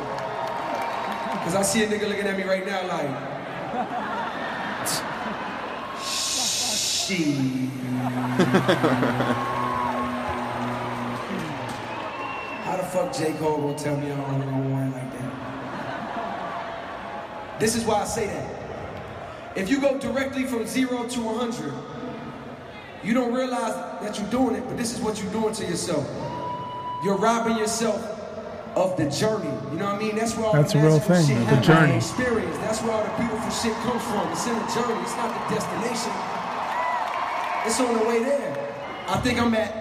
Cause 1.43 1.55
I 1.55 1.61
see 1.61 1.83
a 1.83 1.87
nigga 1.87 2.07
looking 2.07 2.25
at 2.27 2.35
me 2.37 2.43
right 2.43 2.65
now 2.65 2.85
like. 2.87 3.09
She. 6.03 7.23
How 12.63 12.77
the 12.77 12.83
fuck 12.83 13.11
J. 13.13 13.33
Cole 13.39 13.57
gonna 13.57 13.77
tell 13.77 13.97
me 13.97 14.11
I 14.11 14.15
don't, 14.15 14.41
I 14.41 14.45
don't 14.45 14.71
want 14.71 14.93
it 14.93 14.97
like 14.97 15.11
that? 15.13 15.29
This 17.59 17.75
is 17.75 17.83
why 17.85 18.01
I 18.01 18.05
say 18.05 18.27
that. 18.27 18.58
If 19.55 19.69
you 19.69 19.79
go 19.81 19.97
directly 19.97 20.45
from 20.45 20.65
zero 20.67 21.07
to 21.07 21.21
100, 21.21 21.73
you 23.03 23.13
don't 23.13 23.33
realize 23.33 23.73
that 24.01 24.17
you're 24.19 24.29
doing 24.29 24.55
it, 24.55 24.63
but 24.67 24.77
this 24.77 24.93
is 24.93 25.01
what 25.01 25.21
you're 25.21 25.31
doing 25.31 25.53
to 25.55 25.65
yourself. 25.65 26.07
You're 27.03 27.17
robbing 27.17 27.57
yourself 27.57 27.99
of 28.75 28.95
the 28.97 29.09
journey. 29.09 29.49
You 29.71 29.79
know 29.79 29.85
what 29.85 29.95
I 29.95 29.99
mean? 29.99 30.15
That's 30.15 30.35
where 30.35 30.45
all 30.47 30.53
That's 30.53 30.73
the 30.73 30.79
a 30.79 30.83
real 30.85 30.99
thing, 30.99 31.25
shit 31.25 31.47
the 31.49 31.55
journey. 31.61 31.95
experience. 31.95 32.57
That's 32.57 32.81
where 32.83 32.91
all 32.91 33.03
the 33.03 33.09
beautiful 33.17 33.49
shit 33.49 33.73
comes 33.87 34.03
from. 34.03 34.29
It's 34.31 34.45
in 34.45 34.53
the 34.53 34.67
journey. 34.75 35.01
It's 35.01 35.15
not 35.15 35.33
the 35.33 35.55
destination. 35.55 36.13
It's 37.65 37.79
on 37.79 37.97
the 37.97 38.05
way 38.07 38.23
there. 38.23 38.73
I 39.07 39.17
think 39.21 39.39
I'm 39.39 39.53
at 39.55 39.73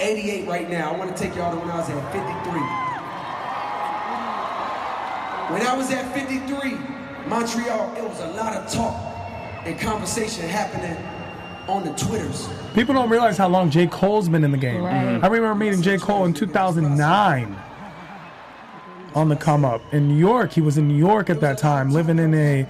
88 0.00 0.48
right 0.48 0.68
now. 0.68 0.92
I 0.92 0.96
want 0.98 1.14
to 1.16 1.22
take 1.22 1.36
y'all 1.36 1.52
to 1.52 1.58
when 1.60 1.70
I 1.70 1.76
was 1.78 1.88
at 1.88 2.12
53. 2.12 2.60
When 5.54 5.62
I 5.62 5.74
was 5.76 5.90
at 5.92 6.12
53, 6.12 6.95
Montreal, 7.28 7.94
it 7.96 8.04
was 8.04 8.20
a 8.20 8.28
lot 8.28 8.56
of 8.56 8.72
talk 8.72 8.94
and 9.64 9.78
conversation 9.78 10.48
happening 10.48 10.96
on 11.68 11.84
the 11.84 11.92
Twitters. 11.94 12.48
People 12.74 12.94
don't 12.94 13.10
realize 13.10 13.36
how 13.36 13.48
long 13.48 13.68
J 13.70 13.88
Cole's 13.88 14.28
been 14.28 14.44
in 14.44 14.52
the 14.52 14.58
game. 14.58 14.82
Right. 14.82 15.22
I 15.22 15.26
remember 15.26 15.54
meeting 15.54 15.82
J 15.82 15.98
Cole 15.98 16.24
in 16.24 16.32
2009 16.32 17.56
on 19.14 19.28
the 19.28 19.36
come 19.36 19.64
up 19.64 19.82
in 19.92 20.06
New 20.06 20.18
York. 20.18 20.52
He 20.52 20.60
was 20.60 20.78
in 20.78 20.86
New 20.86 20.96
York 20.96 21.28
at 21.28 21.40
that 21.40 21.58
time, 21.58 21.90
living 21.90 22.18
in 22.18 22.34
a 22.34 22.66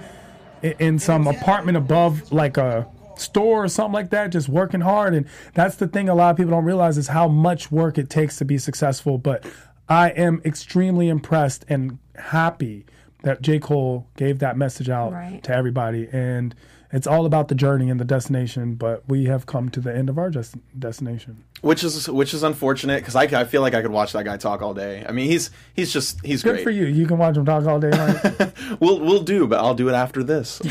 in 0.79 0.97
some 0.97 1.27
apartment 1.27 1.77
above 1.77 2.31
like 2.31 2.57
a 2.57 2.87
store 3.15 3.65
or 3.65 3.67
something 3.67 3.93
like 3.93 4.09
that, 4.09 4.31
just 4.31 4.49
working 4.49 4.81
hard. 4.81 5.13
And 5.13 5.27
that's 5.53 5.75
the 5.75 5.87
thing 5.87 6.09
a 6.09 6.15
lot 6.15 6.31
of 6.31 6.37
people 6.37 6.51
don't 6.51 6.65
realize 6.65 6.97
is 6.97 7.09
how 7.09 7.27
much 7.27 7.71
work 7.71 7.99
it 7.99 8.09
takes 8.09 8.37
to 8.37 8.45
be 8.45 8.57
successful. 8.57 9.19
But 9.19 9.45
I 9.87 10.09
am 10.09 10.41
extremely 10.43 11.09
impressed 11.09 11.63
and 11.69 11.99
happy 12.15 12.85
that 13.27 13.41
J. 13.41 13.59
Cole 13.59 14.07
gave 14.15 14.39
that 14.39 14.55
message 14.57 14.89
out 14.89 15.11
Right. 15.11 15.43
to 15.43 15.53
everybody. 15.53 16.07
And 16.13 16.55
it's 16.93 17.05
all 17.05 17.25
about 17.25 17.49
the 17.49 17.55
journey 17.55 17.89
and 17.89 17.99
the 17.99 18.05
destination. 18.05 18.75
But 18.75 19.03
we 19.09 19.25
have 19.25 19.45
come 19.45 19.67
to 19.69 19.81
the 19.81 19.93
end 19.93 20.09
of 20.09 20.17
our 20.17 20.29
des- 20.29 20.57
destination. 20.79 21.43
Which 21.61 21.83
is 21.83 22.07
which 22.09 22.33
is 22.33 22.43
unfortunate 22.43 23.01
because 23.01 23.15
I, 23.15 23.23
I 23.23 23.43
feel 23.45 23.61
like 23.61 23.73
I 23.73 23.81
could 23.81 23.91
watch 23.91 24.13
that 24.13 24.25
guy 24.25 24.37
talk 24.37 24.61
all 24.61 24.73
day. 24.73 25.05
I 25.07 25.11
mean, 25.11 25.29
he's 25.29 25.49
he's 25.73 25.91
just 25.91 26.23
he's 26.25 26.43
Good 26.43 26.55
great. 26.55 26.63
for 26.63 26.69
you. 26.69 26.85
You 26.85 27.05
can 27.07 27.17
watch 27.17 27.35
him 27.35 27.45
talk 27.45 27.65
all 27.65 27.79
day. 27.79 27.89
Right? 27.89 28.51
We'll 28.79 28.99
we'll 28.99 29.23
do, 29.23 29.47
but 29.47 29.59
I'll 29.59 29.73
do 29.73 29.89
it 29.89 29.93
after 29.93 30.23
this. 30.23 30.61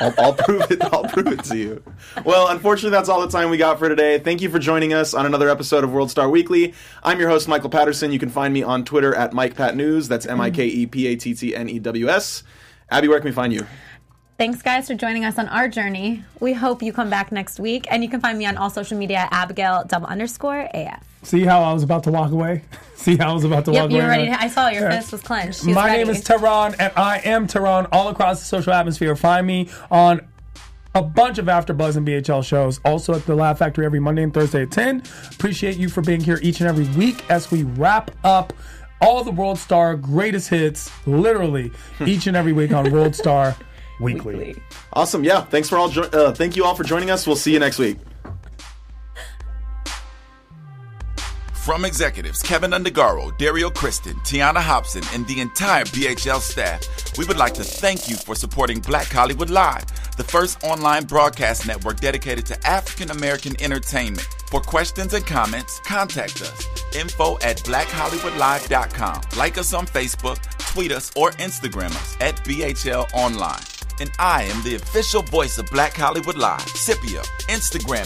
I'll, 0.00 0.14
I'll 0.18 0.32
prove 0.34 0.70
it. 0.70 0.82
I'll 0.82 1.04
prove 1.04 1.26
it 1.28 1.44
to 1.44 1.56
you. 1.56 1.82
Well, 2.24 2.48
unfortunately, 2.48 2.90
that's 2.90 3.08
all 3.08 3.20
the 3.20 3.28
time 3.28 3.50
we 3.50 3.56
got 3.56 3.78
for 3.78 3.88
today. 3.88 4.18
Thank 4.18 4.40
you 4.40 4.48
for 4.48 4.58
joining 4.58 4.92
us 4.92 5.14
on 5.14 5.26
another 5.26 5.48
episode 5.48 5.84
of 5.84 5.92
World 5.92 6.10
Star 6.10 6.28
Weekly. 6.28 6.74
I'm 7.04 7.20
your 7.20 7.28
host, 7.28 7.46
Michael 7.46 7.70
Patterson. 7.70 8.10
You 8.10 8.18
can 8.18 8.30
find 8.30 8.52
me 8.54 8.62
on 8.62 8.84
Twitter 8.84 9.14
at 9.14 9.32
Mike 9.32 9.54
Pat 9.54 9.76
News. 9.76 10.08
That's 10.08 10.26
M 10.26 10.40
I 10.40 10.50
K 10.50 10.66
E 10.66 10.86
P 10.86 11.06
A 11.08 11.16
T 11.16 11.34
T 11.34 11.54
N 11.54 11.68
E 11.68 11.78
W 11.78 12.08
S. 12.08 12.42
Abby, 12.90 13.08
where 13.08 13.18
can 13.20 13.26
we 13.26 13.32
find 13.32 13.52
you? 13.52 13.66
Thanks, 14.38 14.60
guys, 14.62 14.88
for 14.88 14.94
joining 14.94 15.24
us 15.24 15.38
on 15.38 15.46
our 15.48 15.68
journey. 15.68 16.24
We 16.40 16.52
hope 16.52 16.82
you 16.82 16.92
come 16.92 17.10
back 17.10 17.30
next 17.30 17.60
week. 17.60 17.86
And 17.90 18.02
you 18.02 18.08
can 18.08 18.20
find 18.20 18.36
me 18.38 18.46
on 18.46 18.56
all 18.56 18.70
social 18.70 18.98
media 18.98 19.18
at 19.18 19.28
Abigail 19.32 19.84
double 19.86 20.06
underscore 20.06 20.68
AF. 20.74 21.06
See 21.22 21.44
how 21.44 21.62
I 21.62 21.72
was 21.72 21.82
about 21.84 22.02
to 22.04 22.10
walk 22.10 22.32
away. 22.32 22.62
See 22.96 23.16
how 23.16 23.30
I 23.30 23.34
was 23.34 23.44
about 23.44 23.64
to 23.66 23.72
Yep, 23.72 23.82
walk 23.82 23.90
you 23.90 23.96
away. 23.98 24.04
were 24.04 24.10
ready. 24.10 24.26
To, 24.26 24.40
I 24.40 24.48
saw 24.48 24.68
your 24.68 24.82
Yeah. 24.90 24.98
fist 24.98 25.12
was 25.12 25.20
clenched. 25.20 25.60
She 25.60 25.68
was 25.68 25.76
My 25.76 25.86
ready. 25.86 25.98
name 26.04 26.10
is 26.10 26.24
Tehran, 26.24 26.74
and 26.80 26.92
I 26.96 27.18
am 27.18 27.46
Tehran 27.46 27.86
all 27.92 28.08
across 28.08 28.40
the 28.40 28.46
social 28.46 28.72
atmosphere. 28.72 29.14
Find 29.14 29.46
me 29.46 29.68
on 29.90 30.20
a 30.94 31.02
bunch 31.02 31.38
of 31.38 31.46
AfterBuzz 31.46 31.96
and 31.96 32.06
BHL 32.06 32.42
shows. 32.42 32.80
Also 32.84 33.14
at 33.14 33.24
the 33.26 33.34
Laugh 33.36 33.58
Factory 33.58 33.84
every 33.86 34.00
Monday 34.00 34.22
and 34.24 34.34
Thursday 34.34 34.62
at 34.62 34.70
10. 34.72 35.02
Appreciate 35.32 35.76
you 35.76 35.88
for 35.88 36.00
being 36.00 36.20
here 36.20 36.38
each 36.42 36.60
and 36.60 36.68
every 36.68 36.88
week 36.96 37.24
as 37.30 37.50
we 37.50 37.62
wrap 37.62 38.10
up 38.24 38.52
all 39.00 39.22
the 39.24 39.30
World 39.32 39.58
Star 39.58 39.94
greatest 39.96 40.48
hits, 40.48 40.90
literally 41.06 41.70
each 42.06 42.26
and 42.26 42.36
every 42.36 42.52
week 42.52 42.72
on 42.72 42.90
World 42.90 43.14
Star 43.14 43.56
Weekly. 44.00 44.56
Awesome. 44.92 45.24
Yeah. 45.24 45.42
Thanks 45.42 45.68
for 45.68 45.78
all. 45.78 45.88
Jo- 45.88 46.02
uh, 46.12 46.32
thank 46.32 46.56
you 46.56 46.64
all 46.64 46.74
for 46.74 46.84
joining 46.84 47.10
us. 47.10 47.26
We'll 47.26 47.36
see 47.36 47.52
you 47.52 47.58
next 47.58 47.78
week. 47.78 47.98
From 51.64 51.84
executives 51.84 52.42
Kevin 52.42 52.72
Undergaro, 52.72 53.36
Dario 53.38 53.70
Kristen, 53.70 54.14
Tiana 54.24 54.60
Hobson, 54.60 55.04
and 55.14 55.24
the 55.28 55.40
entire 55.40 55.84
BHL 55.84 56.40
staff, 56.40 56.84
we 57.16 57.24
would 57.24 57.36
like 57.36 57.54
to 57.54 57.62
thank 57.62 58.08
you 58.08 58.16
for 58.16 58.34
supporting 58.34 58.80
Black 58.80 59.06
Hollywood 59.06 59.48
Live, 59.48 59.86
the 60.16 60.24
first 60.24 60.64
online 60.64 61.04
broadcast 61.04 61.64
network 61.64 62.00
dedicated 62.00 62.44
to 62.46 62.66
African 62.66 63.12
American 63.12 63.54
entertainment. 63.62 64.26
For 64.50 64.60
questions 64.60 65.14
and 65.14 65.24
comments, 65.24 65.78
contact 65.86 66.42
us. 66.42 66.66
Info 66.96 67.38
at 67.42 67.58
blackhollywoodlive.com. 67.58 69.20
Like 69.38 69.56
us 69.56 69.72
on 69.72 69.86
Facebook, 69.86 70.40
tweet 70.58 70.90
us, 70.90 71.12
or 71.14 71.30
Instagram 71.32 71.90
us 71.90 72.16
at 72.20 72.34
BHL 72.38 73.06
Online. 73.14 73.60
And 74.02 74.10
I 74.18 74.42
am 74.42 74.64
the 74.64 74.74
official 74.74 75.22
voice 75.22 75.58
of 75.58 75.66
Black 75.70 75.94
Hollywood 75.94 76.36
Live, 76.36 76.66
Scipio, 76.70 77.22
Instagram 77.48 78.04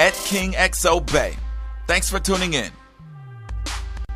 at 0.00 0.12
KingXOBay. 0.12 1.36
Thanks 1.86 2.10
for 2.10 2.18
tuning 2.18 2.54
in. 2.54 2.72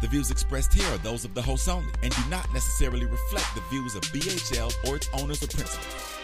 The 0.00 0.08
views 0.08 0.32
expressed 0.32 0.72
here 0.72 0.92
are 0.92 0.98
those 0.98 1.24
of 1.24 1.34
the 1.34 1.42
host 1.42 1.68
only 1.68 1.92
and 2.02 2.12
do 2.12 2.22
not 2.28 2.52
necessarily 2.52 3.06
reflect 3.06 3.46
the 3.54 3.60
views 3.70 3.94
of 3.94 4.02
BHL 4.02 4.72
or 4.88 4.96
its 4.96 5.08
owners 5.14 5.40
or 5.40 5.46
principals. 5.46 6.19